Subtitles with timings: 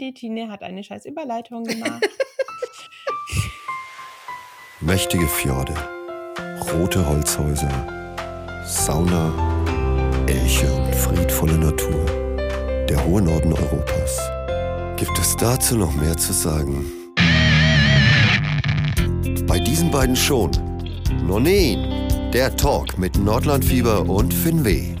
[0.00, 2.02] Die Tine hat eine scheiß Überleitung gemacht.
[4.80, 5.74] Mächtige Fjorde,
[6.72, 7.70] rote Holzhäuser,
[8.64, 9.32] Sauna,
[10.26, 12.04] Elche und friedvolle Natur.
[12.88, 14.18] Der hohe Norden Europas.
[14.96, 16.84] Gibt es dazu noch mehr zu sagen?
[19.46, 20.50] Bei diesen beiden schon.
[21.26, 24.97] Nonin, der Talk mit Nordlandfieber und Finweh.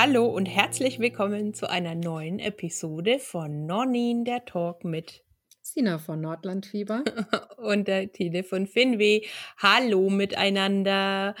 [0.00, 5.24] Hallo und herzlich willkommen zu einer neuen Episode von Nonin, der Talk mit
[5.60, 7.02] Sina von Nordlandfieber.
[7.56, 9.22] und der Tine von Finweh.
[9.60, 11.34] Hallo miteinander.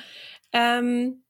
[0.52, 1.22] Ähm,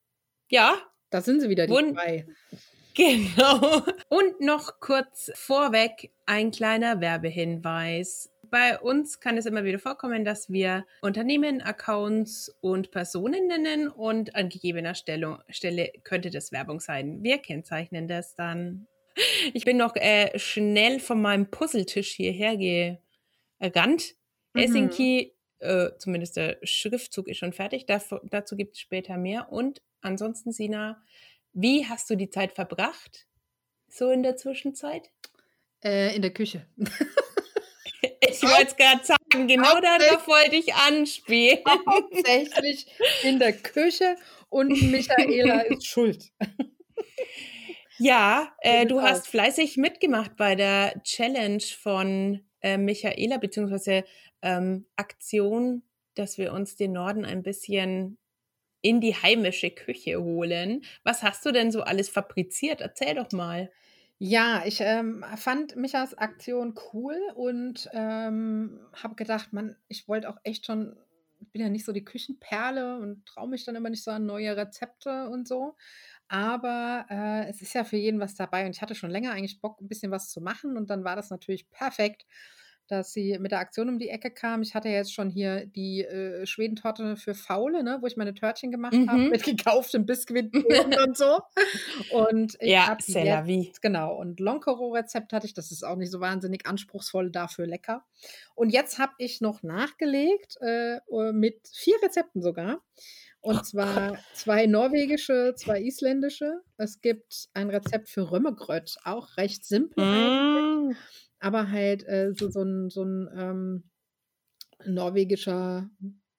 [0.49, 0.73] ja.
[1.11, 2.27] Da sind sie wieder, die Wund zwei.
[2.95, 3.83] Genau.
[4.09, 8.31] Und noch kurz vorweg ein kleiner Werbehinweis.
[8.51, 14.35] Bei uns kann es immer wieder vorkommen, dass wir Unternehmen, Accounts und Personen nennen und
[14.35, 17.23] an gegebener Stelle, Stelle könnte das Werbung sein.
[17.23, 18.87] Wir kennzeichnen das dann.
[19.53, 24.15] Ich bin noch äh, schnell von meinem Puzzletisch hierher gerannt.
[24.55, 24.61] Mhm.
[24.61, 27.87] Helsinki, äh, zumindest der Schriftzug ist schon fertig.
[27.87, 29.53] Dav dazu gibt es später mehr.
[29.53, 31.03] Und ansonsten, Sina,
[31.53, 33.27] wie hast du die Zeit verbracht?
[33.89, 35.11] So in der Zwischenzeit?
[35.83, 36.67] Äh, in der Küche.
[38.31, 41.59] Ich wollte es gerade sagen, genau darauf wollte ich anspielen.
[41.87, 42.87] Hauptsächlich
[43.23, 44.17] in der Küche
[44.49, 46.31] und Michaela ist schuld.
[47.99, 54.05] Ja, äh, du hast fleißig mitgemacht bei der Challenge von äh, Michaela, beziehungsweise
[54.43, 55.83] ähm, Aktion,
[56.15, 58.19] dass wir uns den Norden ein bisschen
[58.83, 60.83] in die heimische Küche holen.
[61.03, 62.81] Was hast du denn so alles fabriziert?
[62.81, 63.71] Erzähl doch mal.
[64.21, 70.39] Ja, ich ähm, fand Michas Aktion cool und ähm, habe gedacht, man, ich wollte auch
[70.43, 70.97] echt schon,
[71.41, 74.27] ich bin ja nicht so die Küchenperle und traue mich dann immer nicht so an
[74.27, 75.77] neue Rezepte und so.
[76.29, 79.61] Aber äh, es ist ja für jeden was dabei und ich hatte schon länger eigentlich
[79.61, 82.27] Bock, ein bisschen was zu machen und dann war das natürlich perfekt
[82.89, 84.63] dass sie mit der Aktion um die Ecke kam.
[84.63, 88.71] Ich hatte jetzt schon hier die äh, Schwedentorte für Faule, ne, wo ich meine Törtchen
[88.71, 89.11] gemacht mhm.
[89.11, 90.53] habe mit gekauftem Biskuit
[91.07, 91.41] und so.
[92.11, 93.73] Und ich ja, c'est wie.
[93.83, 94.15] Genau.
[94.17, 95.55] Und Lonkero-Rezept hatte ich.
[95.55, 98.05] Das ist auch nicht so wahnsinnig anspruchsvoll, dafür lecker.
[98.55, 100.99] Und jetzt habe ich noch nachgelegt äh,
[101.33, 102.81] mit vier Rezepten sogar.
[103.41, 106.61] Und zwar zwei norwegische, zwei isländische.
[106.77, 110.05] Es gibt ein Rezept für Römmegröt, auch recht simpel.
[110.05, 110.97] Mm
[111.41, 113.91] aber halt äh, so, so ein, so ein ähm,
[114.85, 115.91] norwegischer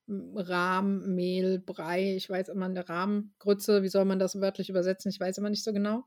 [0.08, 5.12] Rahmmehl, Brei, ich weiß immer eine Rahmgrütze, wie soll man das wörtlich übersetzen?
[5.12, 6.06] Ich weiß immer nicht so genau.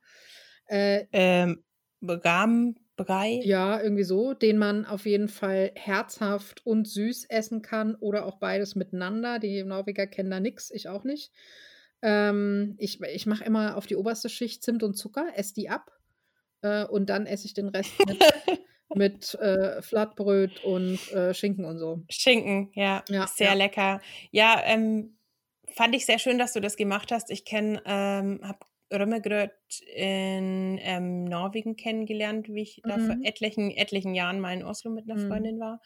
[0.66, 1.62] Äh, ähm,
[2.02, 3.40] Rahmbrei?
[3.44, 8.38] Ja, irgendwie so, den man auf jeden Fall herzhaft und süß essen kann oder auch
[8.38, 9.38] beides miteinander.
[9.38, 11.32] Die Norweger kennen da nichts, ich auch nicht.
[12.02, 15.92] Ähm, ich ich mache immer auf die oberste Schicht Zimt und Zucker, esse die ab
[16.62, 18.18] äh, und dann esse ich den Rest mit
[18.94, 22.02] mit äh, Flatbröt und äh, Schinken und so.
[22.10, 23.54] Schinken, ja, ja sehr ja.
[23.54, 24.00] lecker.
[24.30, 25.16] Ja, ähm,
[25.74, 27.30] fand ich sehr schön, dass du das gemacht hast.
[27.30, 28.58] Ich kenne, ähm, habe
[28.92, 29.52] Römmegröt
[29.94, 32.88] in ähm, Norwegen kennengelernt, wie ich mhm.
[32.88, 33.24] da vor mhm.
[33.24, 35.28] etlichen, etlichen Jahren mal in Oslo mit einer mhm.
[35.28, 35.80] Freundin war.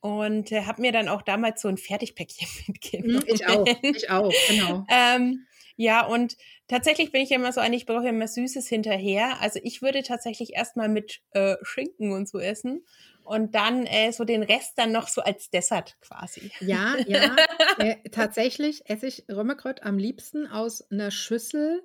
[0.00, 3.24] Und äh, habe mir dann auch damals so ein Fertigpäckchen mitgenommen.
[3.26, 4.84] Ich auch, ich auch, genau.
[4.90, 5.46] ähm,
[5.76, 6.36] ja, und
[6.68, 9.40] tatsächlich bin ich immer so ein, ich brauche immer Süßes hinterher.
[9.40, 12.84] Also ich würde tatsächlich erstmal mit äh, Schinken und so essen
[13.24, 16.50] und dann äh, so den Rest dann noch so als Dessert quasi.
[16.60, 17.36] Ja, ja.
[17.78, 21.82] äh, tatsächlich esse ich Römmekrott am liebsten aus einer Schüssel,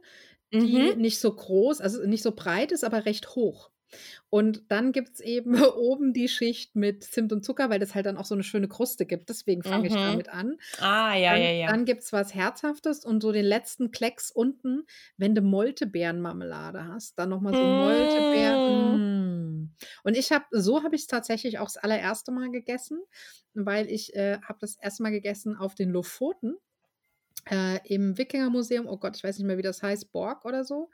[0.51, 1.01] die mhm.
[1.01, 3.69] nicht so groß, also nicht so breit ist, aber recht hoch.
[4.29, 8.05] Und dann gibt es eben oben die Schicht mit Zimt und Zucker, weil das halt
[8.05, 9.29] dann auch so eine schöne Kruste gibt.
[9.29, 9.85] Deswegen fange mhm.
[9.85, 10.57] ich damit an.
[10.79, 11.67] Ah, ja, dann, ja, ja.
[11.67, 14.85] Dann gibt es was Herzhaftes und so den letzten Klecks unten,
[15.17, 17.77] wenn du Moltebeerenmarmelade hast, dann nochmal so mm.
[17.77, 18.97] Moltebeeren.
[19.61, 19.71] Mm.
[20.03, 22.99] Und ich habe, so habe ich es tatsächlich auch das allererste Mal gegessen,
[23.53, 26.57] weil ich äh, habe das erste Mal gegessen auf den Lofoten.
[27.49, 30.89] Äh, im Wikingermuseum, oh Gott, ich weiß nicht mehr, wie das heißt, Borg oder so.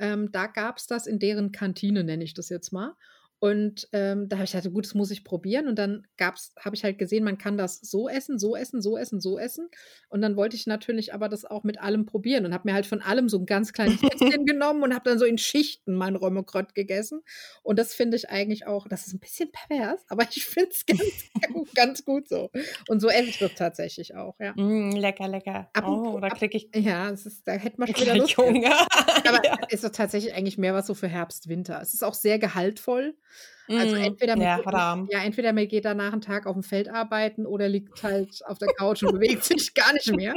[0.00, 2.94] Ähm, da gab es das in deren Kantine, nenne ich das jetzt mal.
[3.40, 5.66] Und ähm, da habe ich gesagt, gut, das muss ich probieren.
[5.66, 9.18] Und dann habe ich halt gesehen, man kann das so essen, so essen, so essen,
[9.18, 9.70] so essen.
[10.10, 12.84] Und dann wollte ich natürlich aber das auch mit allem probieren und habe mir halt
[12.84, 16.16] von allem so ein ganz kleines bisschen genommen und habe dann so in Schichten mein
[16.16, 17.22] Römmekrott gegessen.
[17.62, 20.84] Und das finde ich eigentlich auch, das ist ein bisschen pervers, aber ich finde es
[20.84, 21.00] ganz,
[21.74, 22.50] ganz gut so.
[22.88, 24.52] Und so esse ich das tatsächlich auch, ja.
[24.52, 25.70] Mm, lecker, lecker.
[25.72, 26.68] Ab oh, da kriege ich.
[26.74, 28.38] Ja, ist, da hätte man schon wieder Lust.
[28.38, 29.56] aber ja.
[29.70, 31.80] ist doch tatsächlich eigentlich mehr was so für Herbst, Winter.
[31.80, 33.16] Es ist auch sehr gehaltvoll.
[33.74, 35.08] Also Mm, entweder man ja, geht, Rahm.
[35.08, 38.58] ja, entweder man geht danach einen Tag auf dem Feld arbeiten oder liegt halt auf
[38.58, 40.36] der Couch und bewegt sich gar nicht mehr.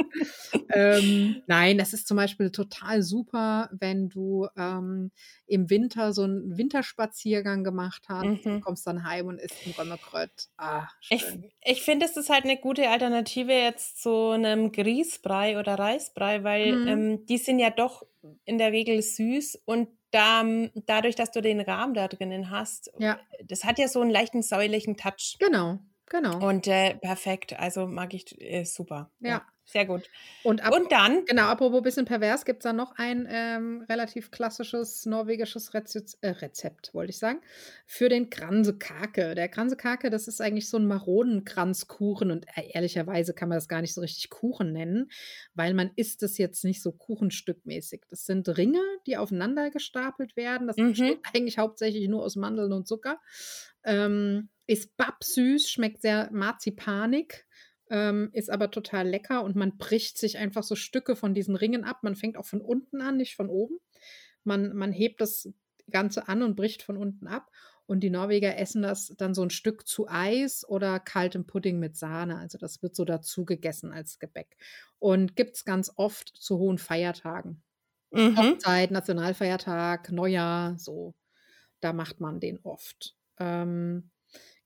[0.70, 5.10] Ähm, nein, das ist zum Beispiel total super, wenn du ähm,
[5.46, 8.60] im Winter so einen Winterspaziergang gemacht hast, Mhm.
[8.60, 10.48] kommst dann heim und isst ein Römmekrött.
[10.56, 15.78] Ah, Ich, ich finde, es ist halt eine gute Alternative jetzt zu einem Grießbrei oder
[15.78, 16.84] Reisbrei, weil Mhm.
[16.84, 18.02] ähm, die sind ja doch
[18.44, 20.44] in der Regel süß und da,
[20.86, 24.42] dadurch, dass du den Rahm da drinnen hast, Ja, das hat ja so einen leichten
[24.42, 25.36] säuerlichen Touch.
[25.38, 25.78] genau,
[26.14, 26.46] genau.
[26.46, 29.10] Und äh, perfekt, also mag ich äh, super.
[29.20, 29.46] Ja, Ja.
[29.64, 30.10] sehr gut.
[30.42, 34.30] Und, ab, Und dann, genau, apropos bisschen pervers, gibt es da noch ein ähm, relativ
[34.30, 37.40] klassisches norwegisches Rezept, äh, Rezept, wollte ich sagen,
[37.86, 39.34] für den Kransekake.
[39.34, 43.80] Der Kransekake, das ist eigentlich so ein Maronenkranzkuchen und äh, ehrlicherweise kann man das gar
[43.80, 45.10] nicht so richtig Kuchen nennen,
[45.54, 48.02] weil man isst es jetzt nicht so kuchenstückmäßig.
[48.10, 50.66] Das sind Ringe, die aufeinander gestapelt werden.
[50.66, 50.90] Das Mhm.
[50.90, 53.18] besteht eigentlich hauptsächlich nur aus Mandeln und Zucker.
[53.84, 57.46] Ähm, ist babsüß, schmeckt sehr marzipanig.
[57.90, 61.84] Ähm, ist aber total lecker und man bricht sich einfach so Stücke von diesen Ringen
[61.84, 61.98] ab.
[62.02, 63.78] Man fängt auch von unten an, nicht von oben.
[64.42, 65.50] Man, man hebt das
[65.90, 67.50] Ganze an und bricht von unten ab.
[67.86, 71.96] Und die Norweger essen das dann so ein Stück zu Eis oder kaltem Pudding mit
[71.96, 72.38] Sahne.
[72.38, 74.56] Also das wird so dazu gegessen als Gebäck.
[74.98, 77.62] Und gibt es ganz oft zu hohen Feiertagen.
[78.10, 78.36] mhm.
[78.38, 81.14] Hochzeit, Nationalfeiertag, Neujahr, so.
[81.80, 83.14] Da macht man den oft.
[83.38, 84.10] Ähm,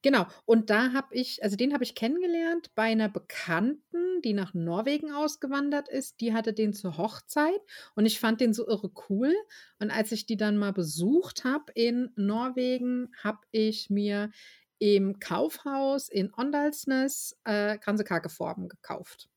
[0.03, 0.27] genau.
[0.45, 5.13] Und da habe ich, also den habe ich kennengelernt bei einer Bekannten, die nach Norwegen
[5.13, 6.21] ausgewandert ist.
[6.21, 7.61] Die hatte den zur Hochzeit
[7.95, 9.35] und ich fand den so irre cool.
[9.79, 14.31] Und als ich die dann mal besucht habe in Norwegen, habe ich mir
[14.79, 19.29] im Kaufhaus in Ondalsnes äh, Kransekake-Formen gekauft.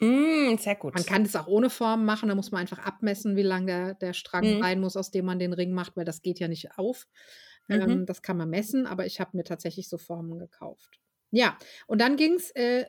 [0.00, 0.94] Mm, sehr gut.
[0.94, 3.94] Man kann das auch ohne Form machen, da muss man einfach abmessen, wie lang der,
[3.94, 4.60] der Strang Mhm.
[4.60, 7.08] sein muss, aus dem man den Ring macht, weil das geht ja nicht auf.
[7.68, 7.80] Mhm.
[7.80, 11.00] Ähm, das kann man messen, aber ich habe mir tatsächlich so Formen gekauft.
[11.30, 12.86] Ja, und dann ging es äh,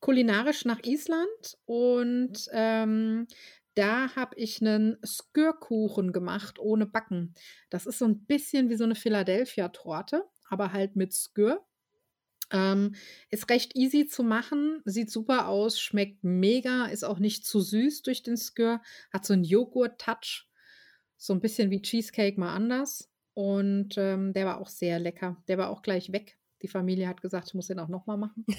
[0.00, 3.26] kulinarisch nach Island und ähm,
[3.74, 7.34] da habe ich einen Skürkuchen gemacht ohne Backen.
[7.70, 11.64] Das ist so ein bisschen wie so eine Philadelphia-Torte, aber halt mit Skür.
[12.52, 12.94] Ähm,
[13.30, 18.02] ist recht easy zu machen, sieht super aus, schmeckt mega, ist auch nicht zu süß
[18.02, 20.48] durch den Skür, hat so einen Joghurt-Touch,
[21.16, 23.10] so ein bisschen wie Cheesecake mal anders.
[23.34, 25.36] Und ähm, der war auch sehr lecker.
[25.48, 26.38] Der war auch gleich weg.
[26.62, 28.46] Die Familie hat gesagt, ich muss den auch nochmal machen.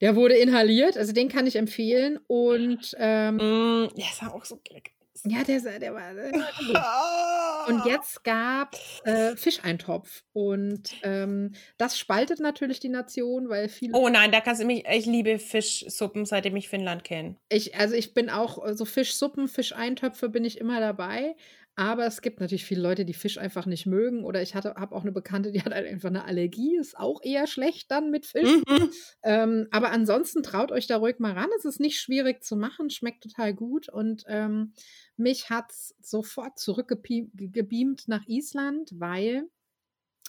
[0.00, 2.18] Der wurde inhaliert, also den kann ich empfehlen.
[2.26, 4.90] Und ähm, Mm, ja, ist auch so lecker.
[5.24, 6.12] ja, der, der war.
[6.12, 7.68] Der war.
[7.68, 10.22] Und jetzt gab äh, Fischeintopf.
[10.34, 13.92] Und ähm, das spaltet natürlich die Nation, weil viele.
[13.94, 17.36] Oh nein, da kannst du mich, ich liebe Fischsuppen, seitdem ich Finnland kenne.
[17.48, 21.36] Ich, also ich bin auch äh, so Fischsuppen, Fischeintöpfe bin ich immer dabei.
[21.76, 24.24] Aber es gibt natürlich viele Leute, die Fisch einfach nicht mögen.
[24.24, 26.76] Oder ich hatte, habe auch eine Bekannte, die hat halt einfach eine Allergie.
[26.76, 28.48] Ist auch eher schlecht dann mit Fisch.
[28.68, 28.90] Mhm.
[29.22, 31.48] Ähm, aber ansonsten traut euch da ruhig mal ran.
[31.58, 33.88] Es ist nicht schwierig zu machen, schmeckt total gut.
[33.88, 34.72] Und ähm,
[35.16, 39.48] mich hat es sofort zurückgebeamt nach Island, weil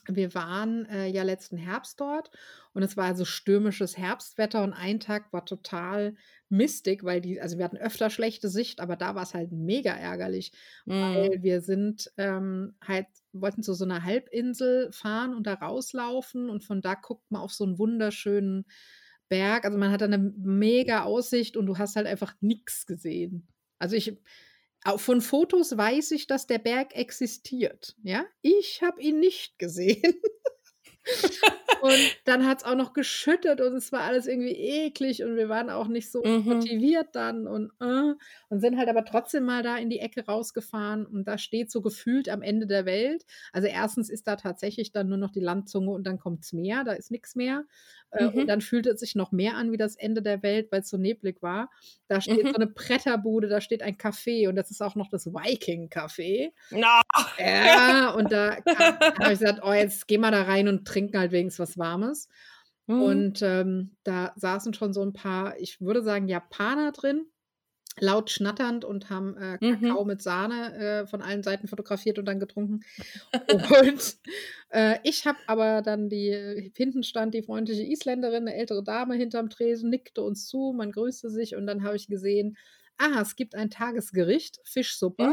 [0.07, 2.31] wir waren äh, ja letzten Herbst dort
[2.73, 6.15] und es war also stürmisches Herbstwetter und ein Tag war total
[6.49, 9.91] mistig, weil die, also wir hatten öfter schlechte Sicht, aber da war es halt mega
[9.91, 10.51] ärgerlich,
[10.85, 10.91] Mm.
[10.91, 16.63] weil wir sind ähm, halt, wollten zu so einer Halbinsel fahren und da rauslaufen und
[16.63, 18.65] von da guckt man auf so einen wunderschönen
[19.29, 19.65] Berg.
[19.65, 23.47] Also man hat eine mega Aussicht und du hast halt einfach nichts gesehen.
[23.79, 24.17] Also ich,
[24.85, 27.95] auch von Fotos weiß ich, dass der Berg existiert.
[28.03, 30.21] Ja, ich habe ihn nicht gesehen.
[31.81, 35.49] und dann hat es auch noch geschüttet und es war alles irgendwie eklig und wir
[35.49, 36.43] waren auch nicht so Mhm.
[36.45, 38.13] motiviert dann und, äh,
[38.49, 41.81] und sind halt aber trotzdem mal da in die Ecke rausgefahren und da steht so
[41.81, 43.25] gefühlt am Ende der Welt.
[43.53, 46.93] Also erstens ist da tatsächlich dann nur noch die Landzunge und dann kommt's Meer, da
[46.93, 47.63] ist nichts mehr.
[48.11, 48.33] Äh, Mhm.
[48.35, 50.89] Und dann fühlt es sich noch mehr an wie das Ende der Welt, weil es
[50.89, 51.69] so neblig war.
[52.07, 52.47] Da steht Mhm.
[52.49, 56.51] so eine Bretterbude, da steht ein Café und das ist auch noch das Viking-Café.
[56.71, 57.01] Na,
[57.37, 61.31] Ja, und da, habe ich gesagt, oh, jetzt gehen wir da rein und trinken halt
[61.31, 62.29] wenigstens was Warmes.
[62.87, 63.01] Mhm.
[63.01, 67.25] Und ähm, da saßen schon so ein paar, ich würde sagen, Japaner drin,
[67.99, 69.81] laut schnatternd und haben äh, Mhm.
[69.81, 72.83] Kakao mit Sahne äh, von allen Seiten fotografiert und dann getrunken.
[73.49, 74.17] Und
[74.69, 79.49] äh, ich habe aber dann die, hinten stand die freundliche Isländerin, eine ältere Dame hinterm
[79.49, 82.57] Tresen, nickte uns zu, man grüßte sich und dann habe ich gesehen,
[82.97, 85.23] ah, es gibt ein Tagesgericht, Fischsuppe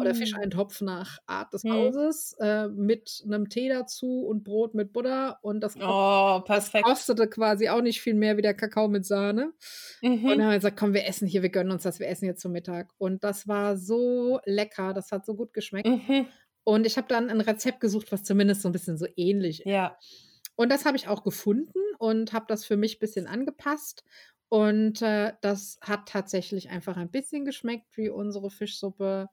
[0.00, 0.14] oder Mm.
[0.14, 1.70] Fischeintopf nach Art des Mhm.
[1.72, 6.40] Hauses äh, mit einem Tee dazu und Brot mit Butter und das, Oh,
[6.82, 9.52] kostete quasi auch nicht viel mehr wie der Kakao mit Sahne.
[10.02, 10.42] Und dann Mhm.
[10.42, 12.52] haben wir gesagt, komm, wir essen hier, wir gönnen uns das, wir essen jetzt zum
[12.52, 12.90] Mittag.
[12.98, 15.88] Und das war so lecker, das hat so gut geschmeckt.
[15.88, 16.26] Mhm.
[16.64, 19.66] Und ich habe dann ein Rezept gesucht, was zumindest so ein bisschen so ähnlich ist.
[19.66, 19.96] Ja.
[20.56, 24.04] Und das habe ich auch gefunden und habe das für mich ein bisschen angepasst.
[24.48, 29.28] Und äh, das hat tatsächlich einfach ein bisschen geschmeckt wie unsere Fischsuppe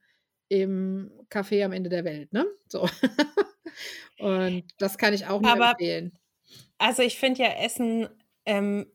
[0.49, 2.45] im Café am Ende der Welt, ne?
[2.67, 2.87] So.
[4.19, 6.17] und das kann ich auch nur Aber empfehlen.
[6.77, 8.09] also ich finde ja Essen,
[8.45, 8.91] ähm,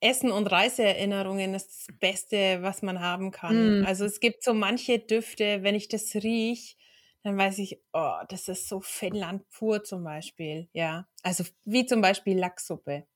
[0.00, 3.80] Essen und Reiseerinnerungen ist das Beste, was man haben kann.
[3.80, 3.86] Mm.
[3.86, 6.76] Also es gibt so manche Düfte, wenn ich das riech,
[7.22, 10.68] dann weiß ich, oh, das ist so Finnland pur zum Beispiel.
[10.72, 13.06] Ja, also wie zum Beispiel Lachssuppe.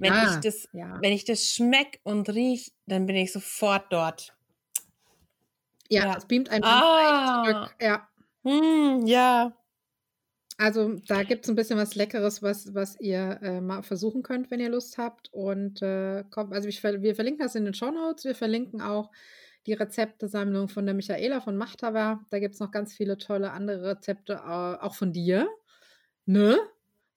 [0.00, 0.98] Wenn ich Ja, das, ja.
[1.02, 4.34] wenn ich das schmeck und riech, dann bin ich sofort dort.
[5.88, 6.16] Ja, Ja.
[6.16, 7.74] es beamt einen Ah, zurück.
[7.80, 8.08] Ja.
[8.44, 9.52] hm, ja.
[10.60, 14.50] Also da gibt es ein bisschen was Leckeres, was, was ihr äh, mal versuchen könnt,
[14.50, 15.32] wenn ihr Lust habt.
[15.32, 18.24] Und äh, kommt, also ich, wir verlinken das in den Show Notes.
[18.24, 19.10] Wir verlinken auch
[19.66, 22.20] die Rezeptesammlung von der Michaela von Machthaber.
[22.30, 25.48] Da gibt es noch ganz viele tolle andere Rezepte, auch von dir.
[26.26, 26.58] Ne?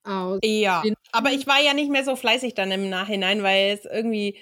[0.03, 3.86] Aus Ja, aber ich war ja nicht mehr so fleißig dann im Nachhinein, weil es
[3.86, 4.38] irgendwie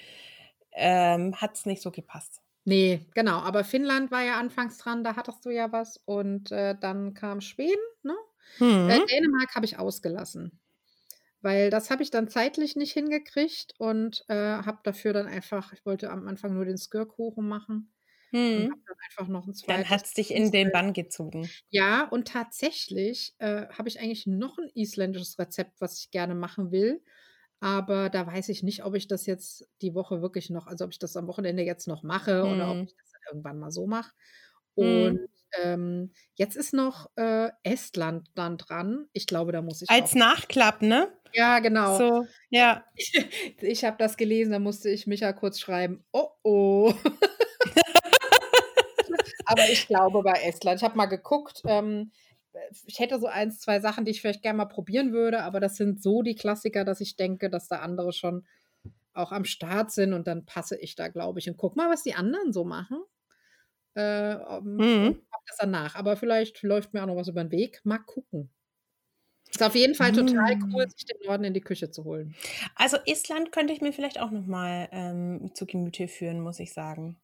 [0.72, 2.42] ähm, hat es nicht so gepasst.
[2.66, 3.38] Nee, genau.
[3.40, 5.96] Aber Finnland war ja anfangs dran, da hattest du ja was.
[6.04, 8.14] Und äh, dann kam Schweden, ne?
[8.86, 9.10] Äh, Hm.
[9.10, 10.60] Dänemark habe ich ausgelassen.
[11.42, 15.86] Weil das habe ich dann zeitlich nicht hingekriegt und äh, habe dafür dann einfach, ich
[15.86, 17.92] wollte am Anfang nur den Skirkuchen machen
[18.32, 18.68] Hm.
[18.86, 19.90] dann einfach noch ein Dann zweites.
[19.90, 21.50] hat es dich in den Bann gezogen.
[21.70, 26.70] Ja, und tatsächlich äh, habe ich eigentlich noch ein isländisches Rezept, was ich gerne machen
[26.72, 27.02] will.
[27.60, 30.92] Aber da weiß ich nicht, ob ich das jetzt die Woche wirklich noch, also ob
[30.92, 32.84] ich das am Wochenende jetzt noch mache oder ob Hm.
[32.84, 34.12] ich das dann irgendwann mal so mache.
[34.76, 35.06] Hm.
[35.06, 35.28] Und
[35.62, 39.08] ähm, jetzt ist noch äh, Estland dann dran.
[39.12, 40.14] Ich glaube, da muss ich Als.
[40.14, 41.12] Nachklapp, ne?
[41.34, 41.98] Ja, genau.
[41.98, 42.84] So, ja.
[43.60, 46.04] Ich habe das gelesen, da musste ich Micha kurz schreiben.
[46.12, 46.94] Oh oh.
[49.46, 50.80] Aber ich glaube bei Estland.
[50.80, 51.62] Ich habe mal geguckt.
[51.66, 52.12] Ähm,
[52.86, 55.76] ich hätte so eins, zwei Sachen, die ich vielleicht gerne mal probieren würde, aber das
[55.76, 58.46] sind so die Klassiker, dass ich denke, dass da andere schon
[59.14, 61.48] auch am Start sind und dann passe ich da, glaube ich.
[61.48, 62.98] Und guck mal, was die anderen so machen.
[63.94, 65.22] Äh, um, Hm.
[65.30, 65.94] mach das dann nach.
[65.96, 67.80] Aber vielleicht läuft mir auch noch was über den Weg.
[67.84, 68.50] Mal gucken.
[69.50, 70.90] Ist auf jeden Fall total cool, Hm.
[70.90, 72.34] sich den Norden in die Küche zu holen.
[72.76, 76.72] Also Island könnte ich mir vielleicht auch noch mal ähm, zu Gemüte führen, muss ich
[76.72, 77.16] sagen.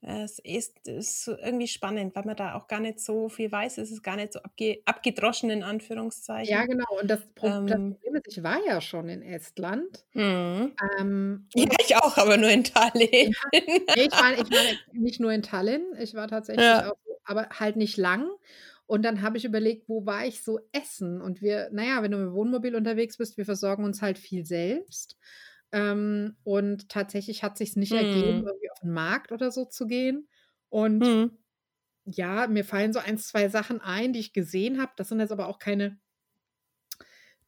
[0.00, 3.78] Es ist, ist irgendwie spannend, weil man da auch gar nicht so viel weiß.
[3.78, 5.62] Es ist gar nicht so abge abgedroschen in
[6.42, 6.66] Ja, Anführungszeichen.
[6.66, 6.84] genau.
[7.00, 10.06] Und das, Pro das Ähm, Problem ist, ich war ja schon in Estland.
[10.14, 10.76] hm.
[10.98, 13.34] Ähm, Ja, ich auch, aber nur in Tallinn.
[13.94, 14.62] ja, ich war, ich war
[14.92, 16.84] nicht nur in Tallinn, ich war tatsächlich Ja.
[16.84, 18.28] auch, aber halt nicht lang.
[18.86, 21.20] Und dann habe ich überlegt, wo war ich so essen?
[21.20, 25.18] Und wir, naja, wenn du mit Wohnmobil unterwegs bist, wir versorgen uns halt viel selbst.
[25.72, 28.48] Ähm, und tatsächlich hat sich nicht ergeben, Hm.
[28.48, 30.28] irgendwie den Markt oder so zu gehen.
[30.70, 31.38] Und Hm.
[32.06, 34.92] ja, mir fallen so ein, zwei Sachen ein, die ich gesehen habe.
[34.96, 35.98] Das sind jetzt aber auch keine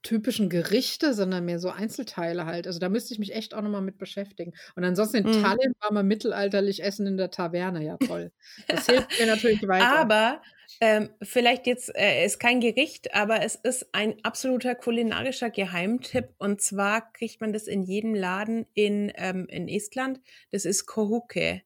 [0.02, 2.66] typischen Gerichte, sondern mehr so Einzelteile halt.
[2.66, 4.54] Also da müsste ich mich echt auch noch mal mit beschäftigen.
[4.74, 5.32] Und ansonsten in Hm.
[5.32, 7.84] Tallinn war mal mittelalterlich Essen in der Taverne.
[7.84, 8.32] Ja, toll.
[8.66, 10.00] Das hilft mir natürlich weiter.
[10.00, 10.40] Aber
[10.80, 16.34] ähm, vielleicht jetzt äh, ist kein Gericht, aber es ist ein absoluter kulinarischer Geheimtipp.
[16.38, 20.20] Und zwar kriegt man das in jedem Laden in, ähm, in Estland.
[20.50, 21.62] Das ist Kohuke.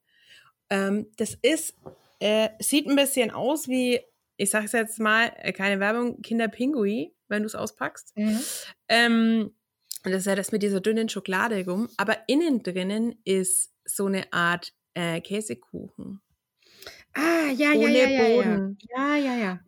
[0.71, 1.75] Ähm, das ist,
[2.21, 4.01] äh, sieht ein bisschen aus wie,
[4.37, 8.17] ich sage es jetzt mal, äh, keine Werbung, Kinderpingui, wenn du es auspackst.
[8.17, 8.41] Mhm.
[8.89, 9.55] Ähm,
[10.03, 11.89] das ist ja das mit dieser dünnen Schokolade rum.
[11.97, 16.21] Aber innen drinnen ist so eine Art äh, Käsekuchen.
[17.15, 18.23] Ah, ja, ja, Ohne ja, ja.
[18.37, 18.79] Boden.
[18.91, 19.61] Ja, ja, ja.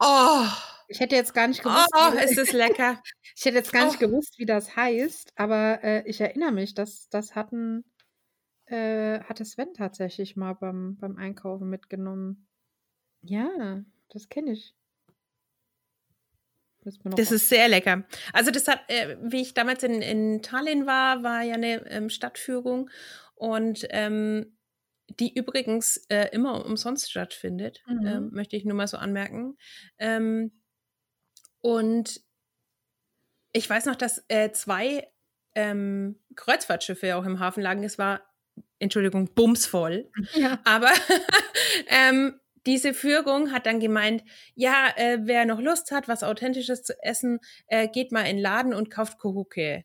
[0.00, 0.46] Oh,
[0.88, 3.02] Ich hätte jetzt gar nicht gewusst, oh, wie, ist lecker.
[3.36, 3.86] ich hätte jetzt gar Oh.
[3.88, 7.84] nicht gewusst, wie das heißt, aber äh, ich erinnere mich, dass das hatten,
[8.66, 12.46] äh, hatte Sven tatsächlich mal beim, beim Einkaufen mitgenommen.
[13.22, 14.74] Ja, das kenne ich.
[17.16, 18.04] Das ist sehr lecker.
[18.32, 22.10] Also das hat, äh, wie ich damals in, in Tallinn war, war ja eine ähm,
[22.10, 22.90] Stadtführung
[23.34, 24.55] und ähm,
[25.08, 28.06] die übrigens äh, immer umsonst stattfindet, Mhm.
[28.06, 29.56] ähm, möchte ich nur mal so anmerken.
[29.98, 30.62] Ähm,
[31.60, 32.20] und
[33.52, 35.08] ich weiß noch, dass äh, zwei
[35.54, 37.82] ähm, Kreuzfahrtschiffe auch im Hafen lagen.
[37.82, 38.20] Es war,
[38.78, 40.10] Entschuldigung, bumsvoll.
[40.34, 40.60] ja.
[40.64, 40.90] Aber
[41.88, 46.94] ähm, diese Führung hat dann gemeint, ja, äh, wer noch Lust hat, was Authentisches zu
[47.02, 49.84] essen, äh, geht mal in den Laden und kauft Kohuke.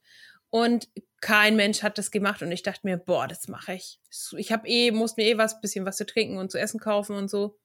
[0.51, 0.89] Und
[1.21, 3.99] kein Mensch hat das gemacht und ich dachte mir, boah, das mache ich.
[4.37, 7.15] Ich habe eh, muss mir eh was, bisschen was zu trinken und zu essen kaufen
[7.15, 7.57] und so.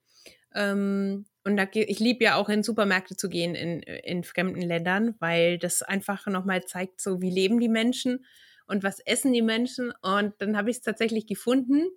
[0.55, 5.15] Ähm, und da, ich liebe ja auch in Supermärkte zu gehen in, in fremden Ländern,
[5.19, 8.25] weil das einfach nochmal zeigt, so wie leben die Menschen
[8.67, 9.93] und was essen die Menschen.
[10.03, 11.89] Und dann habe ich es tatsächlich gefunden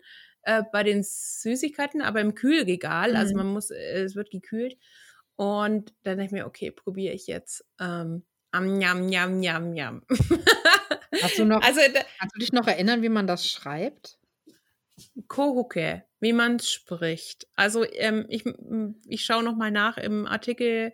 [0.43, 3.15] äh, bei den Süßigkeiten, aber im Kühlregal.
[3.15, 3.37] Also Mhm.
[3.37, 4.77] man muss, äh, es wird gekühlt.
[5.35, 7.63] Und dann dachte ich mir, okay, probiere ich jetzt.
[7.79, 10.01] Ähm, am Njam, Njam, Njam, Njam.
[11.21, 14.19] Hast du noch, also, da, kannst du dich noch erinnern, wie man das schreibt?
[15.27, 17.47] Kohuke, wie man es spricht.
[17.55, 18.43] Also ähm, ich,
[19.07, 20.93] ich schaue noch mal nach im Artikel,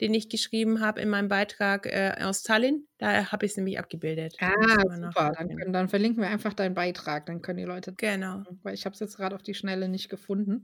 [0.00, 2.86] den ich geschrieben habe in meinem Beitrag äh, aus Tallinn.
[2.98, 4.36] Da habe ich es nämlich abgebildet.
[4.40, 4.52] Ah,
[4.94, 5.32] super.
[5.36, 7.26] Dann, dann, verlinken wir einfach deinen Beitrag.
[7.26, 7.94] Dann können die Leute.
[7.96, 8.42] Genau.
[8.62, 10.62] Weil ich habe es jetzt gerade auf die Schnelle nicht gefunden.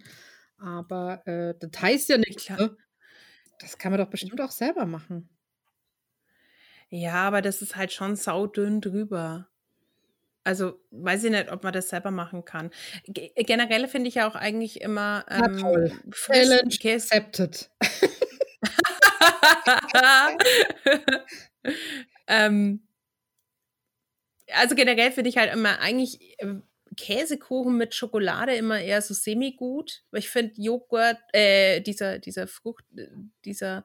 [0.58, 2.50] Aber äh, das heißt ja nichts.
[2.50, 2.76] Ne?
[3.58, 5.30] Das kann man doch bestimmt auch selber machen.
[6.94, 9.48] Ja, aber das ist halt schon saudünn drüber.
[10.44, 12.70] Also weiß ich nicht, ob man das selber machen kann.
[13.06, 15.90] G generell finde ich ja auch eigentlich immer ähm, toll.
[16.10, 17.70] Challenge accepted.
[22.26, 22.86] ähm,
[24.52, 26.56] also generell finde ich halt immer eigentlich äh,
[26.98, 30.04] Käsekuchen mit Schokolade immer eher so semi-gut.
[30.12, 33.08] Ich finde Joghurt, äh, dieser, dieser Frucht, äh,
[33.46, 33.82] dieser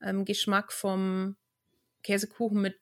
[0.00, 1.34] ähm, Geschmack vom
[2.06, 2.76] Käsekuchen mit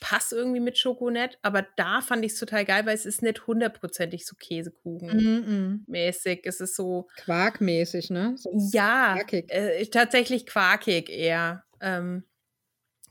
[0.00, 3.46] passt irgendwie mit Schokonett, aber da fand ich es total geil, weil es ist nicht
[3.46, 5.86] hundertprozentig so Käsekuchen-mäßig.
[5.86, 6.40] Mm -mm.
[6.44, 8.34] Es ist so Quarkmäßig, ne?
[8.36, 11.64] So ja, äh, tatsächlich quarkig eher.
[11.80, 12.24] Ähm,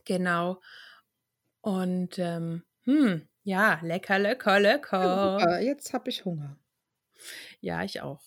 [0.06, 0.62] genau.
[1.62, 5.40] Und ähm, hm, ja, lecker, lecker, lecker.
[5.40, 6.58] Ja, jetzt habe ich Hunger.
[7.60, 8.22] Ja, ich auch.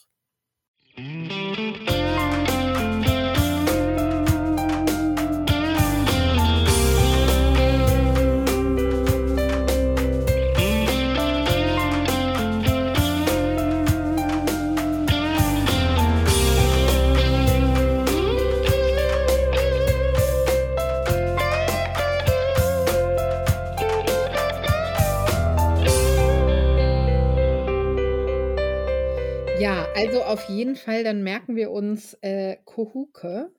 [30.04, 33.50] Also auf jeden Fall, dann merken wir uns äh, Kohuke,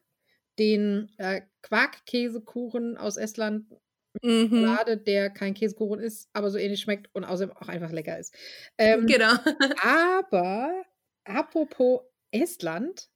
[0.60, 3.66] den äh, Quarkkäsekuchen aus Estland
[4.22, 4.44] mhm.
[4.44, 8.36] Schokolade, der kein Käsekuchen ist, aber so ähnlich schmeckt und außerdem auch einfach lecker ist.
[8.78, 9.34] Ähm, genau.
[9.82, 10.84] aber
[11.24, 13.10] apropos Estland,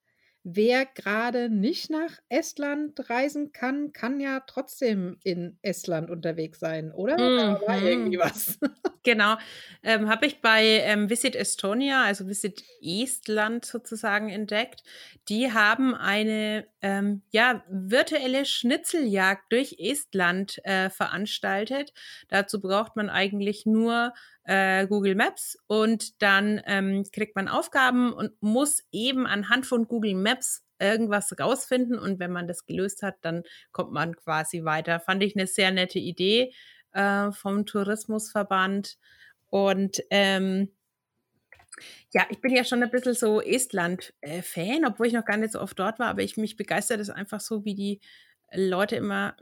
[0.44, 7.18] Wer gerade nicht nach Estland reisen kann, kann ja trotzdem in Estland unterwegs sein, oder?
[7.36, 8.20] Da war irgendwie Mhm.
[8.20, 8.58] was.
[9.04, 9.38] Genau.
[9.84, 14.84] Ähm, habe ich bei ähm, Visit Estonia, also Visit Estland sozusagen entdeckt.
[15.30, 21.94] Die haben eine ähm, ja, virtuelle Schnitzeljagd durch Estland äh, veranstaltet.
[22.30, 24.14] Dazu braucht man eigentlich nur
[24.44, 30.16] äh, Google Maps und dann ähm, kriegt man Aufgaben und muss eben anhand von Google
[30.16, 35.00] Maps irgendwas rausfinden und wenn man das gelöst hat, dann kommt man quasi weiter.
[35.00, 36.54] Fand ich eine sehr nette Idee
[36.94, 38.98] äh, vom Tourismusverband
[39.50, 40.72] und ähm,
[42.12, 45.62] ja, ich bin ja schon ein bisschen so Estland-Fan, obwohl ich noch gar nicht so
[45.62, 48.00] oft dort war, aber ich mich begeistert es einfach so, wie die
[48.54, 49.36] Leute immer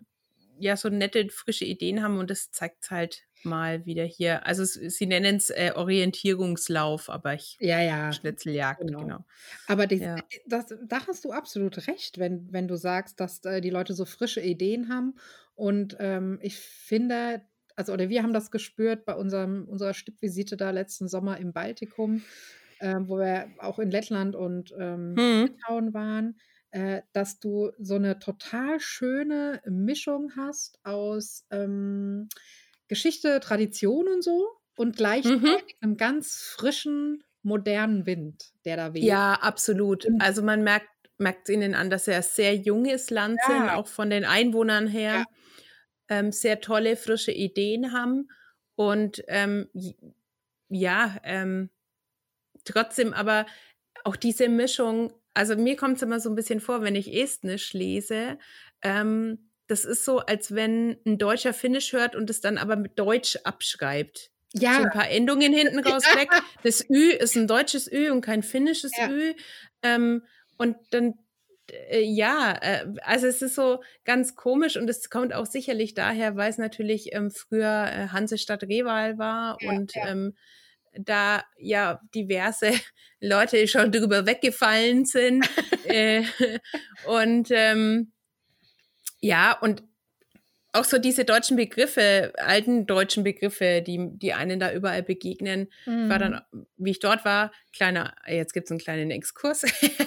[0.59, 4.45] ja so nette, frische Ideen haben und das zeigt halt mal wieder hier.
[4.45, 8.11] Also sie nennen es äh, Orientierungslauf, aber ich ja, ja.
[8.11, 8.99] Schnitzeljagd, genau.
[8.99, 9.25] genau.
[9.67, 10.15] Aber die, ja.
[10.47, 14.05] das, da hast du absolut recht, wenn, wenn du sagst, dass äh, die Leute so
[14.05, 15.15] frische Ideen haben.
[15.55, 17.41] Und ähm, ich finde,
[17.77, 22.23] also oder wir haben das gespürt bei unserem, unserer Stippvisite da letzten Sommer im Baltikum,
[22.79, 25.45] äh, wo wir auch in Lettland und ähm, hm.
[25.45, 26.35] Litauen waren
[26.71, 32.29] äh, dass du so eine total schöne Mischung hast aus ähm,
[32.87, 34.97] Geschichte, Tradition und so und mhm.
[34.97, 35.81] gleichzeitig mhm.
[35.81, 39.03] einem ganz frischen, modernen Wind, der da weht.
[39.03, 40.05] Ja, absolut.
[40.19, 43.55] Also man merkt merkt es ihnen an, dass ein sehr junges Land ja.
[43.55, 45.13] sind, auch von den Einwohnern her.
[45.13, 45.25] Ja.
[46.09, 48.29] Ähm, sehr tolle, frische Ideen haben
[48.75, 49.69] und ähm,
[50.69, 51.69] ja, ähm,
[52.63, 53.45] trotzdem aber
[54.03, 57.73] auch diese Mischung also mir kommt es immer so ein bisschen vor, wenn ich Estnisch
[57.73, 58.39] lese,
[58.81, 62.97] ähm, das ist so, als wenn ein Deutscher Finnisch hört und es dann aber mit
[62.97, 64.31] Deutsch abschreibt.
[64.53, 64.75] Ja.
[64.75, 66.29] So ein paar Endungen hinten raus weg.
[66.63, 69.09] Das Ü ist ein deutsches Ü und kein finnisches ja.
[69.09, 69.33] Ü.
[69.83, 70.23] Ähm,
[70.57, 71.19] und dann,
[71.91, 76.49] ja, äh, also es ist so ganz komisch und es kommt auch sicherlich daher, weil
[76.49, 80.07] es natürlich ähm, früher äh, Hansestadt Rewal war ja, und ja.
[80.07, 80.35] Ähm,
[80.93, 82.71] da ja diverse
[83.19, 85.47] Leute schon drüber weggefallen sind.
[85.85, 86.23] äh,
[87.05, 88.11] und ähm,
[89.19, 89.83] ja, und
[90.77, 95.69] auch so diese deutschen Begriffe, alten deutschen Begriffe, die, die einen da überall begegnen.
[95.85, 96.03] Mhm.
[96.03, 96.67] Ich war dann, mhm.
[96.77, 99.63] wie ich dort war, kleiner, jetzt gibt es einen kleinen Exkurs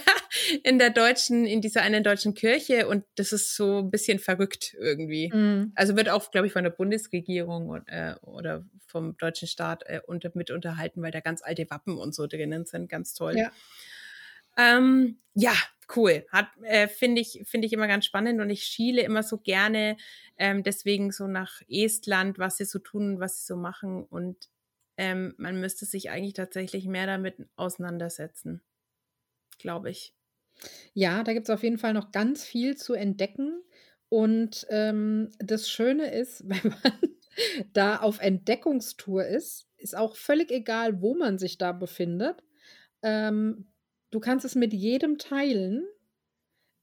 [0.65, 4.75] in der deutschen, in dieser einen deutschen Kirche und das ist so ein bisschen verrückt
[4.79, 5.31] irgendwie.
[5.33, 5.73] Mhm.
[5.75, 10.01] Also wird auch, glaube ich, von der Bundesregierung und, äh, oder vom deutschen Staat äh,
[10.07, 13.37] unter, mit unterhalten, weil da ganz alte Wappen und so drinnen sind, ganz toll.
[13.37, 13.51] Ja,
[14.57, 15.53] ähm, ja
[15.97, 16.27] cool.
[16.31, 19.97] Hat äh, finde ich finde ich immer ganz spannend und ich schiele immer so gerne
[20.37, 24.49] ähm, deswegen so nach Estland, was sie so tun, was sie so machen und
[24.97, 28.63] ähm, man müsste sich eigentlich tatsächlich mehr damit auseinandersetzen,
[29.59, 30.15] glaube ich.
[30.93, 33.63] Ja, da gibt es auf jeden Fall noch ganz viel zu entdecken.
[34.11, 37.17] Und ähm, das Schöne ist, wenn man
[37.73, 42.43] da auf Entdeckungstour ist, ist auch völlig egal, wo man sich da befindet.
[43.03, 43.70] Ähm,
[44.11, 45.87] du kannst es mit jedem teilen,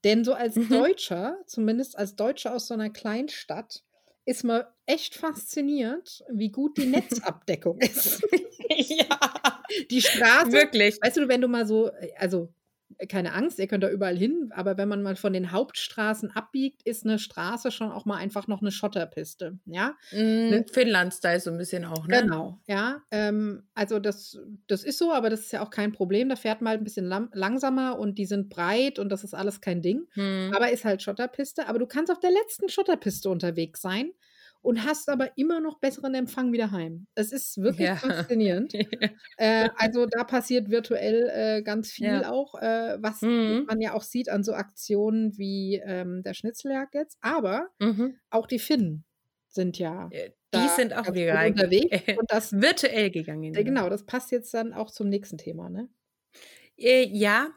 [0.04, 0.68] denn so als mhm.
[0.68, 3.84] Deutscher, zumindest als Deutscher aus so einer Kleinstadt,
[4.24, 8.22] ist man echt fasziniert, wie gut die Netzabdeckung ist.
[8.68, 9.06] ja.
[9.90, 10.52] Die Straße.
[10.52, 10.98] Wirklich.
[11.00, 12.52] Weißt du, wenn du mal so, also
[13.08, 16.82] keine Angst, ihr könnt da überall hin, aber wenn man mal von den Hauptstraßen abbiegt,
[16.82, 19.96] ist eine Straße schon auch mal einfach noch eine Schotterpiste, ja.
[20.12, 20.16] Mm,
[20.50, 20.66] ne?
[20.70, 22.22] Finnland-Style so ein bisschen auch, ne?
[22.22, 23.02] Genau, ja.
[23.10, 26.28] Ähm, also das, das ist so, aber das ist ja auch kein Problem.
[26.28, 29.82] Da fährt mal ein bisschen langsamer und die sind breit und das ist alles kein
[29.82, 30.06] Ding.
[30.12, 30.52] Hm.
[30.54, 31.68] Aber ist halt Schotterpiste.
[31.68, 34.10] Aber du kannst auf der letzten Schotterpiste unterwegs sein
[34.60, 37.06] und hast aber immer noch besseren Empfang wieder heim.
[37.14, 37.96] Es ist wirklich ja.
[37.96, 38.74] faszinierend.
[39.36, 42.30] äh, also da passiert virtuell äh, ganz viel ja.
[42.30, 43.64] auch, äh, was mhm.
[43.66, 47.18] man ja auch sieht an so Aktionen wie ähm, der Schnitzeljagd jetzt.
[47.20, 48.18] Aber mhm.
[48.30, 49.04] auch die Finnen
[49.48, 50.08] sind ja.
[50.10, 52.02] Äh, die sind auch wieder unterwegs.
[52.18, 53.54] Und das virtuell gegangen.
[53.54, 55.88] Äh, genau, das passt jetzt dann auch zum nächsten Thema, ne?
[56.76, 57.48] Äh, ja,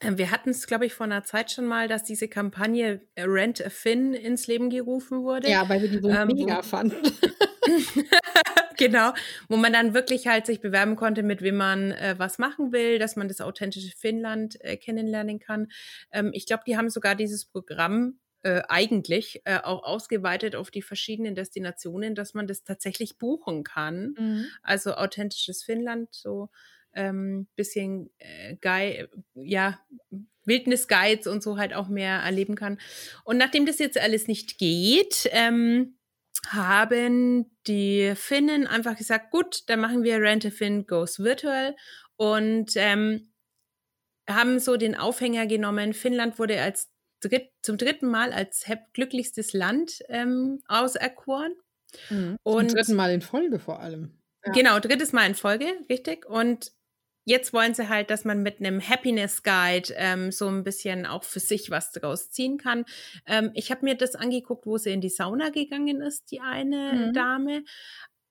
[0.00, 3.64] wir hatten es, glaube ich, vor einer Zeit schon mal, dass diese Kampagne äh, Rent
[3.64, 5.50] a Fin ins Leben gerufen wurde.
[5.50, 6.96] Ja, weil wir die so ähm, mega fanden.
[8.76, 9.12] genau,
[9.48, 12.98] wo man dann wirklich halt sich bewerben konnte, mit wem man äh, was machen will,
[12.98, 15.68] dass man das authentische Finnland äh, kennenlernen kann.
[16.12, 20.82] Ähm, ich glaube, die haben sogar dieses Programm äh, eigentlich äh, auch ausgeweitet auf die
[20.82, 24.14] verschiedenen Destinationen, dass man das tatsächlich buchen kann.
[24.18, 24.46] Mhm.
[24.62, 26.50] Also authentisches Finnland, so
[26.94, 29.78] ähm, bisschen äh, Guy, ja,
[30.44, 32.78] Wildnisguides und so halt auch mehr erleben kann.
[33.24, 35.96] Und nachdem das jetzt alles nicht geht, ähm,
[36.48, 41.74] haben die Finnen einfach gesagt, gut, dann machen wir Rent a Fin Goes Virtual
[42.16, 43.32] und ähm,
[44.28, 45.94] haben so den Aufhänger genommen.
[45.94, 51.54] Finnland wurde als dritt, zum dritten Mal als glücklichstes Land ähm, auserkoren.
[52.10, 52.36] Mhm.
[52.42, 54.18] Und zum dritten Mal in Folge vor allem.
[54.44, 54.52] Ja.
[54.52, 56.26] Genau, drittes Mal in Folge, richtig.
[56.26, 56.72] Und
[57.24, 61.24] jetzt wollen sie halt, dass man mit einem Happiness Guide ähm, so ein bisschen auch
[61.24, 62.84] für sich was daraus ziehen kann.
[63.26, 67.08] Ähm, ich habe mir das angeguckt, wo sie in die Sauna gegangen ist, die eine
[67.08, 67.12] mhm.
[67.12, 67.64] Dame.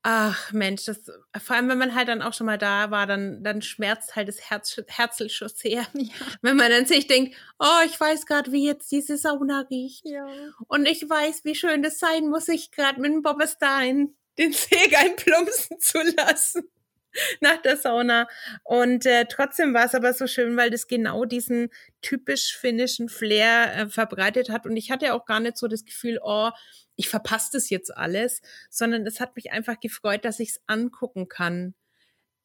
[0.06, 1.10] Ach Mensch, das,
[1.41, 4.27] vor allem wenn man halt dann auch schon mal da war, dann, dann schmerzt halt
[4.27, 5.88] das Herz, Herzel schon sehr.
[5.93, 6.10] Ja.
[6.41, 10.06] Wenn man dann sich denkt, oh, ich weiß gerade, wie jetzt diese Sauna riecht.
[10.06, 10.27] Ja.
[10.67, 14.93] Und ich weiß, wie schön das sein muss, sich gerade mit dem Bobbestein den Seg
[14.97, 16.69] einplumpsen zu lassen.
[17.41, 18.28] nach der Sauna.
[18.63, 21.69] Und äh, trotzdem war es aber so schön, weil das genau diesen
[22.02, 24.65] typisch finnischen Flair äh, verbreitet hat.
[24.65, 26.49] Und ich hatte auch gar nicht so das Gefühl, oh,
[26.95, 31.28] ich verpasse das jetzt alles, sondern es hat mich einfach gefreut, dass ich es angucken
[31.28, 31.73] kann.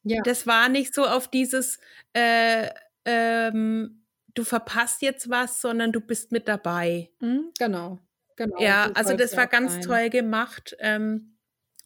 [0.03, 0.21] Ja.
[0.23, 1.79] Das war nicht so auf dieses,
[2.13, 2.69] äh,
[3.05, 7.11] ähm, du verpasst jetzt was, sondern du bist mit dabei.
[7.19, 7.99] Mhm, genau,
[8.35, 8.59] genau.
[8.59, 9.81] Ja, also das war ganz sein.
[9.81, 10.75] toll gemacht.
[10.79, 11.37] Ähm,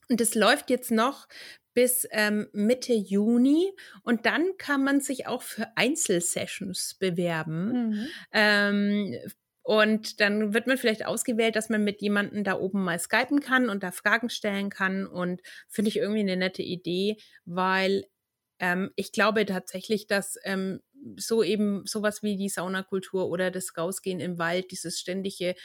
[0.09, 1.27] und das läuft jetzt noch
[1.73, 3.71] bis ähm, Mitte Juni
[4.03, 7.89] und dann kann man sich auch für Einzelsessions bewerben.
[7.89, 8.07] Mhm.
[8.31, 9.15] Ähm,
[9.63, 13.69] und dann wird man vielleicht ausgewählt, dass man mit jemandem da oben mal skypen kann
[13.69, 15.07] und da Fragen stellen kann.
[15.07, 18.03] Und finde ich irgendwie eine nette Idee, weil
[18.59, 20.81] ähm, ich glaube tatsächlich, dass ähm,
[21.17, 25.55] so eben sowas wie die Saunakultur oder das Rausgehen im Wald, dieses ständige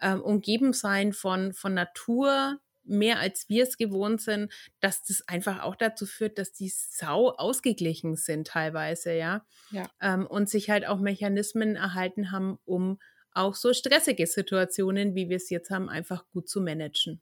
[0.00, 5.76] ähm, Umgebensein von, von Natur, mehr als wir es gewohnt sind, dass das einfach auch
[5.76, 9.44] dazu führt, dass die Sau ausgeglichen sind teilweise, ja.
[9.70, 9.88] ja.
[10.00, 12.98] Ähm, und sich halt auch Mechanismen erhalten haben, um
[13.32, 17.20] auch so stressige Situationen, wie wir es jetzt haben, einfach gut zu managen.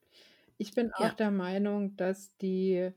[0.59, 1.15] Ich bin auch ja.
[1.15, 2.91] der Meinung, dass die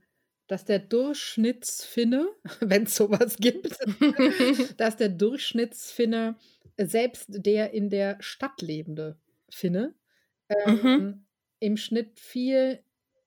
[0.48, 2.28] dass der Durchschnittsfinne,
[2.60, 3.78] wenn es sowas gibt,
[4.78, 6.38] dass der Durchschnittsfinne,
[6.78, 9.94] selbst der in der Stadt lebende Finne,
[10.50, 10.56] mhm.
[10.66, 11.26] ähm, mhm
[11.60, 12.80] im Schnitt viel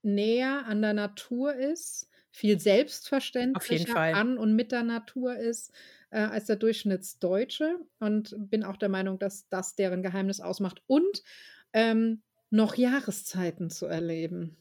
[0.03, 5.73] näher an der Natur ist, viel selbstverständlicher an und mit der Natur ist
[6.11, 11.23] äh, als der Durchschnittsdeutsche und bin auch der Meinung, dass das deren Geheimnis ausmacht und
[11.73, 14.57] ähm, noch Jahreszeiten zu erleben.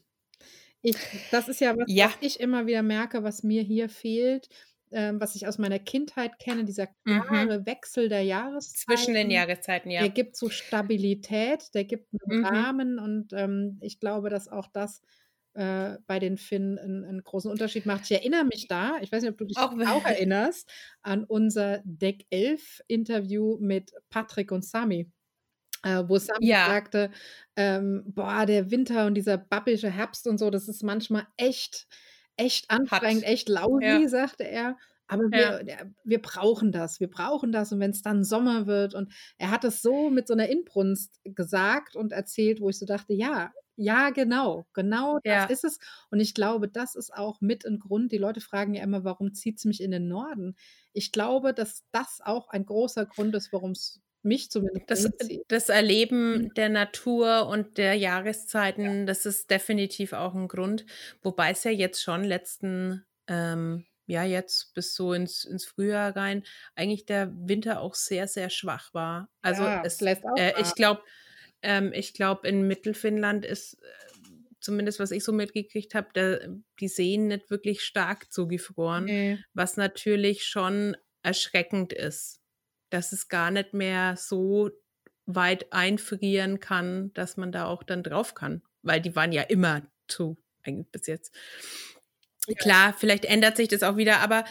[0.82, 0.96] Ich,
[1.30, 2.06] das ist ja was, ja.
[2.06, 4.48] was ich immer wieder merke, was mir hier fehlt
[4.92, 7.66] ähm, was ich aus meiner Kindheit kenne, dieser klare mhm.
[7.66, 8.96] Wechsel der Jahreszeiten.
[8.96, 10.00] Zwischen den Jahreszeiten, ja.
[10.00, 12.44] Der gibt so Stabilität, der gibt einen mhm.
[12.44, 15.02] Rahmen und ähm, ich glaube, dass auch das
[15.54, 18.04] äh, bei den Finnen einen, einen, großen Unterschied macht.
[18.04, 20.70] Ich erinnere mich da, ich weiß nicht, ob du dich auch, auch erinnerst,
[21.02, 25.10] an unser Deck 11 Interview mit Patrick und Sami.
[25.82, 26.66] Äh, wo Sami ja.
[26.66, 27.10] sagte,
[27.56, 31.86] ähm, boah, der Winter und dieser babbische Herbst und so, das ist manchmal echt,
[32.36, 33.30] echt anstrengend, Hat.
[33.30, 34.08] echt lousy, ja.
[34.08, 34.76] sagte er.
[35.08, 35.76] Aber wir, ja.
[36.04, 37.72] wir brauchen das, wir brauchen das.
[37.72, 41.20] Und wenn es dann Sommer wird und er hat es so mit so einer Inbrunst
[41.24, 45.44] gesagt und erzählt, wo ich so dachte, ja, ja, genau, genau das ja.
[45.44, 45.78] ist es.
[46.10, 48.12] Und ich glaube, das ist auch mit ein Grund.
[48.12, 50.56] Die Leute fragen ja immer, warum zieht es mich in den Norden?
[50.92, 55.10] Ich glaube, dass das auch ein großer Grund ist, warum es mich zumindest das,
[55.48, 56.54] das Erleben mhm.
[56.54, 59.04] der Natur und der Jahreszeiten, ja.
[59.04, 60.86] das ist definitiv auch ein Grund.
[61.22, 66.44] Wobei es ja jetzt schon letzten, ähm, ja, jetzt bis so ins, ins Frühjahr rein,
[66.74, 69.28] eigentlich der Winter auch sehr, sehr schwach war.
[69.42, 71.02] Also ja, es, lässt auch äh, ich glaube,
[71.62, 74.02] ähm, ich glaube, in Mittelfinnland ist äh,
[74.62, 79.38] zumindest was ich so mitgekriegt habe, die Seen nicht wirklich stark zugefroren, nee.
[79.52, 82.41] was natürlich schon erschreckend ist,
[82.92, 84.70] dass es gar nicht mehr so
[85.26, 89.82] weit einfrieren kann, dass man da auch dann drauf kann, weil die waren ja immer
[90.08, 91.34] zu, eigentlich bis jetzt.
[92.48, 92.54] Ja.
[92.54, 94.44] Klar, vielleicht ändert sich das auch wieder, aber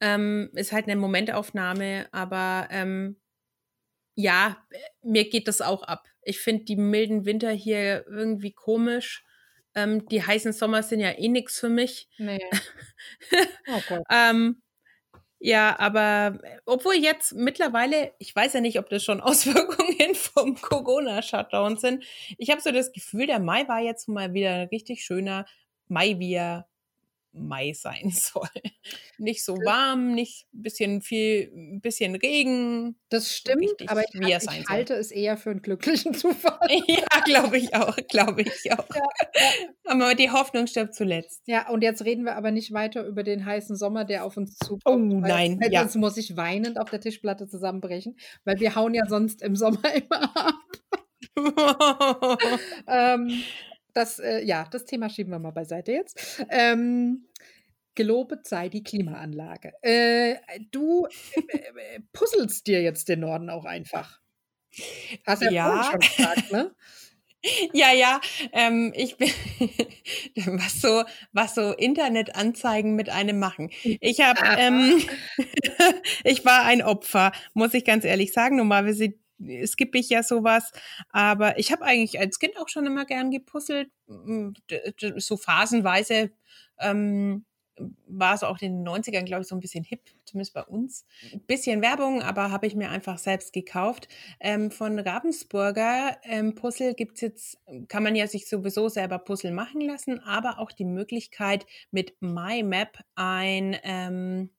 [0.00, 3.16] ähm, ist halt eine Momentaufnahme, aber ähm,
[4.14, 4.64] ja,
[5.02, 6.08] mir geht das auch ab.
[6.22, 9.24] Ich finde die milden Winter hier irgendwie komisch.
[9.74, 12.08] Ähm, die heißen Sommer sind ja eh nichts für mich.
[12.18, 12.44] Nee.
[13.70, 14.62] Oh ähm,
[15.40, 21.76] ja, aber obwohl jetzt mittlerweile, ich weiß ja nicht, ob das schon Auswirkungen vom Corona-Shutdown
[21.76, 22.04] sind.
[22.38, 25.46] Ich habe so das Gefühl, der Mai war jetzt mal wieder ein richtig schöner
[25.88, 26.66] Mai, wie er
[27.32, 28.48] Mai sein soll.
[29.18, 32.98] Nicht so warm, nicht ein bisschen viel, ein bisschen Regen.
[33.08, 36.58] Das stimmt, richtig, aber ich, wie ich halte es eher für einen glücklichen Zufall.
[36.86, 38.88] ja, glaube ich auch, glaube ich auch.
[38.94, 39.02] Ja,
[39.34, 39.42] ja.
[39.84, 41.42] Aber die Hoffnung stirbt zuletzt.
[41.46, 44.56] Ja, und jetzt reden wir aber nicht weiter über den heißen Sommer, der auf uns
[44.58, 44.84] zukommt.
[44.86, 45.80] Oh nein, ja.
[45.80, 49.94] Sonst muss ich weinend auf der Tischplatte zusammenbrechen, weil wir hauen ja sonst im Sommer
[49.94, 50.54] immer ab.
[52.86, 53.42] ähm,
[53.98, 56.44] das, äh, ja, das Thema schieben wir mal beiseite jetzt.
[56.48, 57.26] Ähm,
[57.94, 59.72] gelobet sei die Klimaanlage.
[59.82, 60.36] Äh,
[60.70, 64.20] du äh, äh, puzzelst dir jetzt den Norden auch einfach.
[65.26, 65.90] Hast ja, ja.
[65.90, 66.74] schon gesagt, ne?
[67.72, 68.20] Ja, ja,
[68.52, 69.30] ähm, ich bin,
[70.58, 73.70] was so, was so Internetanzeigen mit einem machen.
[73.84, 75.00] Ich habe, ähm,
[76.24, 78.56] ich war ein Opfer, muss ich ganz ehrlich sagen.
[78.56, 79.14] Normalerweise
[79.66, 80.72] skippe ich ja sowas.
[81.10, 83.90] Aber ich habe eigentlich als Kind auch schon immer gern gepuzzelt.
[85.16, 86.30] So phasenweise
[86.78, 87.44] ähm,
[88.06, 91.06] war es auch in den 90ern, glaube ich, so ein bisschen hip, zumindest bei uns.
[91.32, 94.08] Ein bisschen Werbung, aber habe ich mir einfach selbst gekauft.
[94.40, 99.80] Ähm, von Ravensburger ähm, Puzzle es jetzt, kann man ja sich sowieso selber Puzzle machen
[99.80, 104.50] lassen, aber auch die Möglichkeit mit MyMap ein ähm,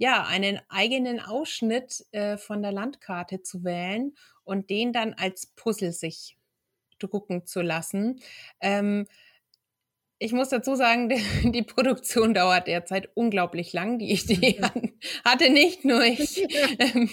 [0.00, 5.92] ja, einen eigenen Ausschnitt äh, von der Landkarte zu wählen und den dann als Puzzle
[5.92, 6.38] sich
[6.98, 8.18] drucken zu lassen.
[8.62, 9.06] Ähm,
[10.18, 13.98] ich muss dazu sagen, die, die, Produktion dauert derzeit unglaublich lang.
[13.98, 14.62] Die Idee
[15.22, 16.46] hatte nicht nur ich.
[16.78, 17.10] Ähm,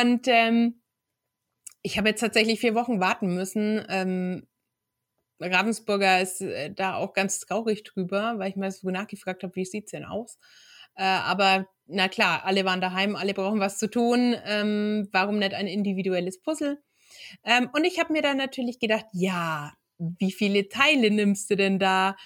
[0.00, 0.80] und ähm,
[1.82, 3.84] ich habe jetzt tatsächlich vier Wochen warten müssen.
[3.90, 4.46] Ähm,
[5.38, 9.66] Ravensburger ist äh, da auch ganz traurig drüber, weil ich mal so nachgefragt habe, wie
[9.66, 10.38] sieht's denn aus?
[10.96, 14.36] Äh, aber na klar, alle waren daheim, alle brauchen was zu tun.
[14.46, 16.82] Ähm, warum nicht ein individuelles Puzzle?
[17.44, 21.78] Ähm, und ich habe mir dann natürlich gedacht, ja, wie viele Teile nimmst du denn
[21.78, 22.16] da?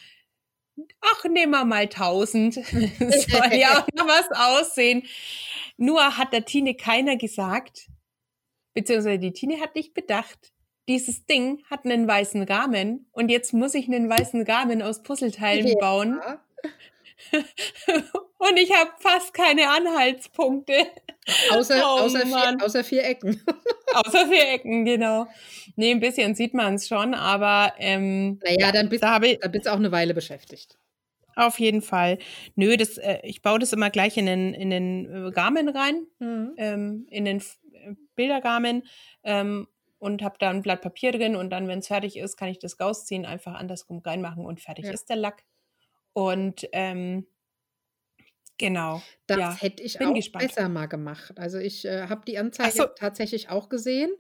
[1.01, 2.55] Ach, nehmen wir mal tausend.
[2.55, 5.03] Soll ja auch noch was aussehen.
[5.77, 7.89] Nur hat der Tine keiner gesagt,
[8.75, 10.53] beziehungsweise die Tine hat nicht bedacht,
[10.89, 15.67] dieses Ding hat einen weißen Rahmen und jetzt muss ich einen weißen Rahmen aus Puzzleteilen
[15.67, 15.75] ja.
[15.79, 16.21] bauen.
[18.39, 20.87] Und ich habe fast keine Anhaltspunkte.
[21.51, 23.43] Außer, oh, außer, vier, außer vier Ecken.
[23.95, 25.27] außer vier Ecken, genau.
[25.77, 29.77] Nee, ein bisschen sieht man es schon, aber ähm, naja, dann bist, da du auch
[29.77, 30.79] eine Weile beschäftigt.
[31.35, 32.19] Auf jeden Fall.
[32.57, 36.07] Nö, das, äh, ich baue das immer gleich in den, in den äh, Rahmen rein,
[36.19, 36.55] mhm.
[36.57, 38.85] ähm, in den äh, Bilderrahmen
[39.23, 42.49] ähm, und habe da ein Blatt Papier drin und dann, wenn es fertig ist, kann
[42.49, 44.93] ich das rausziehen, einfach andersrum reinmachen und fertig ja.
[44.93, 45.45] ist der Lack.
[46.13, 47.27] Und ähm,
[48.59, 49.03] genau.
[49.27, 50.47] Das ja, hätte ich auch gespannt.
[50.47, 51.39] besser mal gemacht.
[51.39, 52.87] Also ich äh, habe die Anzeige so.
[52.87, 54.11] tatsächlich auch gesehen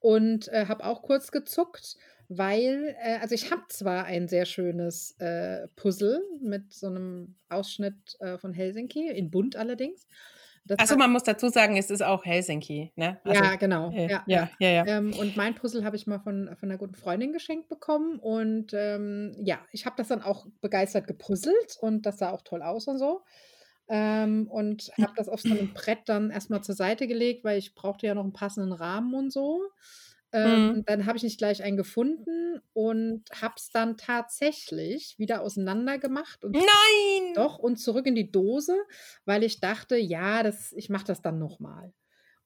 [0.00, 1.96] und äh, habe auch kurz gezuckt,
[2.28, 8.16] weil, äh, also ich habe zwar ein sehr schönes äh, Puzzle mit so einem Ausschnitt
[8.20, 10.06] äh, von Helsinki, in bunt allerdings.
[10.78, 13.20] Achso, man muss dazu sagen, es ist auch Helsinki, ne?
[13.24, 13.90] Also, ja, genau.
[13.90, 14.68] Äh, ja, ja, ja.
[14.68, 14.86] ja.
[14.86, 18.18] Ähm, und mein Puzzle habe ich mal von, von einer guten Freundin geschenkt bekommen.
[18.18, 22.62] Und ähm, ja, ich habe das dann auch begeistert gepuzzelt und das sah auch toll
[22.62, 23.22] aus und so.
[23.88, 27.74] Ähm, und habe das auf so einem Brett dann erstmal zur Seite gelegt, weil ich
[27.74, 29.62] brauchte ja noch einen passenden Rahmen und so.
[30.32, 30.84] Ähm, mhm.
[30.84, 36.44] Dann habe ich nicht gleich einen gefunden und habe es dann tatsächlich wieder auseinander gemacht.
[36.44, 37.34] Und Nein!
[37.34, 38.76] Doch, und zurück in die Dose,
[39.24, 41.92] weil ich dachte, ja, das, ich mache das dann nochmal.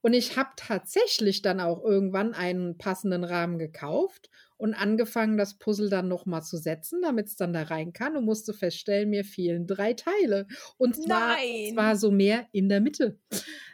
[0.03, 5.89] Und ich habe tatsächlich dann auch irgendwann einen passenden Rahmen gekauft und angefangen, das Puzzle
[5.89, 9.67] dann nochmal zu setzen, damit es dann da rein kann und musste feststellen, mir fehlen
[9.67, 10.47] drei Teile.
[10.77, 11.39] Und zwar,
[11.73, 13.19] zwar so mehr in der Mitte.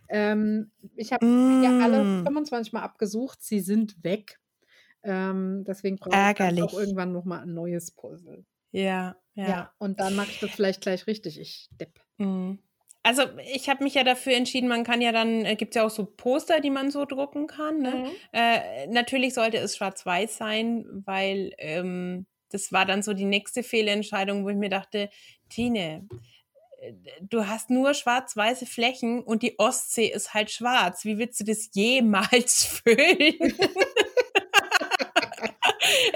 [0.09, 1.65] Ähm, ich habe mm.
[1.65, 4.39] ja alle 25 Mal abgesucht, sie sind weg.
[5.03, 8.47] Ähm, deswegen brauche ich auch irgendwann nochmal ein neues Puzzle.
[8.71, 9.49] Ja, ja.
[9.49, 11.41] ja und dann mache ich das vielleicht gleich richtig.
[11.41, 11.99] Ich depp.
[12.19, 12.59] Mm.
[13.07, 13.23] Also
[13.55, 15.91] ich habe mich ja dafür entschieden, man kann ja dann, äh, gibt es ja auch
[15.91, 17.79] so Poster, die man so drucken kann.
[17.79, 17.91] Ne?
[17.93, 18.11] Mhm.
[18.33, 24.45] Äh, natürlich sollte es schwarz-weiß sein, weil ähm, das war dann so die nächste Fehlentscheidung,
[24.45, 25.09] wo ich mir dachte,
[25.49, 26.09] Tine,
[26.81, 31.05] äh, du hast nur schwarz-weiße Flächen und die Ostsee ist halt schwarz.
[31.05, 33.37] Wie willst du das jemals füllen?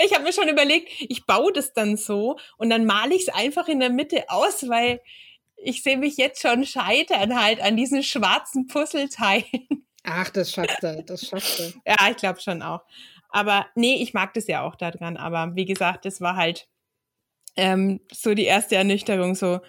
[0.04, 3.28] ich habe mir schon überlegt, ich baue das dann so und dann male ich es
[3.28, 5.00] einfach in der Mitte aus, weil
[5.62, 9.44] ich sehe mich jetzt schon scheitern halt an diesen schwarzen Puzzleteilen.
[10.04, 11.72] Ach, das schafft er, das schafft er.
[11.86, 12.82] ja, ich glaube schon auch.
[13.28, 15.16] Aber nee, ich mag das ja auch daran.
[15.16, 16.68] Aber wie gesagt, das war halt
[17.56, 19.60] ähm, so die erste Ernüchterung, so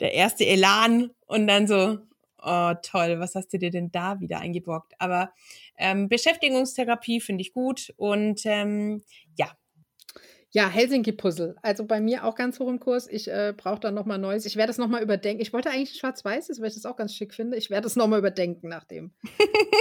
[0.00, 1.98] der erste Elan und dann so,
[2.42, 4.94] oh toll, was hast du dir denn da wieder eingeborgt?
[4.98, 5.32] Aber
[5.76, 9.02] ähm, Beschäftigungstherapie finde ich gut und ähm,
[9.36, 9.52] ja,
[10.54, 11.56] ja, Helsinki-Puzzle.
[11.62, 13.08] Also bei mir auch ganz hoch im Kurs.
[13.10, 14.46] Ich äh, brauche da nochmal Neues.
[14.46, 15.42] Ich werde es nochmal überdenken.
[15.42, 17.56] Ich wollte eigentlich schwarz-weiß, weil ich das auch ganz schick finde.
[17.56, 19.10] Ich werde es nochmal überdenken nach dem,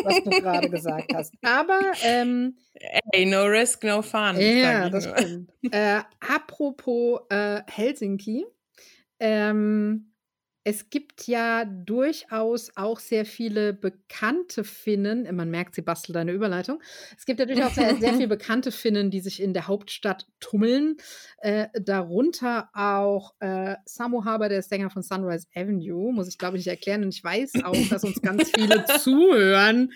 [0.03, 1.35] was du gerade gesagt hast.
[1.43, 2.57] Aber ähm,
[3.13, 4.35] Hey, no risk, no fun.
[4.39, 5.51] Ja, das stimmt.
[5.71, 8.43] Äh, apropos äh, Helsinki.
[9.19, 10.12] Ähm,
[10.65, 15.33] es gibt ja durchaus auch sehr viele bekannte Finnen.
[15.35, 16.81] Man merkt, sie bastelt eine Überleitung.
[17.17, 20.95] Es gibt ja durchaus sehr, sehr viele bekannte Finnen, die sich in der Hauptstadt tummeln.
[21.39, 26.65] Äh, darunter auch äh, Samu Haber, der Sänger von Sunrise Avenue, muss ich glaube ich
[26.65, 27.03] nicht erklären.
[27.03, 29.91] Und ich weiß auch, dass uns ganz viele zuhören,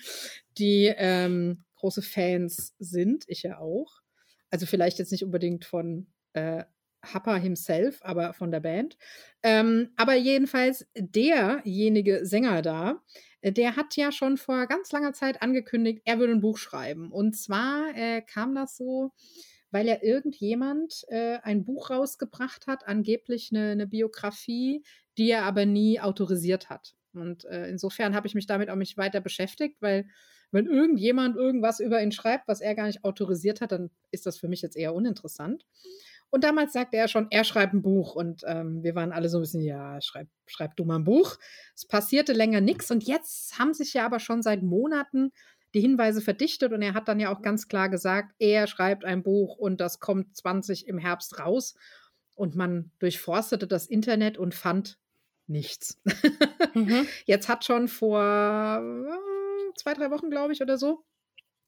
[0.57, 3.23] die ähm, große Fans sind.
[3.27, 4.01] Ich ja auch.
[4.49, 6.63] Also vielleicht jetzt nicht unbedingt von äh,
[7.13, 8.97] Happer himself, aber von der Band.
[9.43, 13.01] Ähm, aber jedenfalls derjenige Sänger da,
[13.41, 17.11] äh, der hat ja schon vor ganz langer Zeit angekündigt, er würde ein Buch schreiben.
[17.11, 19.11] Und zwar äh, kam das so,
[19.71, 24.83] weil ja irgendjemand äh, ein Buch rausgebracht hat, angeblich eine, eine, Biografie,
[25.17, 26.95] die er aber nie autorisiert hat.
[27.13, 30.07] Und äh, insofern habe ich mich damit auch nicht weiter beschäftigt, weil
[30.51, 34.37] wenn irgendjemand irgendwas über ihn schreibt, was er gar nicht autorisiert hat, dann ist das
[34.37, 35.65] für mich jetzt eher uninteressant.
[36.29, 38.15] Und damals sagte er schon, er schreibt ein Buch.
[38.15, 41.37] Und ähm, wir waren alle so ein bisschen, ja, schreib, schreib du mal ein Buch.
[41.75, 42.91] Es passierte länger nichts.
[42.91, 45.31] Und jetzt haben sich ja aber schon seit Monaten
[45.73, 46.73] die Hinweise verdichtet.
[46.73, 49.99] Und er hat dann ja auch ganz klar gesagt, er schreibt ein Buch und das
[49.99, 51.75] kommt 20 im Herbst raus.
[52.35, 54.99] Und man durchforstete das Internet und fand
[55.47, 55.99] nichts.
[56.73, 57.07] Mhm.
[57.25, 61.03] Jetzt hat schon vor äh, zwei, drei Wochen, glaube ich, oder so,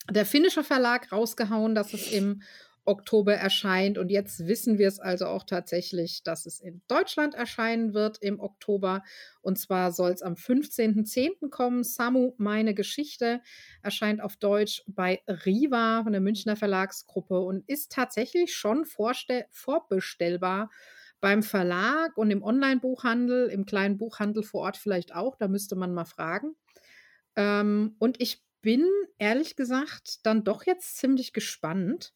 [0.09, 2.41] der finnische Verlag rausgehauen, dass es im
[2.89, 3.97] Oktober erscheint.
[3.97, 8.39] Und jetzt wissen wir es also auch tatsächlich, dass es in Deutschland erscheinen wird im
[8.39, 9.03] Oktober.
[9.41, 11.49] Und zwar soll es am 15.10.
[11.49, 11.83] kommen.
[11.83, 13.41] Samu, meine Geschichte,
[13.83, 20.69] erscheint auf Deutsch bei Riva von der Münchner Verlagsgruppe und ist tatsächlich schon vorbestellbar
[21.21, 25.35] beim Verlag und im Online-Buchhandel, im kleinen Buchhandel vor Ort vielleicht auch.
[25.35, 26.55] Da müsste man mal fragen.
[27.35, 28.85] Ähm, und ich bin
[29.17, 32.13] ehrlich gesagt dann doch jetzt ziemlich gespannt,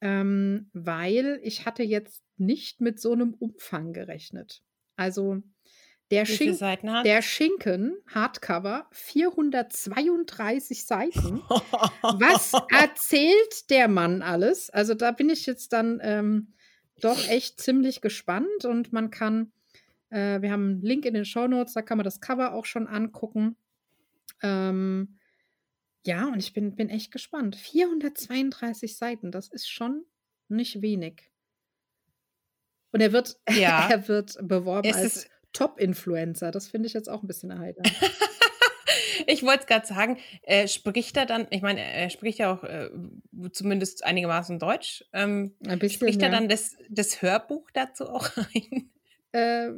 [0.00, 4.62] ähm, weil ich hatte jetzt nicht mit so einem Umfang gerechnet.
[4.96, 5.42] Also
[6.10, 11.42] der, Schink der Schinken Hardcover 432 Seiten.
[12.02, 14.70] Was erzählt der Mann alles?
[14.70, 16.54] Also da bin ich jetzt dann ähm,
[17.00, 19.52] doch echt ziemlich gespannt und man kann,
[20.10, 22.64] äh, wir haben einen Link in den Show Notes, da kann man das Cover auch
[22.64, 23.56] schon angucken.
[24.42, 25.17] Ähm,
[26.08, 27.54] ja, und ich bin, bin echt gespannt.
[27.54, 30.06] 432 Seiten, das ist schon
[30.48, 31.30] nicht wenig.
[32.92, 33.90] Und er wird, ja.
[33.90, 36.50] er wird beworben es als Top-Influencer.
[36.50, 37.92] Das finde ich jetzt auch ein bisschen erheiternd.
[39.26, 42.64] ich wollte es gerade sagen, äh, spricht er dann, ich meine, er spricht ja auch
[42.64, 42.88] äh,
[43.52, 45.04] zumindest einigermaßen Deutsch.
[45.12, 46.34] Ähm, ein bisschen, spricht er ja.
[46.34, 48.90] dann das, das Hörbuch dazu auch ein?
[49.32, 49.68] Äh,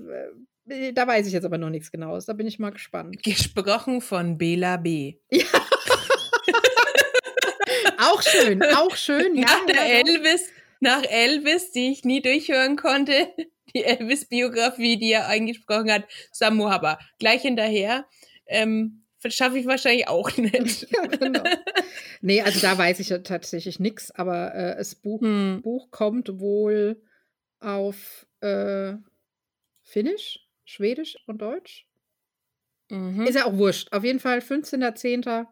[0.70, 2.26] Äh, da weiß ich jetzt aber noch nichts Genaues.
[2.26, 3.22] Da bin ich mal gespannt.
[3.22, 5.16] Gesprochen von Bela B.
[5.30, 5.44] Ja.
[8.10, 9.36] Auch schön, auch schön.
[9.36, 10.48] Ja, nach der Elvis,
[10.80, 13.28] nach Elvis, die ich nie durchhören konnte,
[13.74, 16.98] die Elvis-Biografie, die er eingesprochen hat, Samu Haba.
[17.18, 18.06] Gleich hinterher.
[18.46, 20.82] Ähm, schaffe ich wahrscheinlich auch nicht.
[20.90, 21.44] ja, genau.
[22.20, 25.60] Nee, also da weiß ich ja tatsächlich nichts, aber äh, das Buch, hm.
[25.62, 27.02] Buch kommt wohl
[27.60, 28.94] auf äh,
[29.82, 31.86] Finnisch, Schwedisch und Deutsch.
[32.90, 33.26] Mhm.
[33.26, 33.92] Ist ja auch wurscht.
[33.92, 35.46] Auf jeden Fall 15.10.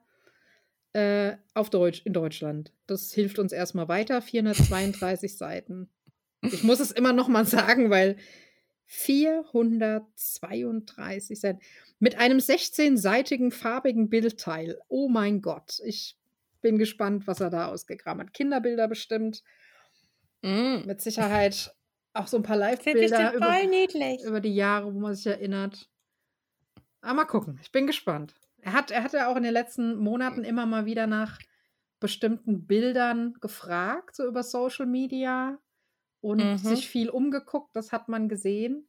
[0.99, 2.72] Äh, auf Deutsch in Deutschland.
[2.88, 4.20] Das hilft uns erstmal weiter.
[4.20, 5.88] 432 Seiten.
[6.42, 8.16] Ich muss es immer noch mal sagen, weil
[8.86, 11.61] 432 Seiten
[12.01, 14.76] mit einem 16-seitigen farbigen Bildteil.
[14.88, 16.18] Oh mein Gott, ich
[16.62, 18.34] bin gespannt, was er da ausgegraben hat.
[18.34, 19.44] Kinderbilder bestimmt.
[20.42, 20.78] Mm.
[20.84, 21.76] Mit Sicherheit
[22.12, 23.57] auch so ein paar Live-Bilder über,
[24.26, 25.88] über, die Jahre, wo man sich erinnert.
[27.03, 28.34] Aber mal gucken, ich bin gespannt.
[28.61, 31.38] Er hat, er hat ja auch in den letzten Monaten immer mal wieder nach
[32.00, 35.59] bestimmten Bildern gefragt, so über Social Media
[36.20, 36.59] und mhm.
[36.59, 38.88] sich viel umgeguckt, das hat man gesehen.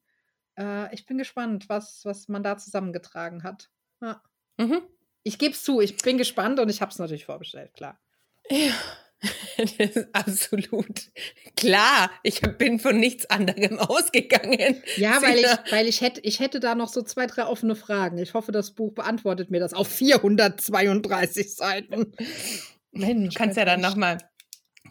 [0.57, 3.70] Äh, ich bin gespannt, was, was man da zusammengetragen hat.
[4.01, 4.22] Ja.
[4.57, 4.82] Mhm.
[5.24, 7.99] Ich gebe es zu, ich bin gespannt und ich habe es natürlich vorbestellt, klar.
[8.49, 8.74] Ja.
[9.78, 11.11] Das ist absolut
[11.55, 12.09] klar.
[12.24, 14.82] Ich bin von nichts anderem ausgegangen.
[14.95, 18.17] Ja, weil ich, weil ich hätte, ich hätte da noch so zwei, drei offene Fragen.
[18.17, 22.13] Ich hoffe, das Buch beantwortet mir das auf 432 Seiten.
[22.91, 24.17] Mensch, du kannst ja dann nochmal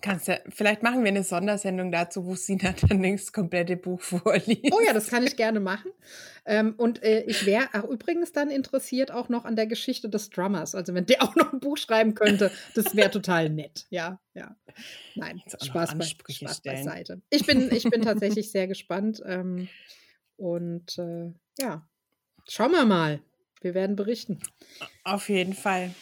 [0.01, 4.73] Kannst ja, vielleicht machen wir eine Sondersendung dazu, wo Sina dann das komplette Buch vorliest.
[4.73, 5.91] Oh ja, das kann ich gerne machen.
[6.45, 10.31] Ähm, und äh, ich wäre auch übrigens dann interessiert auch noch an der Geschichte des
[10.31, 10.75] Drummers.
[10.75, 13.87] Also wenn der auch noch ein Buch schreiben könnte, das wäre total nett.
[13.91, 14.57] Ja, ja.
[15.15, 17.21] Nein, Spaß, bei, Spaß beiseite.
[17.31, 19.23] Ich bin, ich bin tatsächlich sehr gespannt.
[19.27, 19.69] Ähm,
[20.37, 21.87] und äh, ja,
[22.49, 23.21] schauen wir mal.
[23.61, 24.41] Wir werden berichten.
[25.03, 25.93] Auf jeden Fall.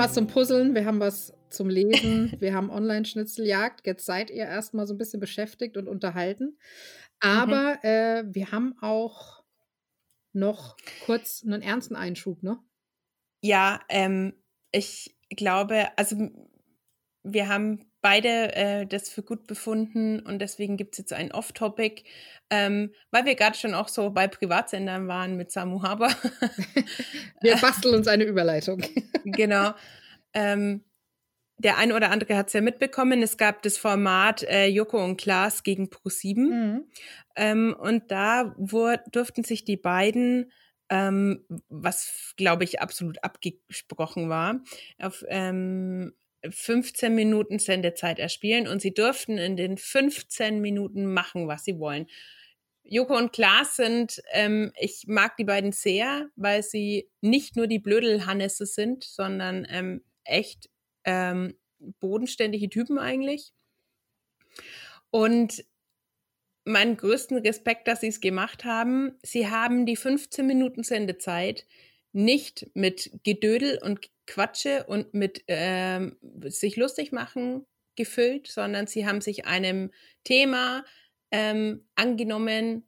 [0.00, 3.86] Was zum Puzzeln, wir haben was zum Lesen, wir haben Online-Schnitzeljagd.
[3.86, 6.58] Jetzt seid ihr erstmal so ein bisschen beschäftigt und unterhalten.
[7.20, 7.88] Aber mhm.
[7.88, 9.44] äh, wir haben auch
[10.32, 12.58] noch kurz einen ernsten Einschub, ne?
[13.42, 14.34] Ja, ähm,
[14.72, 16.30] ich glaube, also
[17.22, 22.02] wir haben beide äh, das für gut befunden und deswegen gibt es jetzt ein Off-Topic,
[22.50, 26.08] ähm, weil wir gerade schon auch so bei Privatsendern waren mit Samu Haber.
[27.40, 28.82] wir basteln uns eine Überleitung.
[29.24, 29.72] genau.
[30.32, 30.84] Ähm,
[31.58, 33.22] der eine oder andere hat es ja mitbekommen.
[33.22, 36.38] Es gab das Format äh, Joko und Klaas gegen Pro7.
[36.38, 36.84] Mhm.
[37.36, 38.54] Ähm, und da
[39.10, 40.50] durften sich die beiden
[40.90, 44.60] ähm, was glaube ich absolut abgesprochen war,
[44.98, 46.12] auf ähm,
[46.48, 52.06] 15 Minuten Sendezeit erspielen und sie durften in den 15 Minuten machen, was sie wollen.
[52.82, 57.78] Joko und Klaas sind, ähm, ich mag die beiden sehr, weil sie nicht nur die
[57.78, 60.70] Blödelhannesse sind, sondern ähm, echt
[61.04, 63.52] ähm, bodenständige Typen eigentlich.
[65.10, 65.64] Und
[66.64, 69.18] meinen größten Respekt, dass sie es gemacht haben.
[69.22, 71.66] Sie haben die 15 Minuten Sendezeit
[72.12, 79.20] nicht mit Gedödel und Quatsche und mit ähm, sich lustig machen gefüllt, sondern sie haben
[79.20, 79.90] sich einem
[80.24, 80.84] Thema
[81.30, 82.84] ähm, angenommen,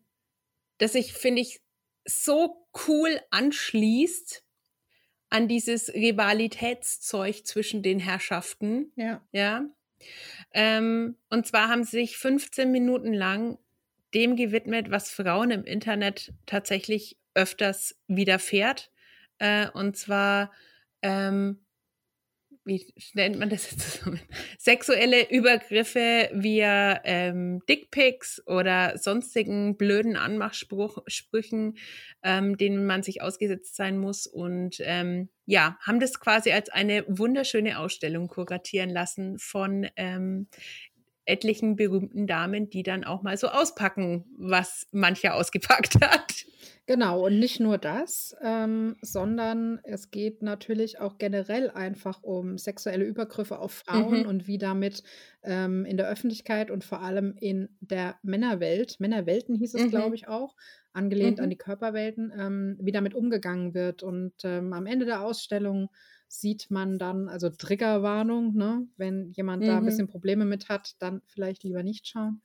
[0.78, 1.60] das sich, finde ich,
[2.04, 4.44] so cool anschließt
[5.30, 8.92] an dieses Rivalitätszeug zwischen den Herrschaften.
[8.96, 9.26] Ja.
[9.32, 9.64] Ja.
[10.52, 13.58] Ähm, und zwar haben sie sich 15 Minuten lang
[14.14, 18.90] dem gewidmet, was Frauen im Internet tatsächlich öfters widerfährt.
[19.38, 20.52] Äh, und zwar
[21.02, 21.62] ähm,
[22.64, 24.20] wie nennt man das jetzt zusammen?
[24.58, 31.76] Sexuelle Übergriffe via ähm, Dickpics oder sonstigen blöden Anmachsprüchen,
[32.22, 34.26] ähm, denen man sich ausgesetzt sein muss.
[34.26, 40.48] Und ähm, ja, haben das quasi als eine wunderschöne Ausstellung kuratieren lassen von ähm,
[41.24, 46.46] etlichen berühmten Damen, die dann auch mal so auspacken, was mancher ausgepackt hat.
[46.86, 53.04] Genau, und nicht nur das, ähm, sondern es geht natürlich auch generell einfach um sexuelle
[53.04, 54.26] Übergriffe auf Frauen Mhm.
[54.26, 55.04] und wie damit
[55.44, 60.16] ähm, in der Öffentlichkeit und vor allem in der Männerwelt, Männerwelten hieß es, glaube Mhm.
[60.16, 60.56] ich, auch,
[60.92, 61.50] angelehnt an Mhm.
[61.50, 64.02] die Körperwelten, ähm, wie damit umgegangen wird.
[64.02, 65.88] Und ähm, am Ende der Ausstellung
[66.26, 68.88] sieht man dann, also Triggerwarnung, ne?
[68.96, 69.84] wenn jemand da ein Mhm.
[69.84, 72.42] bisschen Probleme mit hat, dann vielleicht lieber nicht schauen.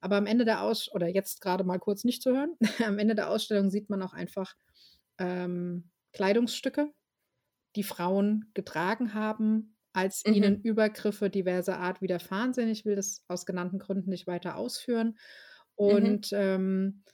[0.00, 3.14] Aber am Ende der Aus oder jetzt gerade mal kurz nicht zu hören, am Ende
[3.14, 4.54] der Ausstellung sieht man auch einfach
[5.18, 6.92] ähm, Kleidungsstücke,
[7.76, 10.32] die Frauen getragen haben, als Mhm.
[10.32, 12.68] ihnen Übergriffe diverser Art widerfahren sind.
[12.68, 15.18] Ich will das aus genannten Gründen nicht weiter ausführen.
[15.86, 16.14] Mhm.
[16.14, 17.04] Und ähm,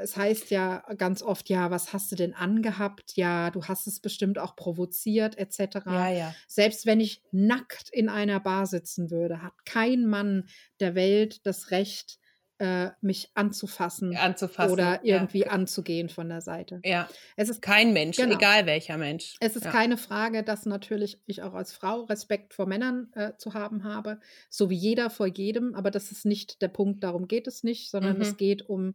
[0.00, 3.12] es heißt ja ganz oft, ja, was hast du denn angehabt?
[3.16, 5.84] Ja, du hast es bestimmt auch provoziert, etc.
[5.88, 6.36] Ja, ja.
[6.48, 10.48] Selbst wenn ich nackt in einer Bar sitzen würde, hat kein Mann
[10.80, 12.18] der Welt das Recht,
[12.58, 14.72] äh, mich anzufassen Anzufassen.
[14.72, 15.16] oder Ja.
[15.16, 16.80] irgendwie anzugehen von der Seite.
[16.84, 17.08] ja.
[17.36, 18.34] Es ist Kein Mensch, Genau.
[18.36, 19.34] egal welcher Mensch.
[19.40, 19.70] es ist ja.
[19.72, 24.20] keine Frage, dass natürlich ich auch als Frau Respekt vor Männern äh, zu haben habe,
[24.48, 27.90] so wie jeder vor jedem, aber das ist nicht der Punkt, darum geht es nicht,
[27.90, 28.36] sondern es Mhm.
[28.36, 28.94] geht um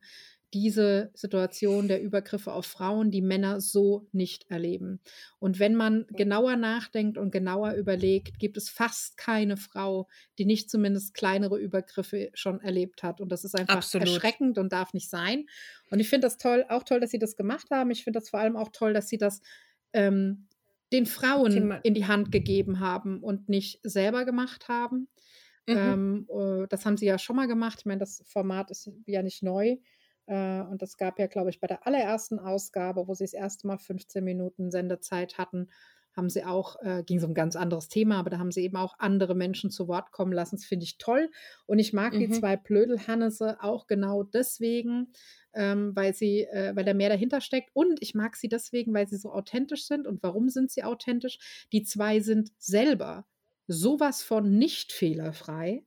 [0.54, 5.00] diese Situation der Übergriffe auf Frauen, die Männer so nicht erleben.
[5.38, 10.70] Und wenn man genauer nachdenkt und genauer überlegt, gibt es fast keine Frau, die nicht
[10.70, 13.22] zumindest kleinere Übergriffe schon erlebt hat.
[13.22, 14.08] Und das ist einfach Absolut.
[14.08, 15.46] erschreckend und darf nicht sein.
[15.92, 17.92] Und ich finde das toll, auch toll, dass sie das gemacht haben.
[17.92, 19.42] Ich finde das vor allem auch toll, dass sie das
[19.94, 20.48] ähm,
[20.92, 25.08] den Frauen Thema- in die Hand gegeben haben und nicht selber gemacht haben.
[25.68, 25.78] Mhm.
[25.78, 27.80] Ähm, äh, das haben sie ja schon mal gemacht.
[27.80, 29.78] Ich meine, das Format ist ja nicht neu.
[30.30, 33.68] Äh, und das gab ja, glaube ich, bei der allerersten Ausgabe, wo sie das erste
[33.68, 35.70] Mal 15 Minuten Sendezeit hatten,
[36.16, 38.64] haben sie auch, äh, ging es um ein ganz anderes Thema, aber da haben sie
[38.64, 40.58] eben auch andere Menschen zu Wort kommen lassen.
[40.58, 41.32] Das finde ich toll.
[41.68, 42.34] Und ich mag die Mhm.
[42.34, 45.14] zwei Blödelhannese auch genau deswegen,
[45.54, 47.70] ähm, weil sie, äh, weil da mehr dahinter steckt.
[47.74, 50.08] Und ich mag sie deswegen, weil sie so authentisch sind.
[50.08, 51.68] Und warum sind sie authentisch?
[51.72, 53.26] Die zwei sind selber
[53.68, 55.86] sowas von nicht fehlerfrei,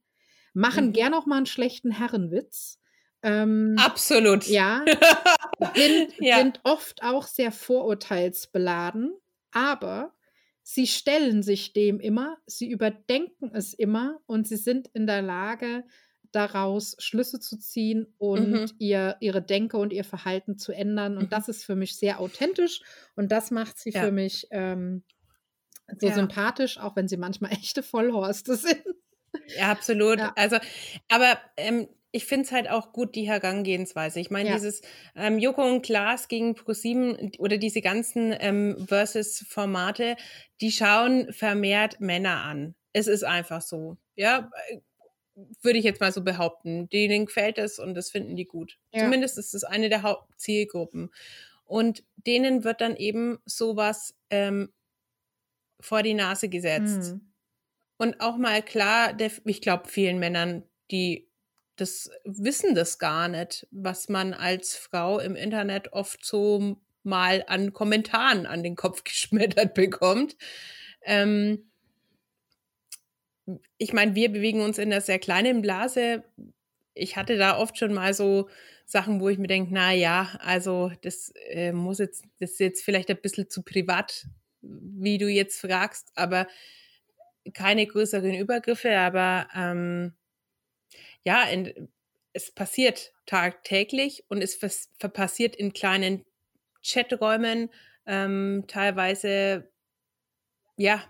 [0.55, 0.93] machen Mhm.
[0.93, 2.81] gern auch mal einen schlechten Herrenwitz.
[3.23, 4.45] Ähm, Absolut.
[4.45, 4.87] ja,
[5.59, 6.41] sind, Ja.
[6.41, 9.15] sind oft auch sehr vorurteilsbeladen,
[9.53, 10.15] aber
[10.63, 15.85] sie stellen sich dem immer, sie überdenken es immer und sie sind in der Lage,
[16.33, 18.79] daraus Schlüsse zu ziehen und Mhm.
[18.79, 21.19] ihr, ihre Denke und ihr Verhalten zu ändern.
[21.19, 21.33] Und Mhm.
[21.33, 22.83] das ist für mich sehr authentisch
[23.17, 24.09] und das macht sie Ja.
[24.09, 25.05] für mich ähm,
[25.99, 26.11] so Ja.
[26.11, 28.85] sympathisch, auch wenn sie manchmal echte Vollhorste sind.
[29.57, 30.19] Ja, absolut.
[30.19, 30.37] Ja.
[30.37, 30.59] Also,
[31.09, 34.21] aber ähm, ich finde es halt auch gut, die Herangehensweise.
[34.21, 34.55] Ich meine, Ja.
[34.55, 34.83] dieses
[35.17, 40.17] ähm, Joko und Klaas gegen ProSieben oder diese ganzen ähm, Versus-Formate,
[40.61, 42.75] die schauen vermehrt Männer an.
[42.93, 43.97] Es ist einfach so.
[44.15, 44.81] Ja, äh,
[45.63, 46.91] würde ich jetzt mal so behaupten.
[46.91, 48.79] Denen gefällt es und das finden die gut.
[48.93, 49.05] Ja.
[49.05, 51.11] Zumindest ist es eine der Hauptzielgruppen.
[51.65, 54.71] Und denen wird dann eben sowas ähm,
[55.81, 57.15] vor die Nase gesetzt.
[57.15, 57.33] Mhm.
[57.97, 61.32] Und auch mal klar, ich glaube, vielen Männern, die
[61.77, 67.73] das wissen das gar nicht, was man als Frau im Internet oft so mal an
[67.73, 70.37] Kommentaren an den Kopf geschmettert bekommt.
[71.03, 71.65] Ähm,
[73.79, 76.23] ich meine, wir bewegen uns in einer sehr kleinen Blase.
[76.95, 78.49] Ich hatte da oft schon mal so
[78.85, 82.85] Sachen, wo ich mir denke, na ja, also das äh, muss jetzt, das ist jetzt
[82.85, 84.27] vielleicht ein bisschen zu privat,
[84.61, 86.47] wie du jetzt fragst, aber
[87.55, 90.13] keine größeren Übergriffe, aber ähm,
[91.25, 91.89] ja, in,
[92.33, 94.59] es passiert tagtäglich und es
[94.99, 96.25] passiert in kleinen
[96.83, 97.71] Chaträumen,
[98.07, 99.71] ähm, teilweise,
[100.77, 101.03] ja,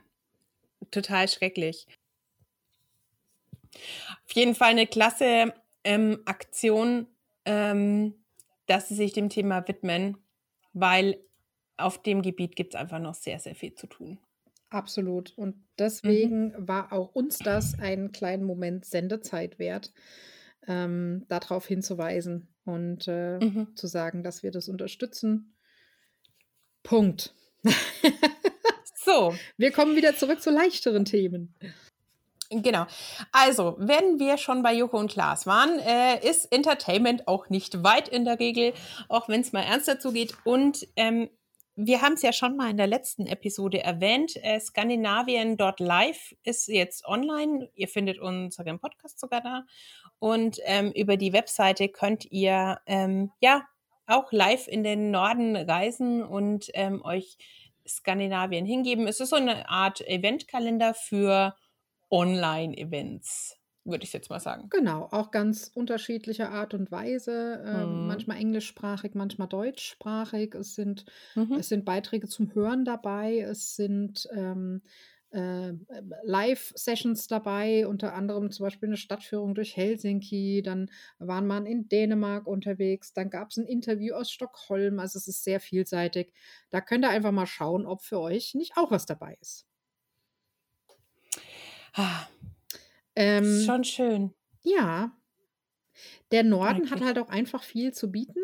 [0.90, 1.86] total schrecklich.
[3.74, 5.54] Auf jeden Fall eine klasse
[5.84, 7.06] ähm, Aktion,
[7.44, 8.14] ähm,
[8.66, 10.18] dass sie sich dem Thema widmen,
[10.72, 11.18] weil
[11.76, 14.18] auf dem Gebiet gibt es einfach noch sehr, sehr viel zu tun.
[14.72, 15.32] Absolut.
[15.36, 15.62] Und Mhm.
[15.78, 19.92] deswegen war auch uns das einen kleinen Moment Sendezeit wert,
[20.66, 23.76] ähm, darauf hinzuweisen und äh, Mhm.
[23.76, 25.54] zu sagen, dass wir das unterstützen.
[26.82, 27.34] Punkt.
[29.04, 31.56] So, Wir kommen wieder zurück zu leichteren Themen.
[32.50, 32.86] Genau.
[33.32, 38.06] Also, wenn wir schon bei Joko und Klaas waren, äh, ist Entertainment auch nicht weit
[38.08, 38.74] in der Regel,
[39.08, 40.36] auch wenn es mal ernster zugeht.
[40.44, 41.28] Und ähm,
[41.74, 44.36] wir haben es ja schon mal in der letzten Episode erwähnt.
[44.42, 45.56] Äh, Skandinavien
[46.44, 47.70] ist jetzt online.
[47.74, 49.64] Ihr findet unseren Podcast sogar da.
[50.18, 53.62] Und ähm, über die Webseite könnt ihr ähm, ja
[54.06, 57.38] auch live in den Norden reisen und ähm, euch
[57.86, 59.06] Skandinavien hingeben.
[59.06, 61.56] Es ist so eine Art Eventkalender für
[62.10, 63.61] Online-Events.
[63.84, 64.70] Würde ich jetzt mal sagen.
[64.70, 67.62] Genau, auch ganz unterschiedliche Art und Weise.
[67.66, 68.06] Ähm, Mhm.
[68.06, 70.54] manchmal englischsprachig, manchmal deutschsprachig.
[70.54, 71.04] Es sind,
[71.36, 71.58] Mhm.
[71.58, 73.40] es sind Beiträge zum Hören dabei.
[73.40, 74.80] Es sind ähm,
[75.30, 75.72] äh,
[76.22, 80.62] Live-Sessions dabei, unter anderem zum Beispiel eine Stadtführung durch Helsinki.
[80.64, 83.12] Dann waren man in Dänemark unterwegs.
[83.12, 85.00] Dann gab es ein Interview aus Stockholm.
[85.00, 86.32] Also es ist sehr vielseitig.
[86.70, 89.66] Da könnt ihr einfach mal schauen, ob für euch nicht auch was dabei ist.
[91.94, 92.41] Ah, ist
[93.16, 94.34] Ähm, schon schön.
[94.62, 95.16] ja,
[96.30, 97.02] der Norden hat Eigentlich.
[97.02, 98.40] halt auch einfach viel zu bieten.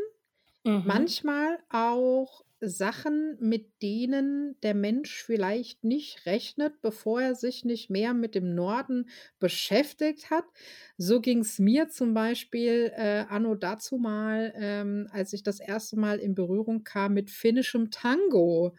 [0.64, 0.84] Mhm.
[0.84, 8.14] Manchmal auch Sachen, mit denen der Mensch vielleicht nicht rechnet, bevor er sich nicht mehr
[8.14, 9.10] mit dem Norden
[9.40, 10.44] beschäftigt hat.
[10.98, 15.98] So ging es mir zum Beispiel äh, anno dazu mal, ähm, als ich das erste
[15.98, 18.76] Mal in Berührung kam mit finnischem Tango.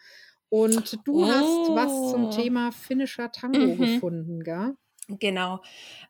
[0.50, 2.30] Und du hast was zum Oh.
[2.30, 3.78] Thema finnischer Tango Mhm.
[3.78, 4.76] gefunden, gell?
[5.10, 5.62] Genau.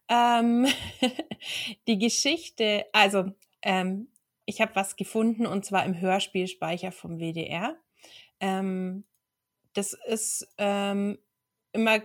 [0.09, 0.67] Ähm,
[1.87, 3.31] die Geschichte, also
[3.61, 4.09] ähm,
[4.45, 7.77] ich habe was gefunden und zwar im Hörspielspeicher vom WDR.
[8.41, 9.05] Ähm,
[9.73, 11.17] das ist ähm,
[11.71, 12.01] immer,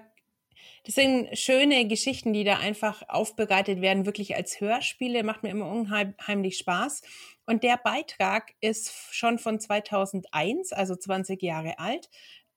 [0.84, 5.68] das sind schöne Geschichten, die da einfach aufbereitet werden, wirklich als Hörspiele, macht mir immer
[5.68, 7.02] unheimlich Spaß.
[7.46, 12.08] Und der Beitrag ist schon von 2001, also 20 Jahre alt,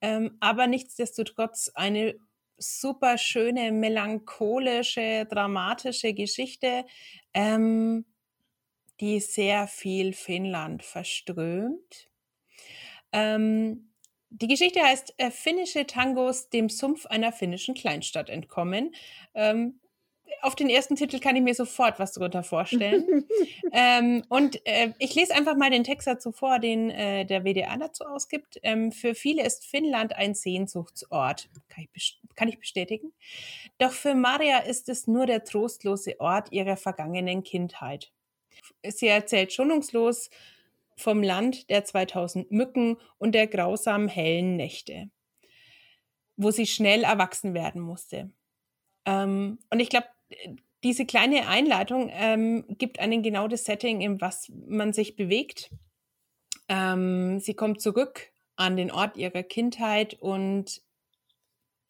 [0.02, 2.20] ähm, aber nichtsdestotrotz eine
[2.58, 6.86] super schöne, melancholische, dramatische Geschichte,
[7.34, 8.06] ähm,
[9.00, 12.10] die sehr viel Finnland verströmt.
[13.12, 13.92] Ähm,
[14.30, 18.94] die Geschichte heißt äh, Finnische Tangos dem Sumpf einer finnischen Kleinstadt entkommen.
[19.34, 19.80] Ähm,
[20.42, 23.26] auf den ersten Titel kann ich mir sofort was darunter vorstellen.
[23.72, 27.78] ähm, und äh, ich lese einfach mal den Text dazu vor, den äh, der WDR
[27.78, 28.60] dazu ausgibt.
[28.64, 31.50] Ähm, für viele ist Finnland ein Sehnsuchtsort.
[31.70, 33.12] Kann ich, kann ich bestätigen.
[33.78, 38.14] Doch für Maria ist es nur der trostlose Ort ihrer vergangenen Kindheit.
[38.86, 40.30] Sie erzählt schonungslos
[40.96, 45.10] vom Land der 2000 Mücken und der grausamen hellen Nächte,
[46.38, 48.32] wo sie schnell erwachsen werden musste.
[49.06, 50.08] Ähm, und ich glaube,
[50.84, 55.72] diese kleine Einleitung ähm, gibt einen genau das Setting, in was man sich bewegt.
[56.68, 60.82] Ähm, sie kommt zurück an den Ort ihrer Kindheit und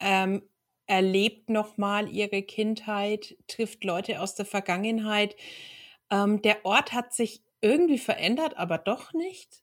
[0.00, 0.42] ähm,
[0.86, 5.36] erlebt nochmal ihre Kindheit, trifft Leute aus der Vergangenheit.
[6.10, 9.62] Ähm, der Ort hat sich irgendwie verändert, aber doch nicht.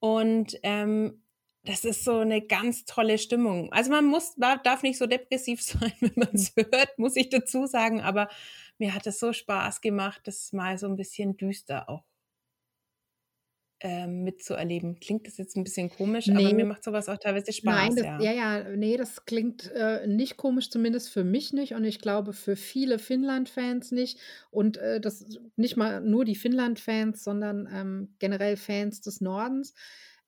[0.00, 1.22] Und ähm,
[1.64, 3.72] das ist so eine ganz tolle Stimmung.
[3.72, 7.66] Also man muss, darf nicht so depressiv sein, wenn man es hört, muss ich dazu
[7.66, 8.00] sagen.
[8.00, 8.28] Aber
[8.78, 12.04] mir hat es so Spaß gemacht, das mal so ein bisschen düster auch
[13.84, 14.98] ähm, mitzuerleben.
[14.98, 16.46] Klingt das jetzt ein bisschen komisch, Nee.
[16.46, 17.74] aber mir macht sowas auch teilweise Spaß.
[17.74, 18.20] Nein, das, ja.
[18.20, 22.32] ja, ja, nee, das klingt äh, nicht komisch, zumindest für mich nicht und ich glaube
[22.32, 24.18] für viele Finnland-Fans nicht
[24.50, 25.26] und äh, das
[25.56, 29.74] nicht mal nur die Finnland-Fans, sondern ähm, generell Fans des Nordens.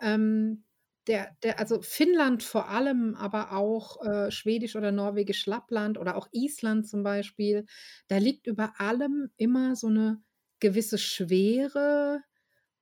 [0.02, 0.64] Ähm,
[1.06, 6.28] der, der, also Finnland vor allem, aber auch äh, Schwedisch oder Norwegisch Lappland oder auch
[6.32, 7.64] Island zum Beispiel,
[8.08, 10.20] da liegt über allem immer so eine
[10.60, 12.22] gewisse Schwere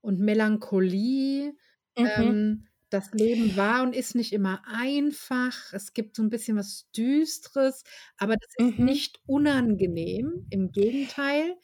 [0.05, 1.55] und Melancholie.
[1.99, 2.07] Mhm.
[2.07, 5.73] Ähm, das Leben war und ist nicht immer einfach.
[5.73, 7.83] Es gibt so ein bisschen was Düsteres,
[8.19, 8.85] aber das ist Mhm.
[8.85, 10.47] nicht unangenehm.
[10.51, 11.57] Im Gegenteil.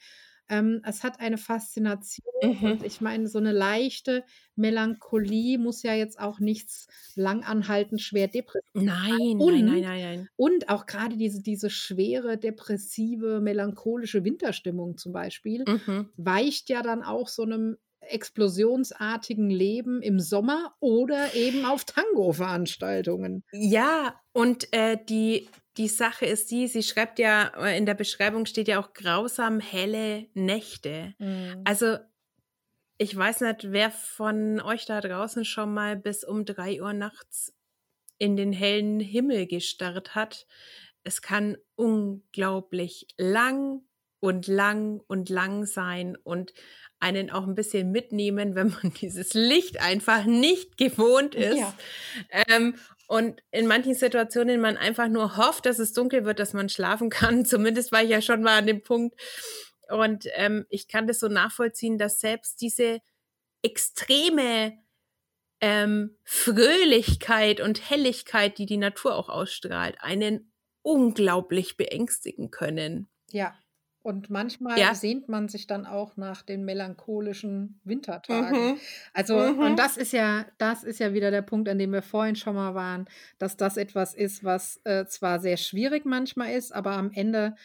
[0.49, 2.63] Ähm, es hat eine Faszination Mhm.
[2.63, 4.25] und ich meine, so eine leichte
[4.55, 10.29] Melancholie muss ja jetzt auch nichts langanhaltend schwer depressiv Nein, nein, Und- nein, nein, nein.
[10.35, 16.09] und auch gerade diese, diese schwere, depressive, melancholische Winterstimmung zum Beispiel Mhm.
[16.17, 17.77] weicht ja dann auch so einem
[18.13, 23.43] explosionsartigen Leben im Sommer oder eben auf Tango-Veranstaltungen.
[23.51, 25.47] Ja, und äh, die,
[25.77, 29.59] die Sache ist die, sie schreibt ja, äh, in der Beschreibung steht ja auch grausam
[29.59, 31.13] helle Nächte.
[31.63, 31.97] Also,
[32.97, 37.51] ich weiß nicht, wer von euch da draußen schon mal bis um drei Uhr nachts
[38.19, 40.45] in den hellen Himmel gestarrt hat.
[41.03, 43.81] Es kann unglaublich lang
[44.19, 46.53] und lang und lang sein und
[47.01, 51.57] einen auch ein bisschen mitnehmen, wenn man dieses Licht einfach nicht gewohnt ist.
[51.57, 51.73] Ja.
[52.47, 52.75] Ähm,
[53.07, 57.09] und in manchen Situationen man einfach nur hofft, dass es dunkel wird, dass man schlafen
[57.09, 57.45] kann.
[57.45, 59.19] Zumindest war ich ja schon mal an dem Punkt.
[59.89, 63.01] Und ähm, ich kann das so nachvollziehen, dass selbst diese
[63.63, 64.77] extreme
[65.59, 73.09] ähm, Fröhlichkeit und Helligkeit, die die Natur auch ausstrahlt, einen unglaublich beängstigen können.
[73.29, 73.55] Ja.
[74.03, 74.95] Und manchmal Ja.
[74.95, 78.71] sehnt man sich dann auch nach den melancholischen Wintertagen.
[78.71, 78.77] Mhm.
[79.13, 79.59] Also, Mhm.
[79.59, 82.55] und das ist ja, das ist ja wieder der Punkt, an dem wir vorhin schon
[82.55, 83.05] mal waren,
[83.37, 87.55] dass das etwas ist, was äh, zwar sehr schwierig manchmal ist, aber am Ende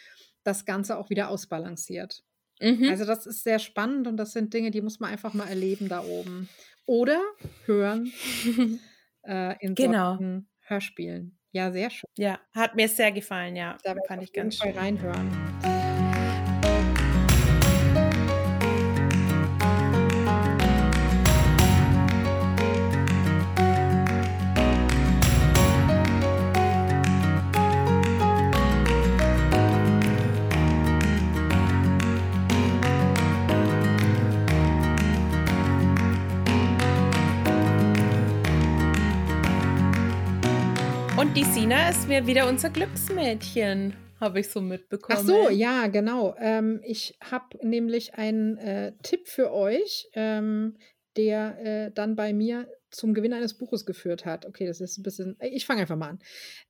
[0.45, 2.23] das Ganze auch wieder ausbalanciert.
[2.61, 2.89] Mhm.
[2.91, 5.89] Also das ist sehr spannend und das sind Dinge, die muss man einfach mal erleben
[5.89, 6.49] da oben.
[6.87, 7.21] Oder
[7.65, 8.13] hören
[9.25, 10.19] äh, in Genau.
[10.61, 11.39] Hörspielen.
[11.53, 12.09] Ja, sehr schön.
[12.19, 13.79] Ja, hat mir sehr gefallen, ja.
[13.83, 14.77] Da werde ich ganz schön.
[14.77, 15.56] reinhören.
[41.87, 45.19] Sina ist mir wieder unser Glücksmädchen, habe ich so mitbekommen.
[45.21, 46.35] Ach so, ja, genau.
[46.39, 50.77] Ähm, ich habe nämlich einen äh, Tipp für euch, ähm,
[51.17, 54.47] der äh, dann bei mir zum Gewinn eines Buches geführt hat.
[54.47, 55.37] Okay, das ist ein bisschen.
[55.39, 56.19] äh, Ich fange einfach mal an.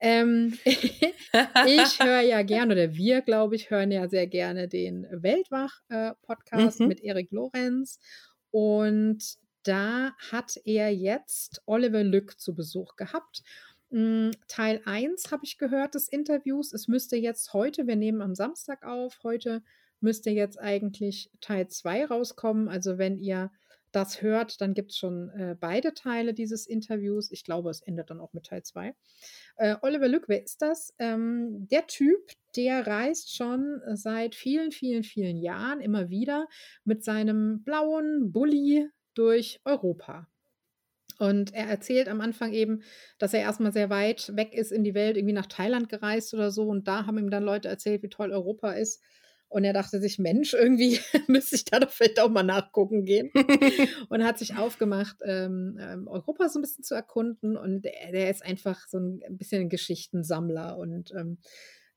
[0.00, 6.80] Ähm, ich höre ja gerne, oder wir, glaube ich, hören ja sehr gerne den Weltwach-Podcast
[6.80, 6.88] Mhm.
[6.88, 7.98] mit Erik Lorenz.
[8.50, 9.22] Und
[9.62, 13.42] da hat er jetzt Oliver Lück zu Besuch gehabt.
[13.90, 16.72] Mm, Teil 1 habe ich gehört des Interviews.
[16.72, 19.62] Es müsste jetzt heute, wir nehmen am Samstag auf, heute
[20.00, 22.68] müsste jetzt eigentlich Teil 2 rauskommen.
[22.68, 23.50] Also wenn ihr
[23.92, 27.30] das hört, dann gibt es schon äh, beide Teile dieses Interviews.
[27.30, 28.94] Ich glaube, es endet dann auch mit Teil 2.
[29.56, 30.92] Äh, Oliver Lück, wer ist das?
[30.98, 36.46] Ähm, der Typ, der reist schon seit vielen, vielen, vielen Jahren immer wieder
[36.84, 40.28] mit seinem blauen Bulli durch Europa.
[41.18, 42.82] Und er erzählt am Anfang eben,
[43.18, 46.50] dass er erstmal sehr weit weg ist in die Welt, irgendwie nach Thailand gereist oder
[46.50, 46.68] so.
[46.68, 49.02] Und da haben ihm dann Leute erzählt, wie toll Europa ist.
[49.48, 50.98] Und er dachte sich, Mensch, irgendwie
[51.28, 53.30] müsste ich da doch vielleicht auch mal nachgucken gehen.
[54.08, 57.56] und hat sich aufgemacht, ähm, ähm, Europa so ein bisschen zu erkunden.
[57.56, 61.38] Und der, der ist einfach so ein, ein bisschen ein Geschichtensammler und ähm,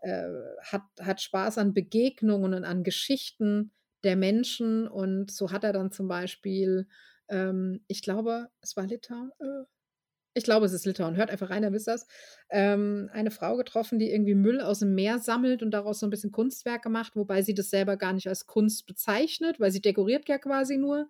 [0.01, 0.29] äh,
[0.63, 3.71] hat, hat Spaß an Begegnungen und an Geschichten
[4.03, 4.87] der Menschen.
[4.87, 6.87] Und so hat er dann zum Beispiel,
[7.29, 9.31] ähm, ich glaube, es war Litauen.
[9.39, 9.65] Äh,
[10.35, 11.17] ich glaube, es ist Litauen.
[11.17, 12.07] Hört einfach rein, dann wisst ihr das.
[12.49, 16.11] Ähm, eine Frau getroffen, die irgendwie Müll aus dem Meer sammelt und daraus so ein
[16.11, 20.29] bisschen Kunstwerke macht, wobei sie das selber gar nicht als Kunst bezeichnet, weil sie dekoriert
[20.29, 21.07] ja quasi nur.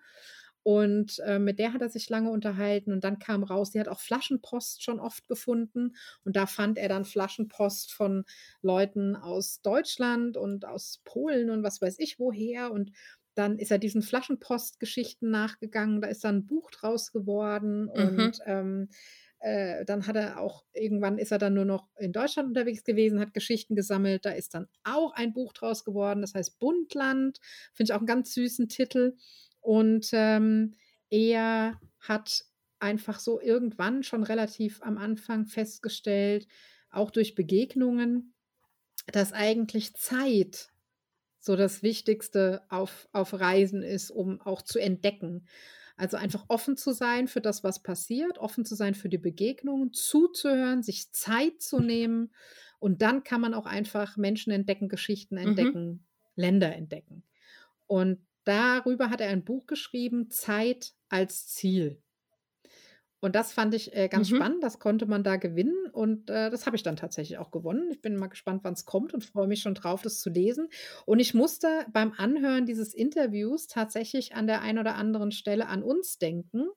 [0.64, 3.88] Und äh, mit der hat er sich lange unterhalten und dann kam raus, die hat
[3.88, 5.96] auch Flaschenpost schon oft gefunden.
[6.26, 8.26] Und da fand er dann Flaschenpost von
[8.62, 12.72] Leuten aus Deutschland und aus Polen und was weiß ich woher.
[12.72, 12.92] Und
[13.40, 16.02] dann ist er diesen Flaschenpost-Geschichten nachgegangen.
[16.02, 17.84] Da ist dann ein Buch draus geworden.
[17.86, 18.20] Mhm.
[18.20, 18.90] Und ähm,
[19.40, 23.20] äh, dann hat er auch, irgendwann ist er dann nur noch in Deutschland unterwegs gewesen,
[23.22, 24.26] hat Geschichten gesammelt.
[24.26, 27.40] Da ist dann auch ein Buch draus geworden, das heißt Buntland.
[27.74, 29.16] Finde ich auch einen ganz süßen Titel.
[29.62, 30.76] Und ähm,
[31.10, 32.44] er hat
[32.80, 36.46] einfach so irgendwann schon relativ am Anfang festgestellt,
[36.90, 38.34] auch durch Begegnungen,
[39.08, 40.70] dass eigentlich Zeit
[41.40, 45.48] so das Wichtigste auf, auf Reisen ist, um auch zu entdecken.
[45.98, 49.92] Also einfach offen zu sein für das, was passiert, offen zu sein für die Begegnungen,
[49.94, 52.34] zuzuhören, sich Zeit zu nehmen
[52.80, 55.76] und dann kann man auch einfach Menschen entdecken, Geschichten Mhm.
[55.76, 57.24] entdecken, Länder entdecken.
[57.88, 62.02] Und darüber hat er ein Buch geschrieben, Zeit als Ziel.
[63.22, 64.36] Und das fand ich äh, ganz Mhm.
[64.36, 64.64] spannend.
[64.64, 65.76] Das konnte man da gewinnen.
[65.92, 67.90] Und äh, das habe ich dann tatsächlich auch gewonnen.
[67.92, 70.70] Ich bin mal gespannt, wann es kommt und freue mich schon drauf, das zu lesen.
[71.06, 75.84] Und ich musste beim Anhören dieses Interviews tatsächlich an der einen oder anderen Stelle an
[75.84, 76.68] uns denken.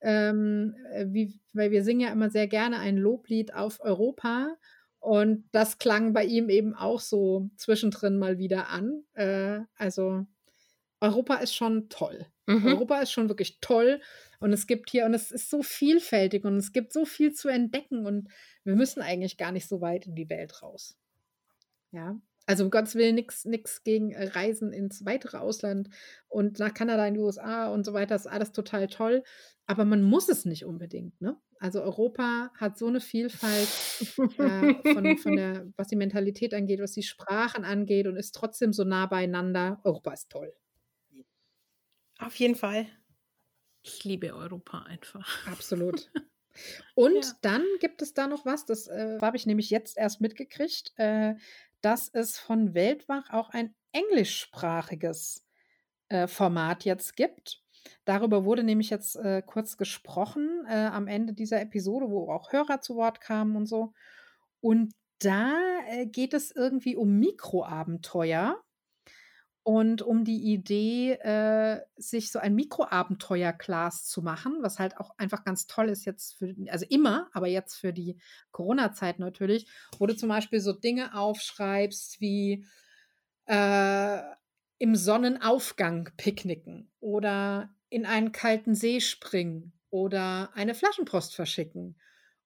[0.00, 4.56] Ähm, äh, wie, weil wir singen ja immer sehr gerne ein Loblied auf Europa.
[5.00, 9.04] Und das klang bei ihm eben auch so zwischendrin mal wieder an.
[9.14, 10.26] Äh, also
[11.04, 12.26] Europa ist schon toll.
[12.46, 12.66] Mhm.
[12.66, 14.00] Europa ist schon wirklich toll
[14.40, 17.48] und es gibt hier und es ist so vielfältig und es gibt so viel zu
[17.48, 18.28] entdecken und
[18.64, 20.96] wir müssen eigentlich gar nicht so weit in die Welt raus.
[21.92, 25.88] Ja, also um Gottes Willen nichts gegen äh, Reisen ins weitere Ausland
[26.28, 29.22] und nach Kanada, in die USA und so weiter, ist alles total toll,
[29.66, 31.20] aber man muss es nicht unbedingt.
[31.20, 31.36] Ne?
[31.58, 33.68] Also Europa hat so eine Vielfalt
[34.38, 38.72] äh, von, von der, was die Mentalität angeht, was die Sprachen angeht und ist trotzdem
[38.72, 39.80] so nah beieinander.
[39.84, 40.52] Europa ist toll.
[42.18, 42.88] Auf jeden Fall.
[43.82, 45.28] Ich liebe Europa einfach.
[45.44, 46.10] Absolut.
[46.94, 47.34] Und Ja.
[47.44, 51.34] dann gibt es da noch was, das äh, habe ich nämlich jetzt erst mitgekriegt, äh,
[51.80, 55.46] dass es von Weltwach auch ein englischsprachiges
[56.08, 57.62] äh, Format jetzt gibt.
[58.04, 62.80] Darüber wurde nämlich jetzt äh, kurz gesprochen äh, am Ende dieser Episode, wo auch Hörer
[62.80, 63.92] zu Wort kamen und so.
[64.60, 65.58] Und da
[65.88, 68.62] äh, geht es irgendwie um Mikroabenteuer
[69.64, 75.42] und um die Idee, äh, sich so ein Mikroabenteuer-Class zu machen, was halt auch einfach
[75.42, 78.18] ganz toll ist jetzt für, also immer, aber jetzt für die
[78.52, 79.66] Corona-Zeit natürlich,
[79.98, 82.66] wo du zum Beispiel so Dinge aufschreibst wie,
[83.46, 84.18] äh,
[84.78, 91.96] im Sonnenaufgang picknicken oder in einen kalten See springen oder eine Flaschenpost verschicken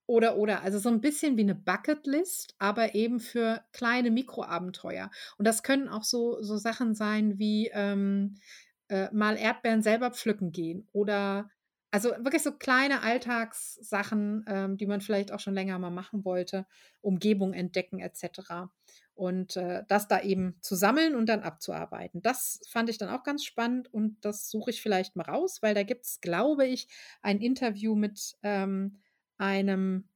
[0.09, 5.11] oder oder also so ein bisschen wie eine Bucketlist, aber eben für kleine Mikroabenteuer.
[5.39, 8.37] Und das können auch so so Sachen sein wie, ähm,
[8.89, 11.51] äh, mal Erdbeeren selber pflücken gehen oder
[11.91, 16.67] also wirklich so kleine Alltagssachen, ähm, die man vielleicht auch schon länger mal machen wollte,
[17.01, 18.73] Umgebung entdecken et cetera.
[19.15, 22.23] Und, äh, das da eben zu sammeln und dann abzuarbeiten.
[22.23, 25.75] Das fand ich dann auch ganz spannend und das suche ich vielleicht mal raus, weil
[25.75, 26.89] da gibt es, glaube ich,
[27.23, 28.99] ein Interview mit, ähm,
[29.39, 30.09] einem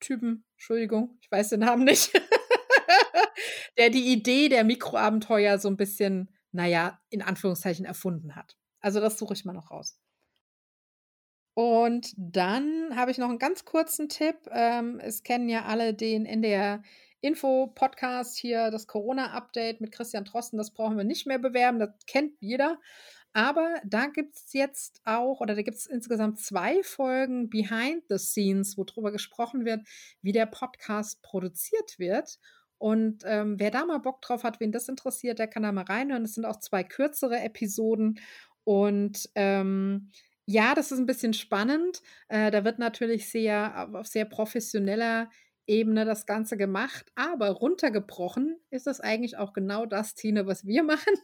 [0.00, 2.12] Typen, Entschuldigung, ich weiß den Namen nicht,
[3.78, 8.56] der die Idee der Mikroabenteuer so ein bisschen, naja, in Anführungszeichen erfunden hat.
[8.80, 9.98] Also, das suche ich mal noch raus.
[11.54, 14.36] Und dann habe ich noch einen ganz kurzen Tipp.
[14.50, 16.82] Ähm, es kennen ja alle den NDR
[17.20, 20.58] Info-Podcast hier, das Corona-Update mit Christian Drosten.
[20.58, 22.80] Das brauchen wir nicht mehr bewerben, das kennt jeder.
[23.32, 28.18] Aber da gibt es jetzt auch, oder da gibt es insgesamt zwei Folgen Behind the
[28.18, 29.80] Scenes, wo darüber gesprochen wird,
[30.20, 32.38] wie der Podcast produziert wird.
[32.78, 35.84] Und ähm, wer da mal Bock drauf hat, wen das interessiert, der kann da mal
[35.84, 36.24] reinhören.
[36.24, 38.18] Es sind auch zwei kürzere Episoden.
[38.64, 40.10] Und ähm,
[40.46, 42.02] ja, das ist ein bisschen spannend.
[42.28, 45.30] Äh, da wird natürlich sehr auf sehr professioneller
[45.66, 50.82] Ebene das Ganze gemacht, aber runtergebrochen ist das eigentlich auch genau das, Tine, was wir
[50.82, 51.14] machen.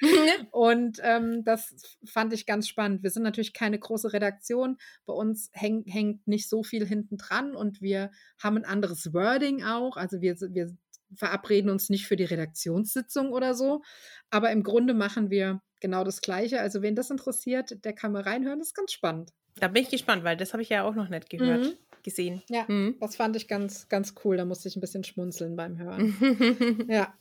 [0.50, 1.74] Und ähm, das
[2.04, 3.02] fand ich ganz spannend.
[3.02, 4.78] Wir sind natürlich keine große Redaktion.
[5.06, 8.10] Bei uns häng, hängt nicht so viel hinten dran und wir
[8.42, 9.96] haben ein anderes Wording auch.
[9.96, 10.76] Also wir, wir
[11.16, 13.82] verabreden uns nicht für die Redaktionssitzung oder so.
[14.30, 16.60] Aber im Grunde machen wir genau das Gleiche.
[16.60, 18.58] Also wen das interessiert, der kann mal reinhören.
[18.58, 19.32] Das ist ganz spannend.
[19.56, 22.02] Da bin ich gespannt, weil das habe ich ja auch noch nicht gehört, mhm.
[22.02, 22.42] gesehen.
[22.48, 22.96] Ja, mhm.
[23.00, 24.36] das fand ich ganz, ganz cool.
[24.36, 26.86] Da musste ich ein bisschen schmunzeln beim Hören.
[26.88, 27.12] ja.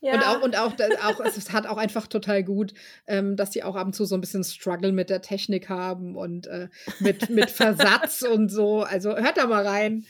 [0.00, 0.14] Ja.
[0.14, 0.74] Und auch, und auch,
[1.04, 2.74] auch es hat auch einfach total gut,
[3.06, 6.16] ähm, dass die auch ab und zu so ein bisschen Struggle mit der Technik haben
[6.16, 6.68] und äh,
[7.00, 8.82] mit, mit Versatz und so.
[8.82, 10.06] Also hört da mal rein.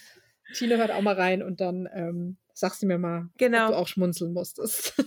[0.55, 3.67] Tine hört auch mal rein und dann ähm, sagst du mir mal, genau.
[3.67, 4.95] ob du auch schmunzeln musstest.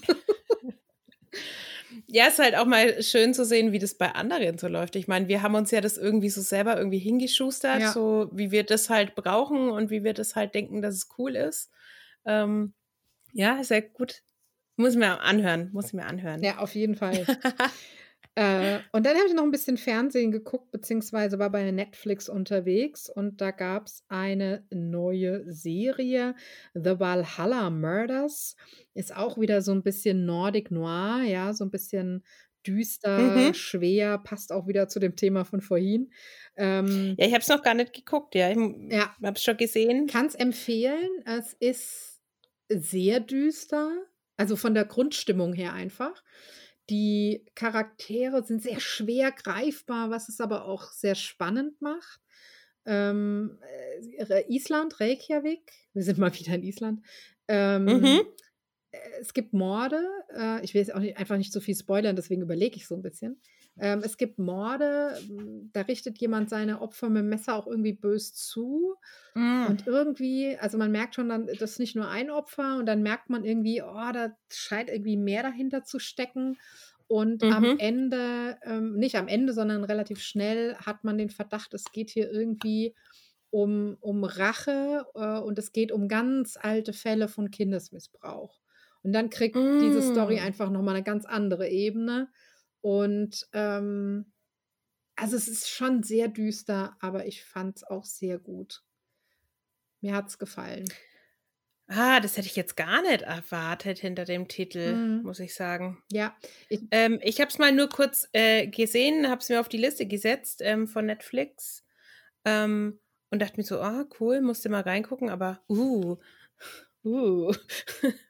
[2.07, 4.95] ja, es ist halt auch mal schön zu sehen, wie das bei anderen so läuft.
[4.95, 7.91] Ich meine, wir haben uns ja das irgendwie so selber irgendwie hingeschustert, ja.
[7.91, 11.35] so wie wir das halt brauchen und wie wir das halt denken, dass es cool
[11.35, 11.71] ist.
[12.25, 12.73] Ähm,
[13.31, 14.21] ja, sehr gut,
[14.79, 16.41] muss ich mir anhören, muss ich mir anhören.
[16.41, 17.25] Ja, auf jeden Fall.
[18.35, 23.09] äh, und dann habe ich noch ein bisschen Fernsehen geguckt, beziehungsweise war bei Netflix unterwegs
[23.09, 26.33] und da gab es eine neue Serie,
[26.73, 28.55] The Valhalla Murders.
[28.93, 32.23] Ist auch wieder so ein bisschen Nordic Noir, ja, so ein bisschen
[32.65, 33.53] düster, mhm.
[33.53, 36.11] schwer, passt auch wieder zu dem Thema von vorhin.
[36.55, 38.49] Ähm, ja, ich habe es noch gar nicht geguckt, ja.
[38.49, 38.57] Ich
[38.89, 39.13] ja.
[39.21, 40.07] habe es schon gesehen.
[40.07, 41.09] Kann es empfehlen.
[41.25, 42.21] Es ist
[42.69, 43.91] sehr düster,
[44.39, 46.23] also von der Grundstimmung her einfach.
[46.89, 52.21] Die Charaktere sind sehr schwer greifbar, was es aber auch sehr spannend macht.
[52.85, 53.59] Ähm,
[54.17, 57.05] äh, Island, Reykjavik, wir sind mal wieder in Island.
[57.49, 58.21] Ähm, mhm.
[59.19, 60.01] Es gibt Morde,
[60.35, 62.95] äh, ich will jetzt auch nicht, einfach nicht so viel spoilern, deswegen überlege ich so
[62.95, 63.39] ein bisschen.
[63.77, 67.93] Ähm, es gibt Morde, hm, da richtet jemand seine Opfer mit dem Messer auch irgendwie
[67.93, 68.95] bös zu.
[69.35, 69.67] Mm.
[69.67, 73.03] Und irgendwie, also man merkt schon dann, das ist nicht nur ein Opfer und dann
[73.03, 76.57] merkt man irgendwie, oh, da scheint irgendwie mehr dahinter zu stecken.
[77.07, 77.53] Und mhm.
[77.53, 82.11] am Ende, ähm, nicht am Ende, sondern relativ schnell hat man den Verdacht, es geht
[82.11, 82.93] hier irgendwie
[83.49, 88.59] um, um Rache äh, und es geht um ganz alte Fälle von Kindesmissbrauch.
[89.03, 89.79] Und dann kriegt mm.
[89.79, 90.43] diese Story mm.
[90.43, 92.29] einfach nochmal eine ganz andere Ebene.
[92.81, 94.31] Und ähm,
[95.15, 98.83] also es ist schon sehr düster, aber ich fand es auch sehr gut.
[100.01, 100.85] Mir hat es gefallen.
[101.91, 105.23] Ah, das hätte ich jetzt gar nicht erwartet hinter dem Titel, mhm.
[105.23, 106.01] muss ich sagen.
[106.11, 106.37] Ja.
[106.69, 109.77] Ich, ähm, ich habe es mal nur kurz äh, gesehen, habe es mir auf die
[109.77, 111.83] Liste gesetzt ähm, von Netflix
[112.45, 112.99] ähm,
[113.31, 116.17] und dachte mir so, ah, oh, cool, musste mal reingucken, aber uh,
[117.03, 117.51] uh.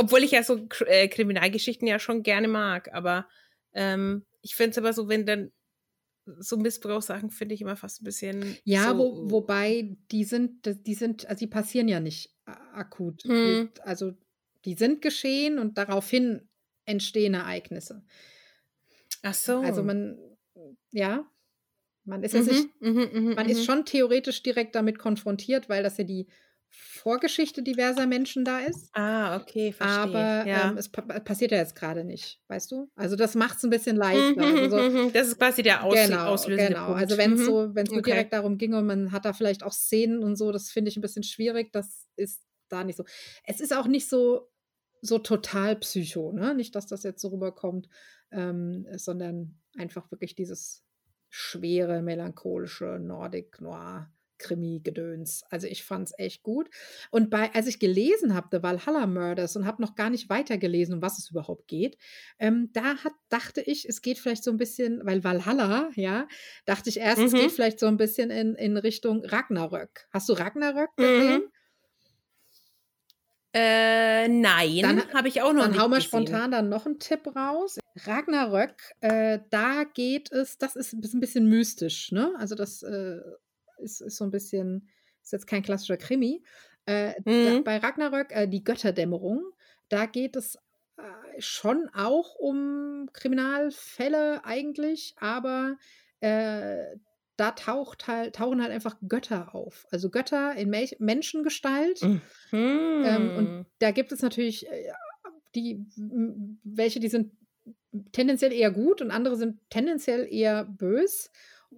[0.00, 3.28] Obwohl ich ja so äh, Kriminalgeschichten ja schon gerne mag, aber
[3.72, 5.50] ähm, ich finde es aber so, wenn dann
[6.38, 8.56] so Missbrauchssachen finde ich immer fast ein bisschen.
[8.62, 13.24] Ja, so, wo, wobei die sind, die sind, also die passieren ja nicht akut.
[13.24, 13.70] Mhm.
[13.80, 14.12] Also
[14.64, 16.48] die sind geschehen und daraufhin
[16.84, 18.04] entstehen Ereignisse.
[19.22, 19.60] Ach so.
[19.60, 20.16] Also man,
[20.92, 21.28] ja,
[22.04, 23.64] man ist mhm, nicht, mhm, mhm, man ist mhm.
[23.64, 26.28] schon theoretisch direkt damit konfrontiert, weil das ja die
[26.70, 28.90] Vorgeschichte diverser Menschen da ist.
[28.92, 30.02] Ah, okay, verstehe.
[30.02, 30.70] Aber ja.
[30.70, 32.90] ähm, es pa passiert ja jetzt gerade nicht, weißt du?
[32.94, 34.42] Also das macht es ein bisschen leichter.
[34.42, 37.00] Also so, das ist quasi der Aus genau, auslösende Genau, Punkt.
[37.00, 38.10] also wenn es so, wenn es nur okay.
[38.10, 40.96] direkt darum ging und man hat da vielleicht auch Szenen und so, das finde ich
[40.96, 41.72] ein bisschen schwierig.
[41.72, 43.04] Das ist da nicht so.
[43.44, 44.48] Es ist auch nicht so
[45.00, 46.54] so total Psycho, ne?
[46.54, 47.88] Nicht, dass das jetzt so rüberkommt,
[48.30, 50.84] ähm, sondern einfach wirklich dieses
[51.28, 54.10] schwere, melancholische Nordic Noir.
[54.38, 55.44] Krimi-Gedöns.
[55.50, 56.68] Also ich fand es echt gut.
[57.10, 60.94] Und bei, als ich gelesen habe, The Valhalla Murders und habe noch gar nicht weitergelesen,
[60.94, 61.98] um was es überhaupt geht,
[62.38, 66.26] ähm, da hat, dachte ich, es geht vielleicht so ein bisschen, weil Valhalla, ja,
[66.64, 67.26] dachte ich erst, mhm.
[67.26, 70.06] es geht vielleicht so ein bisschen in, in Richtung Ragnarök.
[70.10, 71.02] Hast du Ragnarök mhm.
[71.02, 71.42] gesehen?
[71.42, 71.52] Mhm.
[73.54, 77.34] Äh, nein, habe ich auch noch dann nicht hau mal spontan dann noch einen Tipp
[77.34, 77.78] raus.
[78.04, 82.34] Ragnarök, äh, da geht es, das ist ein bisschen mystisch, ne?
[82.38, 83.20] Also das äh,
[83.80, 84.88] ist, ist so ein bisschen,
[85.22, 86.42] ist jetzt kein klassischer Krimi.
[86.86, 87.64] Äh, mhm.
[87.64, 89.44] bei Ragnarök, äh, die Götterdämmerung,
[89.90, 90.56] da geht es
[90.96, 91.02] äh,
[91.38, 95.76] schon auch um Kriminalfälle eigentlich, aber
[96.20, 96.96] äh,
[97.36, 99.86] da taucht halt, tauchen halt einfach Götter auf.
[99.90, 102.02] Also Götter in Me Menschengestalt.
[102.02, 102.20] Mhm.
[102.50, 103.66] Ähm, und hm.
[103.78, 104.92] da gibt es natürlich äh,
[105.54, 105.86] die,
[106.64, 107.32] welche, die sind
[108.12, 111.30] tendenziell eher gut und andere sind tendenziell eher bös.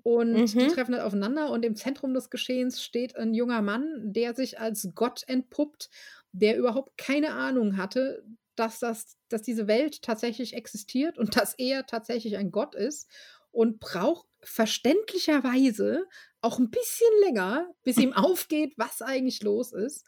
[0.02, 0.46] Und mhm.
[0.46, 4.58] die treffen halt aufeinander und im Zentrum des Geschehens steht ein junger Mann, der sich
[4.58, 5.90] als Gott entpuppt,
[6.32, 8.24] der überhaupt keine Ahnung hatte,
[8.54, 13.08] dass, das, dass diese Welt tatsächlich existiert und dass er tatsächlich ein Gott ist
[13.50, 16.04] und braucht verständlicherweise
[16.40, 20.04] auch ein bisschen länger, bis ihm aufgeht, was eigentlich los ist.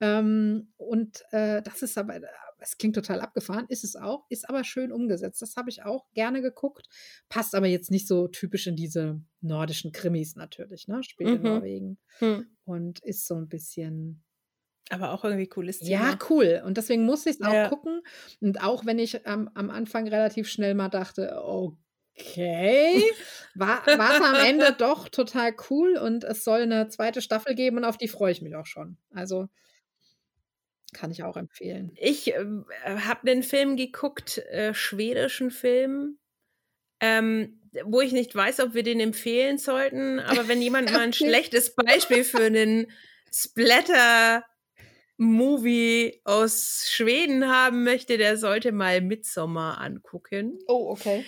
[0.00, 2.20] Ähm, und äh, das ist aber,
[2.62, 5.42] es klingt total abgefahren, ist es auch, ist aber schön umgesetzt.
[5.42, 6.88] Das habe ich auch gerne geguckt,
[7.28, 11.02] passt aber jetzt nicht so typisch in diese nordischen Krimis natürlich, ne?
[11.02, 11.36] Spielt mhm.
[11.36, 12.46] in Norwegen mhm.
[12.64, 14.22] und ist so ein bisschen.
[14.90, 15.90] Aber auch irgendwie cooles Thema.
[15.90, 16.62] Ja, cool.
[16.64, 17.68] Und deswegen musste ich es auch ja.
[17.68, 18.02] gucken.
[18.40, 23.02] Und auch wenn ich ähm, am Anfang relativ schnell mal dachte, okay,
[23.54, 27.84] war es am Ende doch total cool und es soll eine zweite Staffel geben und
[27.84, 28.98] auf die freue ich mich auch schon.
[29.12, 29.48] Also
[30.92, 31.92] kann ich auch empfehlen.
[31.96, 32.44] Ich äh,
[32.84, 36.18] habe einen Film geguckt, äh, schwedischen Film,
[37.00, 40.20] ähm, wo ich nicht weiß, ob wir den empfehlen sollten.
[40.20, 42.90] Aber wenn jemand mal ein schlechtes Beispiel für einen
[43.32, 44.42] Splatter-Movie
[46.24, 50.58] aus Schweden haben möchte, der sollte mal Midsommar angucken.
[50.66, 51.24] Oh, okay.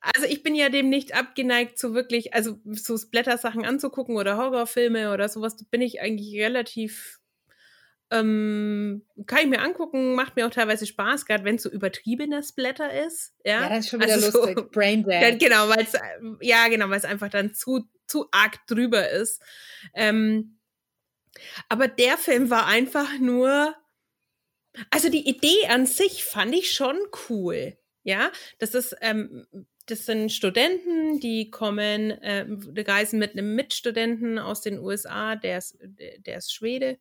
[0.00, 5.12] Also ich bin ja dem nicht abgeneigt, so wirklich, also so Splatter-Sachen anzugucken oder Horrorfilme
[5.12, 7.19] oder sowas, bin ich eigentlich relativ
[8.10, 12.42] ähm, kann ich mir angucken, macht mir auch teilweise Spaß, gerade wenn es so übertriebener
[12.42, 13.34] Splatter ist.
[13.44, 14.58] Ja, ja das ist schon wieder also lustig.
[14.58, 15.38] So, Brain Dead.
[15.38, 15.92] Genau, weil es
[16.40, 19.40] ja genau, weil es einfach dann zu zu arg drüber ist.
[19.94, 20.58] Ähm,
[21.68, 23.76] aber der Film war einfach nur,
[24.90, 26.98] also die Idee an sich fand ich schon
[27.28, 27.76] cool.
[28.02, 29.46] Ja, das ist ähm,
[29.86, 32.46] das sind Studenten, die kommen, äh,
[32.82, 36.98] reisen mit einem Mitstudenten aus den USA, der ist, der ist Schwede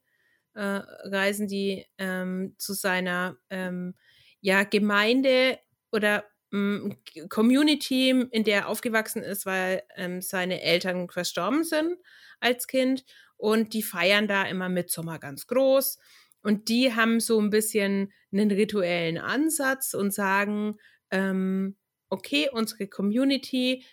[0.54, 3.96] äh, reisen die ähm, zu seiner ähm,
[4.42, 5.60] ja, Gemeinde
[5.92, 6.98] oder ähm,
[7.30, 11.98] Community, in der er aufgewachsen ist, weil ähm, seine Eltern verstorben sind
[12.40, 13.06] als Kind.
[13.38, 15.98] Und die feiern da immer mit Sommer ganz groß.
[16.42, 20.78] Und die haben so ein bisschen einen rituellen Ansatz und sagen,
[21.12, 21.78] ähm,
[22.10, 23.86] okay, unsere Community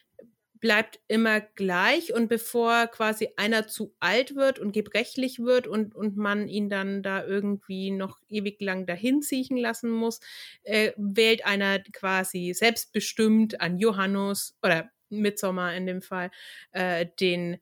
[0.61, 6.17] bleibt immer gleich und bevor quasi einer zu alt wird und gebrechlich wird und, und
[6.17, 10.21] man ihn dann da irgendwie noch ewig lang dahin ziehen lassen muss,
[10.63, 16.31] äh, wählt einer quasi selbstbestimmt an Johannes oder Midsommer in dem Fall
[16.73, 17.59] äh, den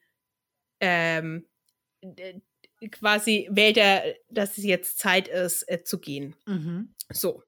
[0.81, 1.47] ähm,
[2.91, 6.35] quasi wählt er, dass es jetzt Zeit ist äh, zu gehen.
[6.47, 6.95] Mhm.
[7.11, 7.43] So.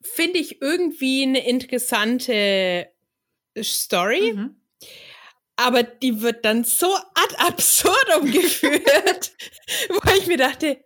[0.00, 2.88] Finde ich irgendwie eine interessante
[3.64, 4.32] Story.
[4.34, 4.56] Mhm.
[5.56, 9.32] Aber die wird dann so ad absurdum geführt,
[9.88, 10.78] wo ich mir dachte,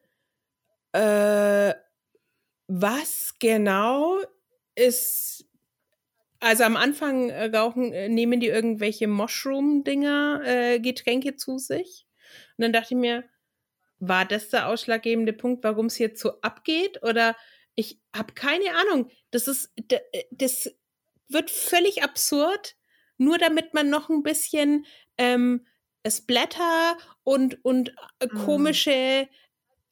[0.93, 1.75] äh,
[2.69, 4.19] was genau
[4.75, 5.45] ist.
[6.41, 12.07] Also am Anfang äh, rauchen, äh, nehmen die irgendwelche Mushroom-Dinger, äh, Getränke zu sich.
[12.57, 13.25] Und dann dachte ich mir,
[14.01, 17.03] war das der ausschlaggebende Punkt, warum es jetzt so abgeht?
[17.03, 17.37] Oder
[17.75, 19.11] ich habe keine Ahnung.
[19.31, 20.75] Das ist, äh, das
[21.29, 22.77] wird völlig absurd,
[23.19, 24.87] nur damit man noch ein bisschen
[25.19, 25.67] ähm,
[26.09, 28.39] Splatter und, und äh, mhm.
[28.45, 29.29] komische,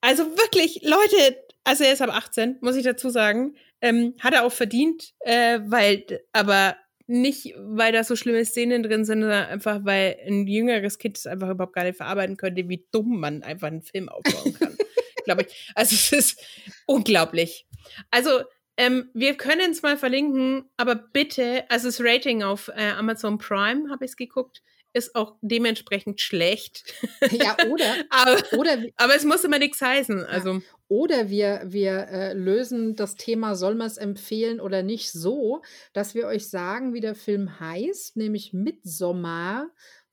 [0.00, 4.44] also wirklich, Leute, also er ist ab 18, muss ich dazu sagen, ähm, hat er
[4.44, 6.76] auch verdient, äh, weil, aber
[7.06, 11.26] nicht, weil da so schlimme Szenen drin sind, sondern einfach, weil ein jüngeres Kind es
[11.26, 14.76] einfach überhaupt gar nicht verarbeiten könnte, wie dumm man einfach einen Film aufbauen kann.
[15.24, 15.72] Glaube ich.
[15.74, 16.40] Also es ist
[16.86, 17.66] unglaublich.
[18.12, 18.42] Also
[18.80, 23.90] ähm, wir können es mal verlinken, aber bitte, also das Rating auf äh, Amazon Prime
[23.90, 24.62] habe ich es geguckt,
[24.94, 26.94] ist auch dementsprechend schlecht.
[27.30, 30.24] Ja, oder, aber, oder, aber es muss immer nichts heißen.
[30.24, 30.62] Also.
[30.88, 35.60] oder wir, wir äh, lösen das Thema, soll man es empfehlen oder nicht, so,
[35.92, 39.68] dass wir euch sagen, wie der Film heißt, nämlich Midsommar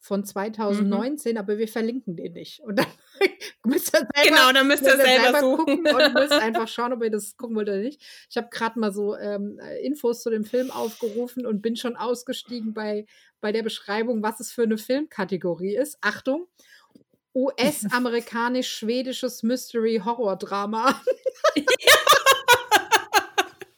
[0.07, 1.37] von 2019, mhm.
[1.37, 2.59] aber wir verlinken den nicht.
[2.61, 2.85] Und dann
[3.65, 7.03] müsst ihr selber, genau, dann müsst ihr selber, selber gucken und müsst einfach schauen, ob
[7.03, 8.01] ihr das gucken wollt oder nicht.
[8.29, 12.73] Ich habe gerade mal so ähm, Infos zu dem Film aufgerufen und bin schon ausgestiegen
[12.73, 13.05] bei,
[13.41, 15.97] bei der Beschreibung, was es für eine Filmkategorie ist.
[16.01, 16.47] Achtung,
[17.35, 21.01] US-amerikanisch-schwedisches Mystery-Horror-Drama.
[21.55, 21.96] ja.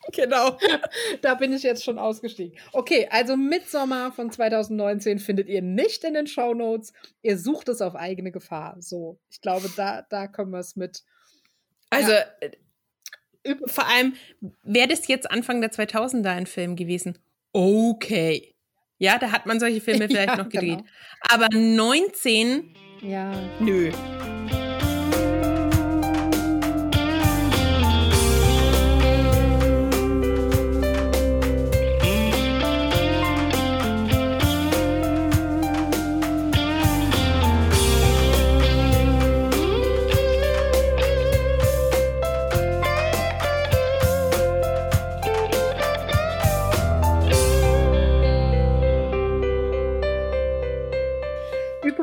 [0.13, 0.57] Genau.
[1.21, 2.57] Da bin ich jetzt schon ausgestiegen.
[2.71, 6.93] Okay, also Midsommer von 2019 findet ihr nicht in den Show Notes.
[7.21, 8.75] Ihr sucht es auf eigene Gefahr.
[8.79, 11.03] So, ich glaube, da, da können wir es mit.
[11.89, 12.25] Also, ja.
[13.43, 14.15] Äh, vor allem,
[14.63, 17.17] wäre das jetzt Anfang der 2000er ein Film gewesen?
[17.53, 18.55] Okay.
[18.97, 20.79] Ja, da hat man solche Filme vielleicht ja, noch gedreht.
[20.79, 20.85] Genau.
[21.29, 22.75] Aber 19?
[23.01, 23.31] Ja.
[23.59, 23.91] Nö.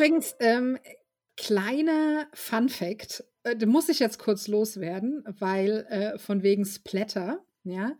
[0.07, 0.79] Übrigens, ähm,
[1.37, 7.91] kleiner Fun Fact, äh, muss ich jetzt kurz loswerden, weil äh, von wegen Splatter, ja.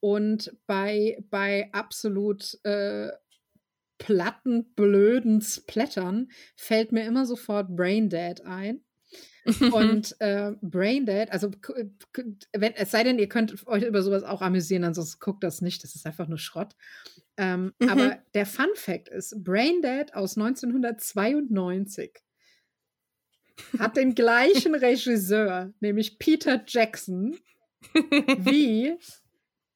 [0.00, 3.08] Und bei, bei absolut äh,
[3.98, 6.26] platten, blöden Splattern
[6.56, 8.84] fällt mir immer sofort Braindead ein.
[9.72, 11.50] Und äh, Braindead, also
[12.52, 15.84] wenn, es sei denn, ihr könnt euch über sowas auch amüsieren, ansonsten guckt das nicht,
[15.84, 16.74] das ist einfach nur Schrott.
[17.36, 17.88] Ähm, mhm.
[17.88, 22.12] Aber der Fun Fact ist, Braindead aus 1992
[23.78, 27.36] hat den gleichen Regisseur, nämlich Peter Jackson,
[27.92, 28.96] wie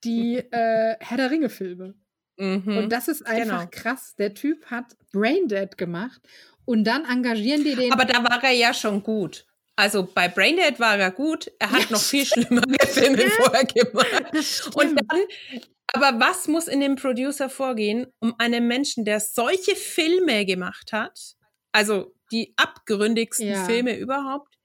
[0.05, 1.95] die äh, Herr der Ringe-Filme.
[2.39, 3.71] Mhm, und das ist einfach genau.
[3.71, 4.14] krass.
[4.16, 6.23] Der Typ hat Braindead gemacht
[6.64, 7.93] und dann engagieren die den.
[7.93, 9.48] Aber da war er ja schon gut.
[9.79, 11.53] Also bei Braindead war er gut.
[11.61, 14.74] Er hat ja, noch viel schlimmere Filme vorher gemacht.
[14.74, 15.20] Und dann
[15.93, 21.37] aber was muss in dem Producer vorgehen, um einem Menschen, der solche Filme gemacht hat,
[21.70, 23.64] also die abgründigsten ja.
[23.66, 24.59] Filme überhaupt,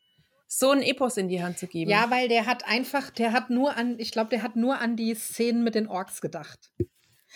[0.47, 1.91] so ein Epos in die Hand zu geben?
[1.91, 4.95] Ja, weil der hat einfach, der hat nur an, ich glaube, der hat nur an
[4.95, 6.71] die Szenen mit den Orks gedacht.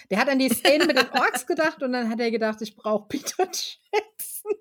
[0.10, 2.76] Der hat an die Szenen mit den Orks gedacht und dann hat er gedacht, ich
[2.76, 3.44] brauche Peter
[3.92, 4.54] Jackson.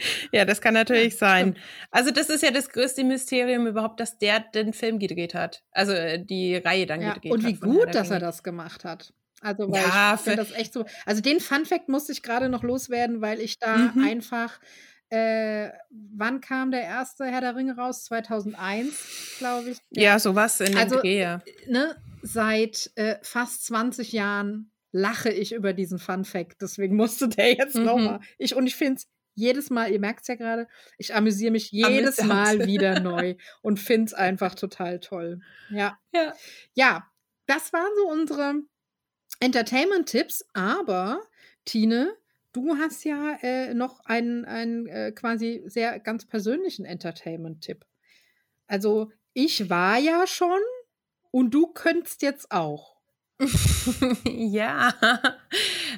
[0.32, 1.56] ja, das kann natürlich sein.
[1.90, 5.62] Also das ist ja das größte Mysterium überhaupt, dass der den Film gedreht hat.
[5.72, 7.50] Also äh, die Reihe dann ja, gedreht und hat.
[7.50, 9.12] Und wie gut, dass er das gemacht hat.
[9.40, 10.84] Also weil ja, ich finde das echt so.
[11.06, 14.04] Also den Fun Fact musste ich gerade noch loswerden, weil ich da mhm.
[14.04, 14.60] einfach
[15.10, 18.04] äh, wann kam der erste Herr der Ringe raus?
[18.04, 19.78] 2001, glaube ich.
[19.90, 21.42] Ja, sowas in also, Dreh, ja.
[21.66, 26.62] Ne, seit äh, fast 20 Jahren lache ich über diesen Fun Fact.
[26.62, 27.84] Deswegen musste der jetzt mhm.
[27.84, 28.20] nochmal.
[28.38, 30.68] Ich, und ich finde es jedes Mal, ihr merkt es ja gerade,
[30.98, 32.28] ich amüsiere mich jedes Amüsant.
[32.28, 35.40] Mal wieder neu und finde es einfach total toll.
[35.70, 35.98] Ja.
[36.12, 36.34] ja.
[36.74, 37.10] Ja,
[37.46, 38.54] das waren so unsere
[39.40, 41.20] Entertainment-Tipps, aber
[41.64, 42.16] Tine,
[42.52, 47.84] du hast ja äh, noch einen, einen äh, quasi sehr ganz persönlichen Entertainment-Tipp.
[48.66, 50.60] Also, ich war ja schon
[51.30, 52.96] und du könntest jetzt auch.
[54.24, 54.92] ja,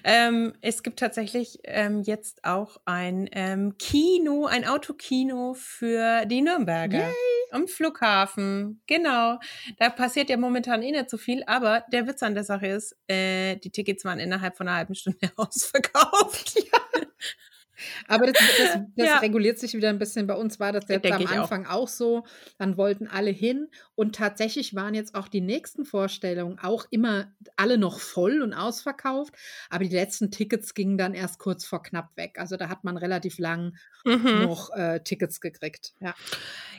[0.04, 6.98] ähm, es gibt tatsächlich ähm, jetzt auch ein ähm, Kino, ein Autokino für die Nürnberger
[6.98, 7.14] Yay.
[7.50, 8.82] am Flughafen.
[8.86, 9.38] Genau.
[9.78, 12.96] Da passiert ja momentan eh nicht so viel, aber der Witz an der Sache ist,
[13.08, 16.58] äh, die Tickets waren innerhalb von einer halben Stunde ausverkauft.
[16.58, 17.02] Ja.
[18.08, 19.18] Aber das, das, das ja.
[19.18, 20.26] reguliert sich wieder ein bisschen.
[20.26, 21.82] Bei uns war das jetzt am Anfang auch.
[21.82, 21.88] auch.
[21.88, 22.24] so.
[22.58, 23.68] Dann wollten alle hin.
[23.94, 29.34] Und tatsächlich waren jetzt auch die nächsten Vorstellungen auch immer alle noch voll und ausverkauft.
[29.70, 32.38] Aber die letzten Tickets gingen dann erst kurz vor knapp weg.
[32.38, 34.42] Also da hat man relativ lang mhm.
[34.42, 35.94] noch äh, Tickets gekriegt.
[36.00, 36.14] Ja.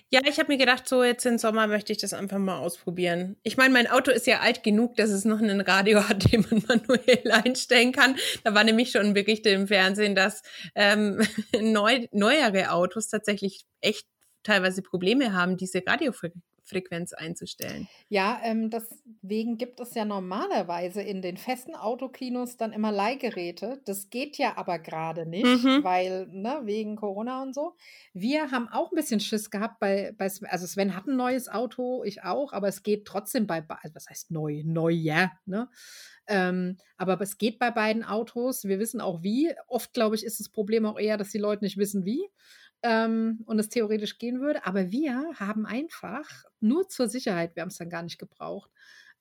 [0.09, 3.35] Ja, ich habe mir gedacht, so jetzt im Sommer möchte ich das einfach mal ausprobieren.
[3.41, 6.45] Ich meine, mein Auto ist ja alt genug, dass es noch einen Radio hat, den
[6.49, 8.15] man manuell einstellen kann.
[8.43, 10.43] Da war nämlich schon ein Bericht im Fernsehen, dass
[10.93, 11.21] ähm,
[11.73, 14.07] neu, neuere Autos tatsächlich echt
[14.43, 17.87] teilweise Probleme haben, diese Radiofrequenz Frequenz einzustellen.
[18.09, 23.81] Ja, ähm, deswegen gibt es ja normalerweise in den festen Autokinos dann immer Leihgeräte.
[23.85, 25.83] Das geht ja aber gerade nicht, Mhm.
[25.83, 27.75] weil, ne, wegen Corona und so.
[28.13, 31.49] Wir haben auch ein bisschen Schiss gehabt bei, bei Sven, also Sven hat ein neues
[31.49, 34.61] Auto, ich auch, aber es geht trotzdem bei, be- also was heißt neu?
[34.65, 35.69] Neu, ja, ne?
[36.27, 38.63] Ähm, aber es geht bei beiden Autos.
[38.63, 39.53] Wir wissen auch wie.
[39.67, 42.29] Oft, glaube ich, ist das Problem auch eher, dass die Leute nicht wissen wie
[42.83, 44.65] ähm, und es theoretisch gehen würde.
[44.65, 46.29] Aber wir haben einfach
[46.59, 48.69] nur zur Sicherheit, wir haben es dann gar nicht gebraucht,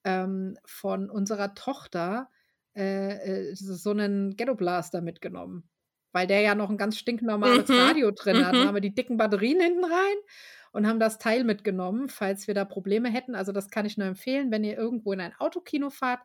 [0.05, 2.29] ähm, von unserer Tochter
[2.75, 5.69] äh, äh, so einen Ghetto Blaster mitgenommen.
[6.15, 8.55] Weil der ja noch ein ganz stinknormales Mhm, Radio drin hat.
[8.55, 8.67] Dann mhm.
[8.67, 10.17] haben wir die dicken Batterien hinten rein
[10.73, 13.35] und haben das Teil mitgenommen, falls wir da Probleme hätten.
[13.35, 16.21] Also das kann ich nur empfehlen, wenn ihr irgendwo in ein Autokino fahrt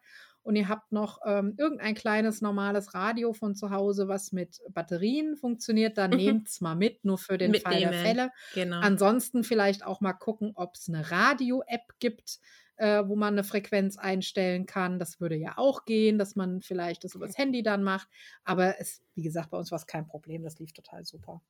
[0.48, 5.36] und ihr habt noch ähm, irgendein kleines normales Radio von zu Hause, was mit Batterien
[5.36, 6.18] funktioniert, dann Mhm.
[6.18, 8.06] nehmt es mal mit, nur für den Fall der Mitnehmen.
[8.06, 8.32] Fälle.
[8.54, 8.80] Genau.
[8.80, 12.40] Ansonsten vielleicht auch mal gucken, ob es eine Radio-App gibt,
[12.78, 15.00] äh, wo man eine Frequenz einstellen kann.
[15.00, 18.08] Das würde ja auch gehen, dass man vielleicht das übers Handy dann macht.
[18.44, 20.44] Aber es, wie gesagt, bei uns war es kein Problem.
[20.44, 21.42] Das lief total super.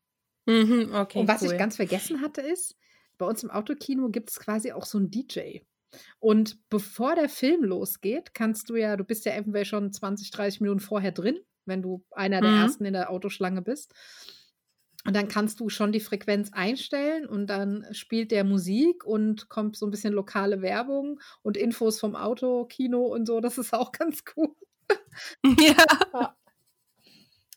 [0.45, 1.52] Mhm, okay, Und was cool.
[1.52, 2.78] ich ganz vergessen hatte, ist,
[3.18, 5.60] bei uns im Autokino gibt es quasi auch so einen DJ.
[6.19, 10.61] Und bevor der Film losgeht, kannst du ja, du bist ja eventuell schon 20, 30
[10.61, 12.57] Minuten vorher drin, wenn du einer der Mhm.
[12.57, 13.93] ersten in der Autoschlange bist.
[15.05, 19.77] Und dann kannst du schon die Frequenz einstellen und dann spielt der Musik und kommt
[19.77, 23.39] so ein bisschen lokale Werbung und Infos vom Autokino und so.
[23.39, 24.53] Das ist auch ganz cool.
[25.59, 26.36] ja.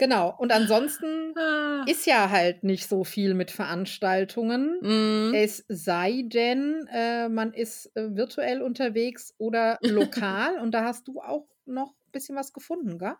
[0.00, 0.34] Genau.
[0.38, 1.84] Und ansonsten Ah.
[1.86, 4.78] ist ja halt nicht so viel mit Veranstaltungen.
[4.80, 5.34] Mhm.
[5.34, 10.58] Es sei denn, äh, man ist äh, virtuell unterwegs oder lokal.
[10.58, 13.14] und da hast du auch noch ein bisschen was gefunden, gell?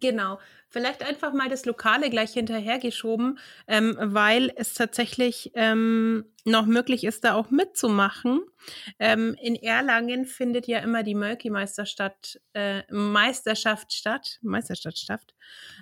[0.00, 0.38] Genau.
[0.68, 7.24] Vielleicht einfach mal das Lokale gleich hinterhergeschoben, ähm, weil es tatsächlich ähm, noch möglich ist,
[7.24, 8.42] da auch mitzumachen.
[9.00, 14.38] Ähm, in Erlangen findet ja immer die Mölki-Meisterschaft äh, Meisterschaft statt.
[14.40, 15.34] Meisterschaft statt.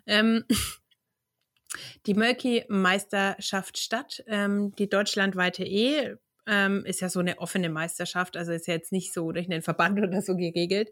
[0.07, 0.45] Ähm,
[2.07, 6.17] die Mölki-Meisterschaft statt, ähm, die deutschlandweite E.
[6.47, 9.63] Ähm, ist ja so eine offene Meisterschaft, also ist ja jetzt nicht so durch einen
[9.63, 10.91] Verband oder so geregelt.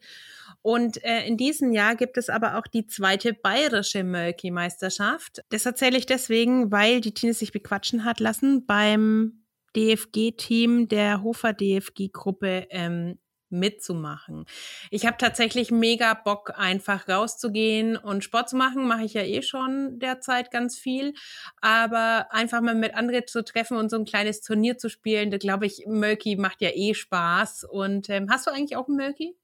[0.63, 5.43] Und äh, in diesem Jahr gibt es aber auch die zweite bayerische Mölki-Meisterschaft.
[5.51, 9.45] Das erzähle ich deswegen, weil die Tine sich bequatschen hat lassen beim
[9.77, 13.19] DFG-Team der Hofer DFG-Gruppe ähm,
[13.51, 14.47] mitzumachen.
[14.91, 18.87] Ich habe tatsächlich mega Bock, einfach rauszugehen und Sport zu machen.
[18.87, 21.15] Mache ich ja eh schon derzeit ganz viel.
[21.61, 25.39] Aber einfach mal mit anderen zu treffen und so ein kleines Turnier zu spielen, da
[25.39, 27.65] glaube ich, Mölki macht ja eh Spaß.
[27.65, 29.35] Und ähm, hast du eigentlich auch einen Mölki?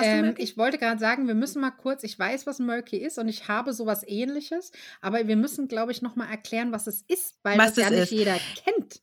[0.00, 3.28] Ähm, ich wollte gerade sagen, wir müssen mal kurz, ich weiß, was Mölki ist und
[3.28, 4.72] ich habe sowas ähnliches,
[5.02, 7.90] aber wir müssen, glaube ich, noch mal erklären, was es ist, weil Was das ja
[7.90, 9.02] nicht jeder kennt.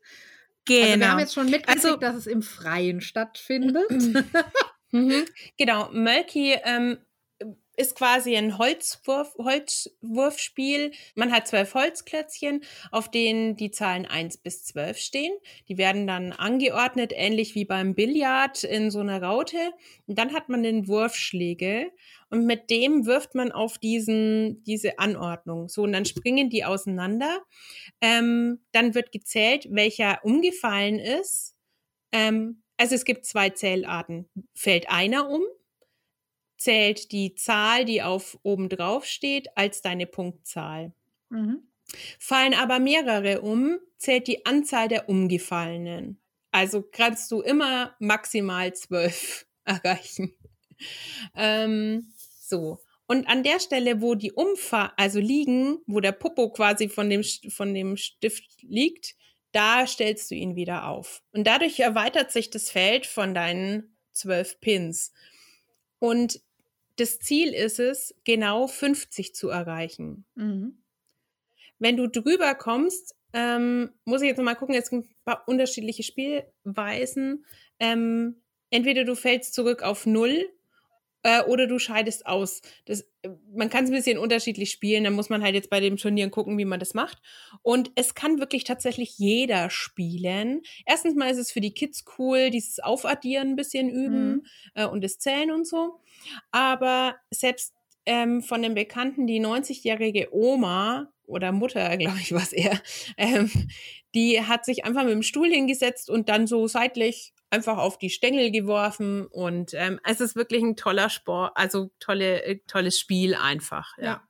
[0.69, 0.85] Genau.
[0.87, 3.89] Also wir haben jetzt schon mitgekriegt, Also- dass es im Freien stattfindet.
[4.91, 5.25] Mhm.
[5.55, 6.97] Genau, Mölki ähm,
[7.79, 10.91] ist quasi ein Holzwurf, Holzwurfspiel.
[11.15, 12.61] Man hat zwölf Holzklötzchen,
[12.91, 15.31] auf denen die Zahlen 1 bis 12 stehen.
[15.69, 19.71] Die werden dann angeordnet, ähnlich wie beim Billard in so einer Raute.
[20.07, 21.91] Und dann hat man den Wurfschlägel
[22.29, 25.69] und mit dem wirft man auf diesen, diese Anordnung.
[25.69, 27.39] So, und dann springen die auseinander.
[28.01, 31.55] Ähm, dann wird gezählt, welcher umgefallen ist.
[32.11, 34.29] Ähm, also es gibt zwei Zählarten.
[34.53, 35.43] Fällt einer um,
[36.59, 40.93] zählt die Zahl, die auf oben drauf steht, als deine Punktzahl.
[41.29, 41.63] Mhm.
[42.19, 46.21] Fallen aber mehrere um, zählt die Anzahl der Umgefallenen.
[46.51, 50.35] Also kannst du immer maximal zwölf erreichen.
[51.35, 52.79] Ähm, so.
[53.07, 57.23] Und an der Stelle, wo die Umfa also liegen, wo der Popo quasi von dem,
[57.23, 59.15] von dem Stift liegt,
[59.51, 61.23] da stellst du ihn wieder auf.
[61.31, 65.11] Und dadurch erweitert sich das Feld von deinen zwölf Pins.
[65.97, 66.41] Und
[66.99, 70.25] das Ziel ist es, genau 50 zu erreichen.
[70.35, 70.83] Mhm.
[71.77, 75.47] Wenn du drüber kommst, ähm, muss ich jetzt noch mal gucken, es gibt ein paar
[75.47, 77.45] unterschiedliche Spielweisen.
[77.79, 80.49] Ähm, entweder du fällst zurück auf Null
[81.23, 82.61] äh, oder du scheidest aus.
[82.85, 85.79] Das, äh, man kann es ein bisschen unterschiedlich spielen, da muss man halt jetzt bei
[85.79, 87.17] dem Turnieren gucken, wie man das macht.
[87.61, 90.61] Und es kann wirklich tatsächlich jeder spielen.
[90.85, 94.45] Erstens mal ist es für die Kids cool, dieses Aufaddieren ein bisschen üben Mhm.
[94.75, 95.99] äh, und das Zählen und so.
[96.51, 97.73] Aber selbst
[98.05, 102.79] ähm, von den Bekannten, die 90-jährige Oma oder Mutter, glaube ich, was eher,
[103.17, 103.51] ähm,
[104.15, 108.09] die hat sich einfach mit dem Stuhl hingesetzt und dann so seitlich einfach auf die
[108.09, 113.35] Stängel geworfen und ähm, es ist wirklich ein toller Sport, also tolle, äh, tolles Spiel
[113.35, 113.97] einfach.
[113.97, 114.03] Ja.
[114.03, 114.23] Ja.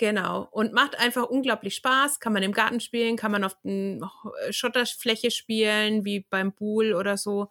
[0.00, 0.48] Genau.
[0.50, 2.20] Und macht einfach unglaublich Spaß.
[2.20, 4.00] Kann man im Garten spielen, kann man auf der
[4.50, 7.50] Schotterfläche spielen, wie beim Pool oder so.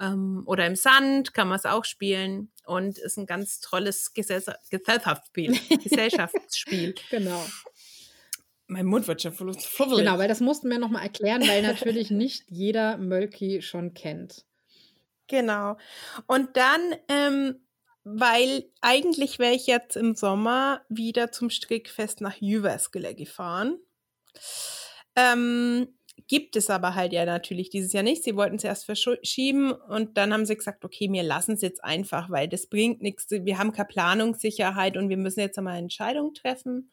[0.00, 2.50] Ähm, oder im Sand kann man es auch spielen.
[2.64, 5.60] Und ist ein ganz tolles Gesellschaftsspiel.
[5.82, 6.94] Gesellschaftsspiel.
[7.10, 7.44] genau.
[8.70, 9.52] Mein Mund wird schon voll
[9.96, 14.44] Genau, weil das mussten wir nochmal erklären, weil natürlich nicht jeder Mölki schon kennt.
[15.26, 15.76] Genau.
[16.26, 17.56] Und dann ähm,
[18.04, 23.78] weil eigentlich wäre ich jetzt im Sommer wieder zum Strickfest nach Jyväskylä gefahren.
[25.16, 25.88] Ähm,
[26.26, 28.24] gibt es aber halt ja natürlich dieses Jahr nicht.
[28.24, 31.84] Sie wollten es erst verschieben und dann haben sie gesagt, okay, wir lassen es jetzt
[31.84, 33.26] einfach, weil das bringt nichts.
[33.30, 36.90] Wir haben keine Planungssicherheit und wir müssen jetzt einmal eine Entscheidung treffen.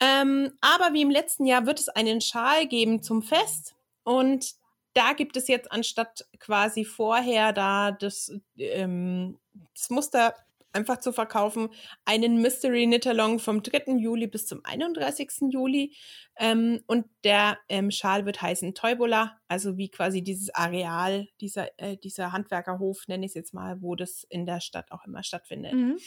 [0.00, 4.54] Ähm, aber wie im letzten Jahr wird es einen Schal geben zum Fest und
[4.94, 9.38] da gibt es jetzt anstatt quasi vorher da das, ähm,
[9.74, 10.34] das Muster
[10.74, 11.68] einfach zu verkaufen,
[12.04, 13.96] einen Mystery Knit-Along vom 3.
[13.96, 15.52] Juli bis zum 31.
[15.52, 15.96] Juli.
[16.36, 21.96] Ähm, und der ähm, Schal wird heißen Teubola, also wie quasi dieses Areal, dieser, äh,
[21.96, 25.74] dieser Handwerkerhof, nenne ich es jetzt mal, wo das in der Stadt auch immer stattfindet.
[25.74, 25.98] Mhm.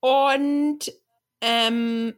[0.00, 0.92] Und
[1.42, 2.14] ähm,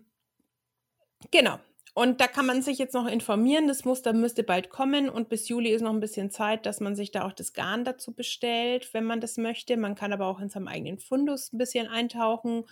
[1.30, 1.58] genau,
[1.94, 3.66] und da kann man sich jetzt noch informieren.
[3.66, 6.94] Das Muster müsste bald kommen und bis Juli ist noch ein bisschen Zeit, dass man
[6.94, 9.76] sich da auch das Garn dazu bestellt, wenn man das möchte.
[9.76, 12.64] Man kann aber auch in seinem eigenen Fundus ein bisschen eintauchen.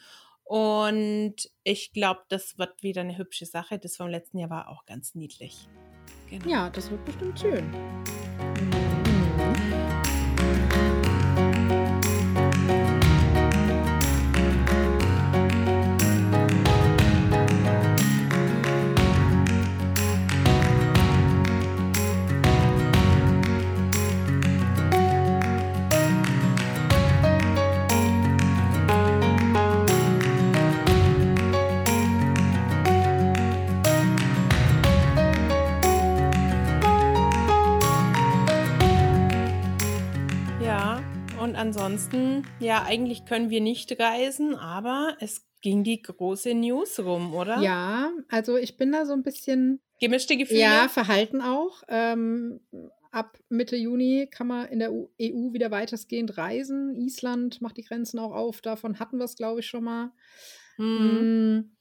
[0.45, 3.79] Und ich glaube, das wird wieder eine hübsche Sache.
[3.79, 5.69] Das vom letzten Jahr war auch ganz niedlich.
[6.31, 6.49] Genau.
[6.49, 7.70] Ja, das wird bestimmt schön.
[41.99, 47.61] Ansonsten, ja, eigentlich können wir nicht reisen, aber es ging die große News rum, oder?
[47.61, 49.81] Ja, also ich bin da so ein bisschen.
[50.01, 50.61] Gemischte Gefühle?
[50.61, 51.83] Ja, Verhalten auch.
[51.89, 52.61] Ähm,
[53.11, 56.95] ab Mitte Juni kann man in der EU e wieder weitestgehend reisen.
[56.95, 58.61] Island macht die Grenzen auch auf.
[58.61, 60.12] Davon hatten wir es, glaube ich, schon mal.
[60.77, 61.73] Mhm.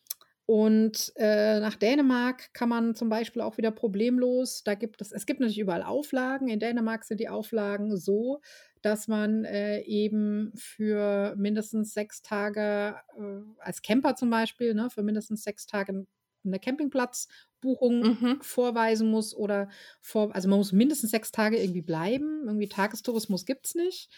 [0.48, 5.26] Und äh, nach Dänemark kann man zum Beispiel auch wieder problemlos, da gibt es, es
[5.26, 6.48] gibt natürlich überall Auflagen.
[6.48, 8.39] In Dänemark sind die Auflagen so,
[8.88, 15.03] dass man äh, eben für mindestens sechs Tage, äh, als Camper zum Beispiel, ne, für
[15.03, 16.05] mindestens sechs Tage
[16.45, 18.38] eine Campingplatzbuchung mhm.
[18.41, 19.68] vorweisen muss oder
[20.01, 22.43] vor, also man muss mindestens sechs Tage irgendwie bleiben.
[22.45, 24.09] Irgendwie Tagestourismus gibt es nicht.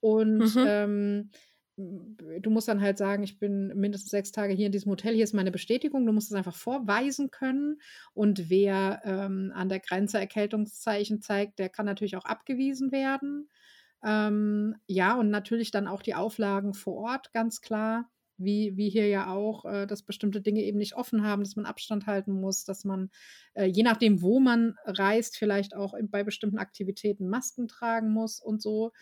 [0.00, 0.64] Und mhm.
[0.66, 1.30] ähm,
[1.76, 5.24] du musst dann halt sagen, ich bin mindestens sechs Tage hier in diesem Hotel, hier
[5.24, 6.04] ist meine Bestätigung.
[6.04, 7.80] Du musst es einfach vorweisen können.
[8.12, 13.48] Und wer ähm, an der Grenze Erkältungszeichen zeigt, der kann natürlich auch abgewiesen werden.
[14.04, 18.10] Ähm, ja, und natürlich dann auch die Auflagen vor Ort, ganz klar.
[18.40, 21.66] Wie, wie hier ja auch, äh, dass bestimmte Dinge eben nicht offen haben, dass man
[21.66, 23.10] Abstand halten muss, dass man,
[23.54, 28.40] äh, je nachdem, wo man reist, vielleicht auch in, bei bestimmten Aktivitäten Masken tragen muss
[28.40, 28.92] und so.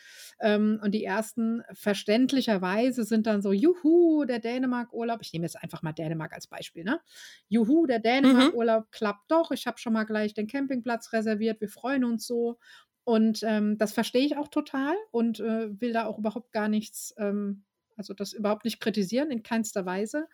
[0.41, 5.21] Ähm, und die ersten verständlicherweise sind dann so, juhu, der Dänemark-Urlaub.
[5.21, 7.01] Ich nehme jetzt einfach mal Dänemark als Beispiel, ne?
[7.49, 8.05] Juhu, der mhm.
[8.05, 8.91] Dänemark-Urlaub mhm.
[8.91, 9.51] klappt doch.
[9.51, 11.61] Ich habe schon mal gleich den Campingplatz reserviert.
[11.61, 12.59] Wir freuen uns so.
[13.07, 17.15] Und ähm, das verstehe ich auch total und äh, will da auch überhaupt gar nichts,
[17.19, 17.63] ähm,
[17.97, 20.27] also das überhaupt nicht kritisieren, in keinster Weise.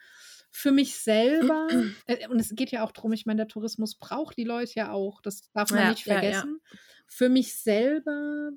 [0.50, 1.68] Für mich selber,
[2.06, 4.90] äh, und es geht ja auch darum, ich meine, der Tourismus braucht die Leute ja
[4.90, 6.60] auch, das darf man ja, nicht vergessen.
[6.64, 6.78] Ja, ja.
[7.08, 8.52] Für mich selber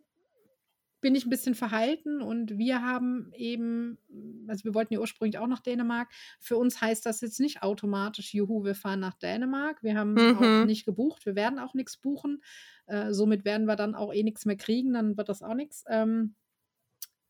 [1.05, 3.99] bin ich ein bisschen verhalten und wir haben eben,
[4.47, 6.09] also wir wollten ja ursprünglich auch nach Dänemark.
[6.39, 9.83] Für uns heißt das jetzt nicht automatisch, juhu, wir fahren nach Dänemark.
[9.83, 10.37] Wir haben mhm.
[10.39, 12.41] auch nicht gebucht, wir werden auch nichts buchen.
[12.87, 15.83] Äh, somit werden wir dann auch eh nichts mehr kriegen, dann wird das auch nichts.
[15.89, 16.33] Ähm,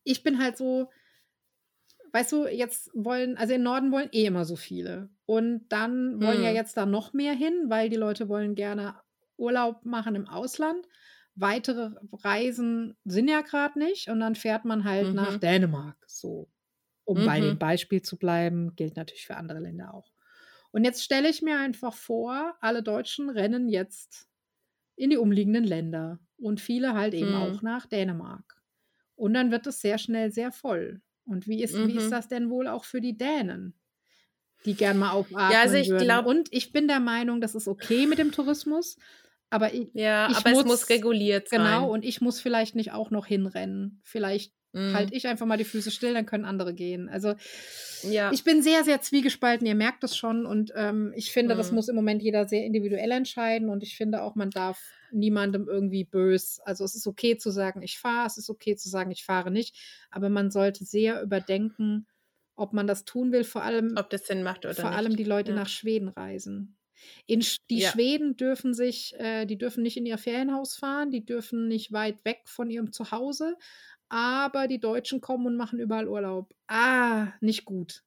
[0.04, 0.88] ich bin halt so,
[2.12, 5.10] weißt du, jetzt wollen, also im Norden wollen eh immer so viele.
[5.26, 6.44] Und dann wollen mhm.
[6.44, 8.94] ja jetzt da noch mehr hin, weil die Leute wollen gerne
[9.36, 10.88] Urlaub machen im Ausland
[11.36, 15.14] weitere Reisen sind ja gerade nicht und dann fährt man halt mhm.
[15.14, 15.96] nach Dänemark.
[16.06, 16.48] So,
[17.04, 17.26] um mhm.
[17.26, 17.58] bei dem mhm.
[17.58, 20.12] Beispiel zu bleiben, gilt natürlich für andere Länder auch.
[20.72, 24.28] Und jetzt stelle ich mir einfach vor, alle Deutschen rennen jetzt
[24.96, 27.36] in die umliegenden Länder und viele halt eben mhm.
[27.36, 28.60] auch nach Dänemark.
[29.14, 31.00] Und dann wird es sehr schnell sehr voll.
[31.24, 32.10] Und wie ist, wie ist mhm.
[32.10, 33.74] das denn wohl auch für die Dänen?
[34.66, 36.04] die gern mal aufatmen ja, also ich würden.
[36.04, 38.98] Glaub, und ich bin der Meinung, das ist okay mit dem Tourismus,
[39.50, 41.72] aber ich, ja, ich aber muss, es muss reguliert genau, sein.
[41.74, 44.00] Genau, und ich muss vielleicht nicht auch noch hinrennen.
[44.02, 44.92] Vielleicht mm.
[44.92, 47.08] halte ich einfach mal die Füße still, dann können andere gehen.
[47.08, 47.34] Also
[48.02, 48.32] ja.
[48.32, 50.46] ich bin sehr, sehr zwiegespalten, ihr merkt das schon.
[50.46, 51.58] Und ähm, ich finde, mm.
[51.58, 53.70] das muss im Moment jeder sehr individuell entscheiden.
[53.70, 54.80] Und ich finde auch, man darf
[55.12, 56.60] niemandem irgendwie bös.
[56.64, 59.52] Also es ist okay zu sagen, ich fahre, es ist okay zu sagen, ich fahre
[59.52, 59.76] nicht.
[60.10, 62.08] Aber man sollte sehr überdenken,
[62.56, 64.98] ob man das tun will, vor allem, ob das Sinn macht oder vor nicht.
[64.98, 65.56] allem die Leute ja.
[65.56, 66.75] nach Schweden reisen.
[67.26, 67.90] In, die ja.
[67.90, 72.24] Schweden dürfen sich, äh, die dürfen nicht in ihr Ferienhaus fahren, die dürfen nicht weit
[72.24, 73.56] weg von ihrem Zuhause,
[74.08, 76.54] aber die Deutschen kommen und machen überall Urlaub.
[76.68, 78.02] Ah, nicht gut.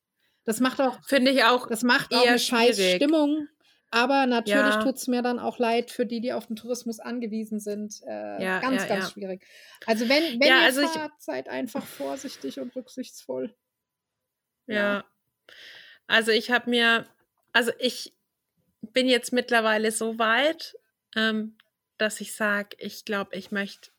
[0.45, 3.47] Das macht auch, finde ich auch, das macht auch eine scheiß Stimmung.
[3.91, 4.83] Aber natürlich ja.
[4.83, 8.01] tut es mir dann auch leid für die, die auf den Tourismus angewiesen sind.
[8.05, 9.45] Äh, ja, ganz, ja, ganz schwierig.
[9.87, 13.55] Also wenn, wenn ihr also fahrt, ich, seid einfach vorsichtig und rücksichtsvoll.
[14.67, 15.03] Ja.
[16.05, 17.07] Also ich habe mir,
[17.51, 18.13] also ich
[18.81, 20.75] bin jetzt mittlerweile so weit,
[21.15, 21.57] ähm,
[21.97, 23.91] dass ich sage, ich glaube, ich möchte,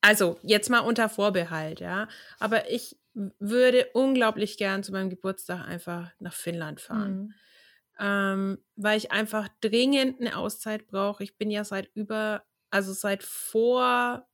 [0.00, 2.08] also jetzt mal unter Vorbehalt, ja,
[2.38, 7.16] aber ich würde unglaublich gern zu meinem Geburtstag einfach nach Finnland fahren.
[7.16, 7.34] Mhm.
[8.00, 11.22] Ähm, weil ich einfach dringend eine Auszeit brauche.
[11.22, 14.26] Ich bin ja seit über, also seit vor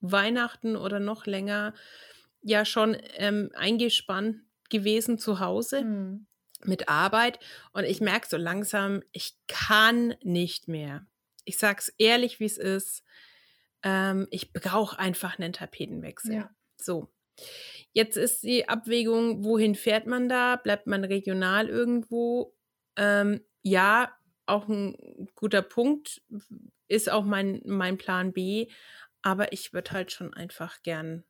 [0.00, 1.72] Weihnachten oder noch länger
[2.42, 6.26] ja schon ähm, eingespannt gewesen zu Hause mhm.
[6.64, 7.38] Mit Arbeit
[7.72, 11.06] und ich merke so langsam, ich kann nicht mehr.
[11.44, 13.02] Ich sag's ehrlich, wie es ist.
[13.82, 16.34] Ähm, ich brauche einfach einen Tapetenwechsel.
[16.34, 16.50] Ja.
[16.76, 17.08] So.
[17.92, 20.56] Jetzt ist die Abwägung, wohin fährt man da?
[20.56, 22.54] Bleibt man regional irgendwo?
[22.96, 24.14] Ähm, ja,
[24.46, 26.22] auch ein guter Punkt.
[26.88, 28.68] Ist auch mein, mein Plan B.
[29.22, 31.24] Aber ich würde halt schon einfach gern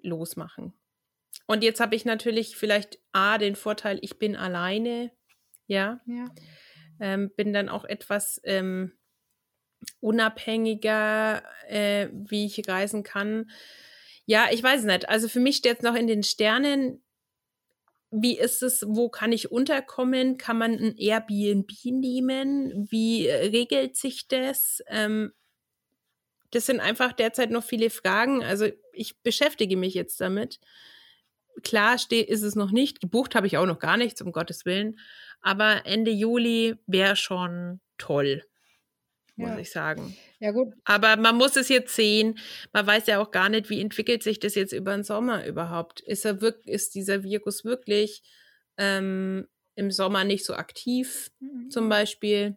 [0.00, 0.74] losmachen.
[1.46, 5.10] Und jetzt habe ich natürlich vielleicht A, den Vorteil, ich bin alleine,
[5.66, 6.00] ja.
[6.06, 6.26] ja.
[7.00, 8.92] Ähm, bin dann auch etwas ähm,
[10.00, 13.50] unabhängiger, äh, wie ich reisen kann.
[14.26, 15.08] Ja, ich weiß nicht.
[15.08, 17.02] Also für mich steht es noch in den Sternen.
[18.10, 20.38] Wie ist es, wo kann ich unterkommen?
[20.38, 22.86] Kann man ein Airbnb nehmen?
[22.90, 24.82] Wie regelt sich das?
[24.86, 25.32] Ähm,
[26.52, 28.42] das sind einfach derzeit noch viele Fragen.
[28.42, 30.60] Also ich beschäftige mich jetzt damit
[31.62, 33.00] klar steht, ist es noch nicht.
[33.00, 34.98] Gebucht habe ich auch noch gar nichts, um Gottes Willen.
[35.40, 38.42] Aber Ende Juli wäre schon toll,
[39.36, 39.58] muss ja.
[39.58, 40.16] ich sagen.
[40.40, 40.72] Ja, gut.
[40.84, 42.38] Aber man muss es jetzt sehen.
[42.72, 46.00] Man weiß ja auch gar nicht, wie entwickelt sich das jetzt über den Sommer überhaupt.
[46.00, 48.22] Ist, er wirklich, ist dieser Virus wirklich
[48.78, 51.70] ähm, im Sommer nicht so aktiv, mhm.
[51.70, 52.56] zum Beispiel?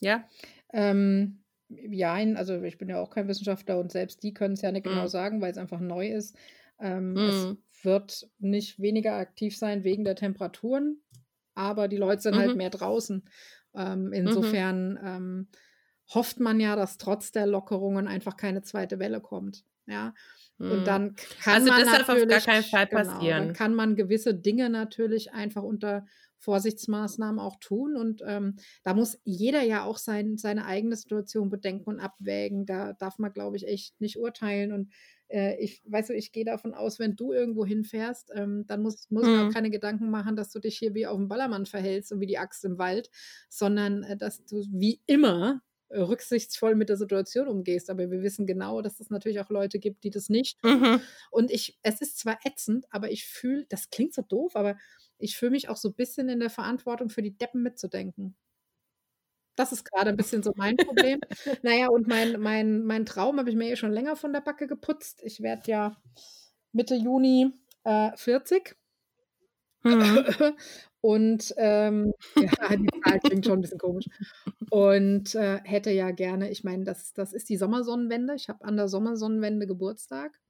[0.00, 0.28] Ja.
[0.72, 4.72] Ähm, ja, also ich bin ja auch kein Wissenschaftler und selbst die können es ja
[4.72, 4.98] nicht genau mhm.
[5.00, 6.36] genau sagen, weil es einfach neu ist.
[6.80, 7.58] Ähm, mhm.
[7.84, 11.02] Wird nicht weniger aktiv sein wegen der Temperaturen,
[11.54, 12.48] aber die Leute sind halt mhm.
[12.50, 13.28] halt mehr draußen.
[13.74, 14.12] Ähm, mhm.
[14.12, 14.98] insofern mhm.
[15.04, 15.48] ähm,
[16.12, 19.64] hofft man ja, dass trotz der Lockerungen einfach keine zweite Welle kommt.
[19.86, 20.14] Ja.
[20.58, 20.84] Und mhm.
[20.84, 23.46] dann kann also man das darf auf gar keinen Fall genau, passieren.
[23.46, 26.06] Dann kann man gewisse Dinge natürlich einfach unter
[26.38, 27.96] Vorsichtsmaßnahmen auch tun.
[27.96, 32.66] Und ähm, da muss jeder ja auch sein, seine eigene Situation bedenken und abwägen.
[32.66, 34.72] Da darf man, glaube ich, echt nicht urteilen.
[34.72, 34.92] Und
[35.28, 39.26] äh, ich weiß ich gehe davon aus, wenn du irgendwo hinfährst, ähm, dann muss, muss
[39.26, 39.32] mhm.
[39.32, 42.20] man auch keine Gedanken machen, dass du dich hier wie auf dem Ballermann verhältst und
[42.20, 43.10] wie die Axt im Wald,
[43.48, 47.90] sondern äh, dass du wie immer äh, rücksichtsvoll mit der Situation umgehst.
[47.90, 50.62] Aber wir wissen genau, dass es natürlich auch Leute gibt, die das nicht.
[50.64, 51.00] Mhm.
[51.30, 54.76] Und ich, es ist zwar ätzend, aber ich fühle, das klingt so doof, aber
[55.18, 58.36] ich fühle mich auch so ein bisschen in der Verantwortung für die Deppen mitzudenken.
[59.56, 61.20] Das ist gerade ein bisschen so mein Problem.
[61.62, 64.66] naja, und mein, mein, mein Traum habe ich mir eh schon länger von der Backe
[64.66, 65.20] geputzt.
[65.22, 65.96] Ich werde ja
[66.72, 67.52] Mitte Juni
[67.84, 68.76] äh, 40.
[69.84, 70.24] Mhm.
[71.00, 74.06] Und ähm, ja, die Zahl klingt schon ein bisschen komisch.
[74.70, 78.34] Und äh, hätte ja gerne, ich meine, das, das ist die Sommersonnenwende.
[78.34, 80.40] Ich habe an der Sommersonnenwende Geburtstag,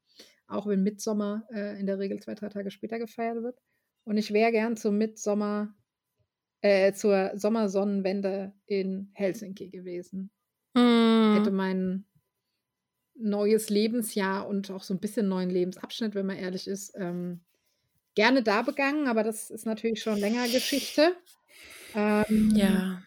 [0.47, 3.59] auch wenn Mitsommer äh, in der Regel zwei, drei Tage später gefeiert wird.
[4.05, 5.75] Und ich wäre gern zum Mitsommer
[6.65, 10.31] äh, zur Sommersonnenwende in Helsinki gewesen.
[10.73, 11.35] Mm.
[11.37, 12.07] Hätte mein
[13.15, 17.41] neues Lebensjahr und auch so ein bisschen neuen Lebensabschnitt, wenn man ehrlich ist, ähm,
[18.15, 21.15] gerne da begangen, aber das ist natürlich schon länger Geschichte.
[21.95, 23.03] Ähm, ja.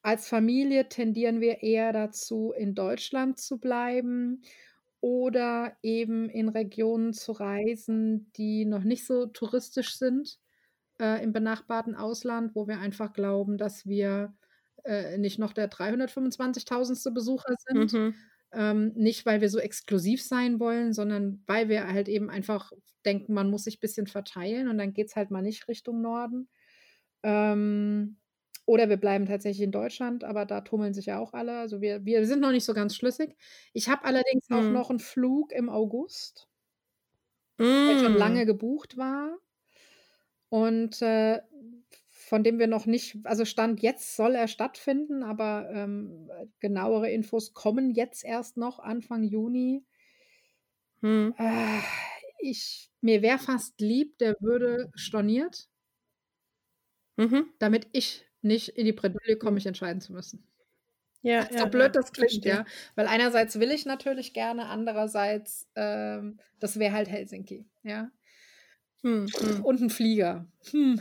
[0.00, 4.40] Als Familie tendieren wir eher dazu, in Deutschland zu bleiben
[5.02, 10.38] oder eben in Regionen zu reisen, die noch nicht so touristisch sind
[11.00, 14.34] äh, im benachbarten Ausland, wo wir einfach glauben, dass wir
[14.84, 17.12] äh, nicht noch der 325.000.
[17.12, 17.92] Besucher sind.
[17.92, 18.14] Mhm.
[18.52, 22.72] Ähm, nicht, weil wir so exklusiv sein wollen, sondern weil wir halt eben einfach
[23.04, 26.00] denken, man muss sich ein bisschen verteilen und dann geht es halt mal nicht Richtung
[26.00, 26.48] Norden.
[27.22, 28.18] Ähm,
[28.66, 31.58] oder wir bleiben tatsächlich in Deutschland, aber da tummeln sich ja auch alle.
[31.58, 33.36] Also wir, wir sind noch nicht so ganz schlüssig.
[33.72, 34.56] Ich habe allerdings mhm.
[34.56, 36.48] auch noch einen Flug im August
[37.58, 38.18] der schon Mm.
[38.18, 39.38] lange gebucht war
[40.48, 41.40] und, äh,
[42.10, 47.10] von dem wir noch nicht also Stand jetzt soll er stattfinden, aber, ähm, äh, genauere
[47.10, 49.84] Infos kommen jetzt erst noch Anfang Juni.
[51.02, 51.36] Mhm.
[51.38, 51.80] Äh,
[52.38, 55.68] ich mir wäre fast lieb, der würde storniert,
[57.18, 57.56] Mhm.
[57.58, 60.46] damit ich nicht in die Bredouille komme, mich entscheiden zu müssen.
[61.22, 62.46] Ja, So ja, ja, blöd das klingt, verstehe.
[62.46, 62.64] ja.
[62.94, 68.10] Weil einerseits will ich natürlich gerne, andererseits, ähm, das wäre halt Helsinki, ja.
[69.06, 69.62] Hm, hm.
[69.62, 70.46] Und 'n Flieger.
[70.70, 71.00] Hm.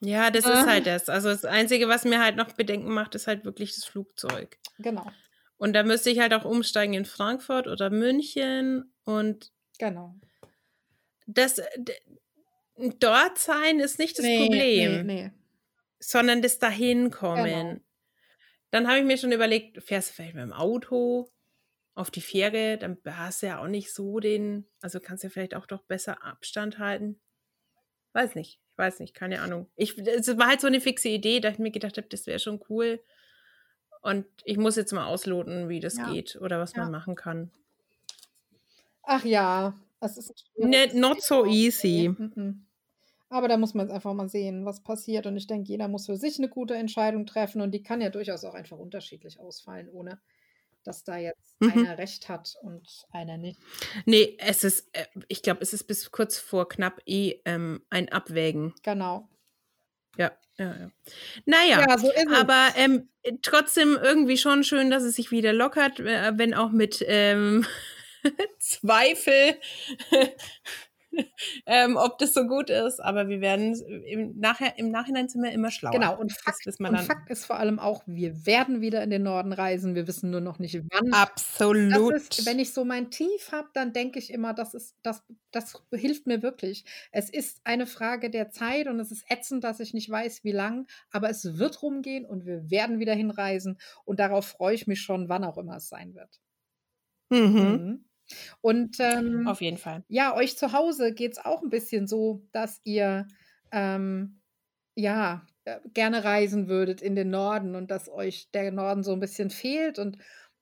[0.00, 0.64] Ja, das Ah.
[0.64, 1.08] ist halt das.
[1.08, 4.58] Also, das Einzige, was mir halt noch Bedenken macht, ist halt wirklich das Flugzeug.
[4.78, 5.16] Genau,
[5.56, 10.20] Und da müsste ich halt auch umsteigen in Frankfurt oder München und genau.
[11.26, 11.68] das äh,
[12.98, 15.32] dort sein ist nicht das Ne, Problem, ne, ne.
[16.00, 17.54] sondern das Dahinkommen.
[17.54, 17.82] Genau.
[18.70, 21.30] Dann habe ich mir schon überlegt, fährst du vielleicht mit dem Auto
[21.94, 25.54] auf die Fähre, dann hast du ja auch nicht so den also, kannst ja vielleicht
[25.54, 27.20] auch doch besser Abstand halten.
[28.14, 29.70] Weiß nicht, ich weiß nicht, keine Ahnung.
[29.76, 32.38] Ich es war halt so 'ne fixe Idee, dass ich mir gedacht habe, das wäre
[32.40, 33.02] schon cool.
[34.02, 36.02] Und ich muss jetzt mal ausloten, wie das Ja.
[36.02, 36.92] geht oder was man Ja.
[36.92, 37.52] machen kann.
[39.04, 41.96] Ach ja, es ist 'n Ne schwieriges not so easy.
[41.96, 42.66] Ne, mm-mm.
[43.30, 45.26] Aber da muss man jetzt einfach mal sehen, was passiert.
[45.26, 48.10] Und ich denke, jeder muss für sich 'ne gute Entscheidung treffen und die kann ja
[48.10, 50.20] durchaus auch einfach unterschiedlich ausfallen, ohne
[50.82, 51.70] dass da jetzt Mhm.
[51.72, 53.60] einer recht hat und einer nicht.
[54.04, 58.08] Ne, es ist äh, ich glaube, es ist bis kurz vor knapp eh, ähm, ein
[58.10, 58.74] Abwägen.
[58.82, 59.28] Genau.
[60.16, 60.90] Ja, ja, ja.
[61.46, 66.00] Na ja, so aber, ähm, äh, trotzdem irgendwie schon schön, dass es sich wieder lockert,
[66.00, 67.64] äh, wenn auch mit, ähm,
[68.58, 69.56] Zweifel,
[71.66, 73.00] ähm, ob das so gut ist.
[73.00, 75.92] Aber wir werden's im nachher im Nachhinein sind wir immer schlauer.
[75.92, 77.00] Genau, und Fakt und.
[77.00, 79.94] Fakt ist vor allem auch, wir werden wieder in den Norden reisen.
[79.94, 81.12] Wir wissen nur noch nicht wann.
[81.12, 82.14] Absolut.
[82.14, 85.82] ist wenn ich so mein Tief habe, dann denke ich immer, das ist das das
[85.92, 86.84] hilft mir wirklich.
[87.10, 90.52] Es ist eine Frage der Zeit und es ist ätzend, dass ich nicht weiß, wie
[90.52, 95.00] lang, aber es wird rumgehen und wir werden wieder hinreisen und darauf freue ich mich
[95.00, 96.40] schon, wann auch immer es sein wird.
[97.30, 97.38] Mhm.
[97.38, 98.04] Mhm.
[98.60, 100.04] Und, ähm, Auf jeden Fall.
[100.08, 103.26] ja, euch zu Hause geht's auch 'n bisschen so, dass ihr,
[103.72, 104.42] ähm,
[104.96, 109.20] ja, äh, gerne reisen würdet in den Norden und dass euch der Norden so 'n
[109.20, 109.98] bisschen fehlt.
[109.98, 110.18] Und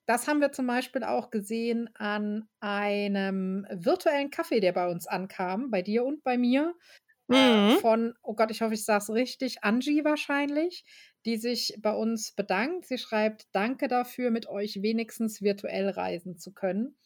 [0.07, 5.71] das haben wir zum Beispiel auch gesehen an einem virtuellen Kaffee, der bei uns ankam,
[5.71, 6.75] bei dir und bei mir,
[7.29, 7.81] äh, Mhm.
[7.81, 10.85] von oh Gott, ich hoffe, ich sage es richtig, Angie wahrscheinlich,
[11.25, 12.87] die sich bei uns bedankt.
[12.87, 16.97] Sie schreibt: „Danke dafür, mit euch wenigstens virtuell reisen zu können.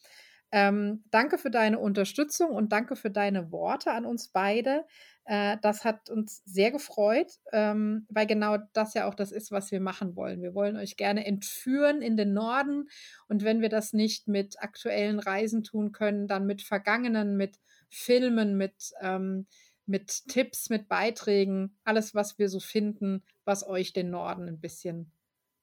[0.52, 4.84] Ähm, danke für deine Unterstützung und danke für deine Worte an uns beide.
[5.24, 9.72] Äh, das hat uns sehr gefreut, ähm, weil genau das ja auch das ist, was
[9.72, 10.42] wir machen wollen.
[10.42, 12.88] Wir wollen euch gerne entführen in den Norden
[13.28, 17.58] und wenn wir das nicht mit aktuellen Reisen tun können, dann mit vergangenen, mit
[17.90, 19.46] Filmen, mit, ähm
[19.88, 25.12] mit Tipps, mit Beiträgen, alles, was wir so finden, was euch den Norden 'n bisschen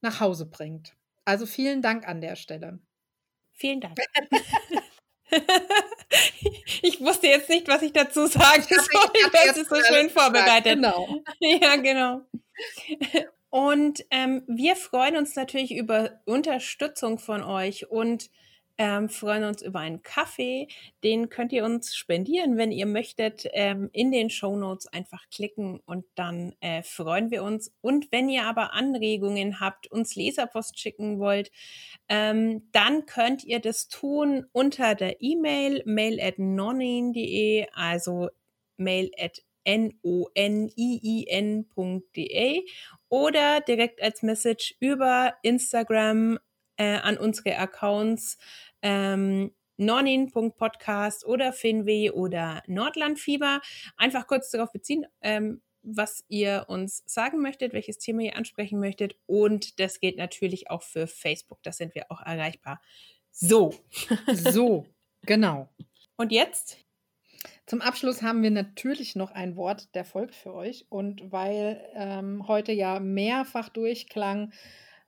[0.02, 0.96] nach Hause bringt.
[1.26, 2.80] Also, vielen Dank an der Stelle.
[3.54, 3.98] Vielen Dank.
[6.84, 8.78] Ich wusste jetzt nicht, was ich dazu sagen soll.
[9.16, 10.76] ich jetzt es so schön vorbereitet.
[10.76, 11.24] genau.
[11.40, 12.22] Ja, genau.
[13.50, 18.30] Und, ähm, wir freuen uns natürlich über Unterstützung von euch und,
[18.78, 20.68] ähm, freuen uns über einen Kaffee.
[21.04, 26.06] Den könnt ihr uns spendieren, wenn ihr möchtet, ähm, in den Shownotes einfach klicken und
[26.16, 27.72] dann, äh, freuen wir uns.
[27.82, 31.52] Und wenn ihr aber Anregungen habt, uns Leserpost schicken wollt,
[32.10, 38.30] ähm, dann könnt ihr das tun unter der E-Mail mail@nonin.de, also
[38.78, 39.46] mail@n-o-n-i-i-n.de
[43.10, 46.40] oder direkt als Message über Instagram,
[46.78, 48.38] äh, an unsere Accounts,
[48.82, 53.62] ähm, nonin.podcast oder Finweh oder Nordlandfieber.
[53.98, 59.18] Einfach kurz darauf beziehen, ähm, was ihr uns sagen möchtet, welches Thema ihr ansprechen möchtet.
[59.26, 61.62] Und das gilt natürlich auch für Facebook.
[61.64, 62.82] Da sind wir auch erreichbar.
[63.32, 63.74] So.
[64.34, 64.86] So,
[65.26, 65.70] genau.
[66.16, 66.78] Und jetzt?
[67.66, 70.86] Zum Abschluss haben wir natürlich noch ein Wort der Folge für euch.
[70.90, 74.54] Und weil, ähm, heute ja mehrfach durchklang,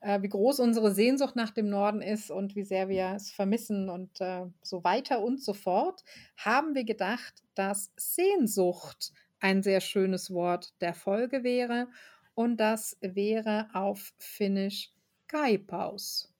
[0.05, 3.89] äh, wie groß unsere Sehnsucht nach dem Norden ist und wie sehr wir es vermissen
[3.89, 6.03] und, äh, so weiter und so fort,
[6.37, 11.87] haben wir gedacht, dass Sehnsucht ein sehr schönes Wort der Folge wäre.
[12.35, 14.91] Und das wäre auf Finnisch
[15.27, 16.31] Kaipaus.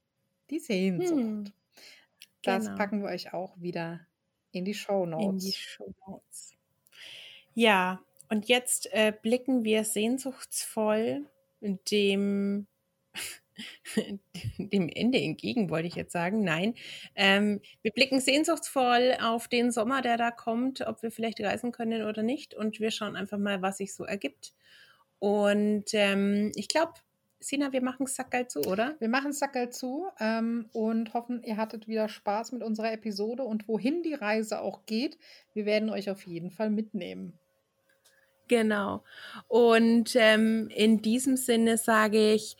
[0.51, 1.09] Die Sehnsucht.
[1.09, 1.53] Hm.
[2.43, 2.77] Das Genau.
[2.77, 4.01] packen wir euch auch wieder
[4.51, 4.75] in die
[5.17, 5.55] In die Shownotes.
[5.55, 6.55] Shownotes.
[7.55, 11.25] Ja, und jetzt, äh, blicken wir sehnsuchtsvoll
[11.61, 12.67] dem
[14.57, 16.43] dem Ende entgegen, wollte ich jetzt sagen.
[16.43, 16.75] Nein,
[17.15, 22.03] ähm, wir blicken sehnsuchtsvoll auf den Sommer, der da kommt, ob wir vielleicht reisen können
[22.03, 22.53] oder nicht.
[22.53, 24.53] Und wir schauen einfach mal, was sich so ergibt.
[25.19, 26.93] Und ähm, ich glaube,
[27.39, 28.95] Sina, wir machen Sackerl zu, oder?
[28.99, 33.67] Wir machen Sackerl zu ähm, und hoffen, ihr hattet wieder Spaß mit unserer Episode und
[33.67, 35.19] wohin die Reise auch geht,
[35.53, 37.37] wir werden euch auf jeden Fall mitnehmen.
[38.47, 39.03] Genau.
[39.47, 42.57] Und ähm, in diesem Sinne sage ich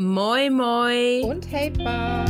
[0.00, 2.24] Moi Moi und Hey Pa.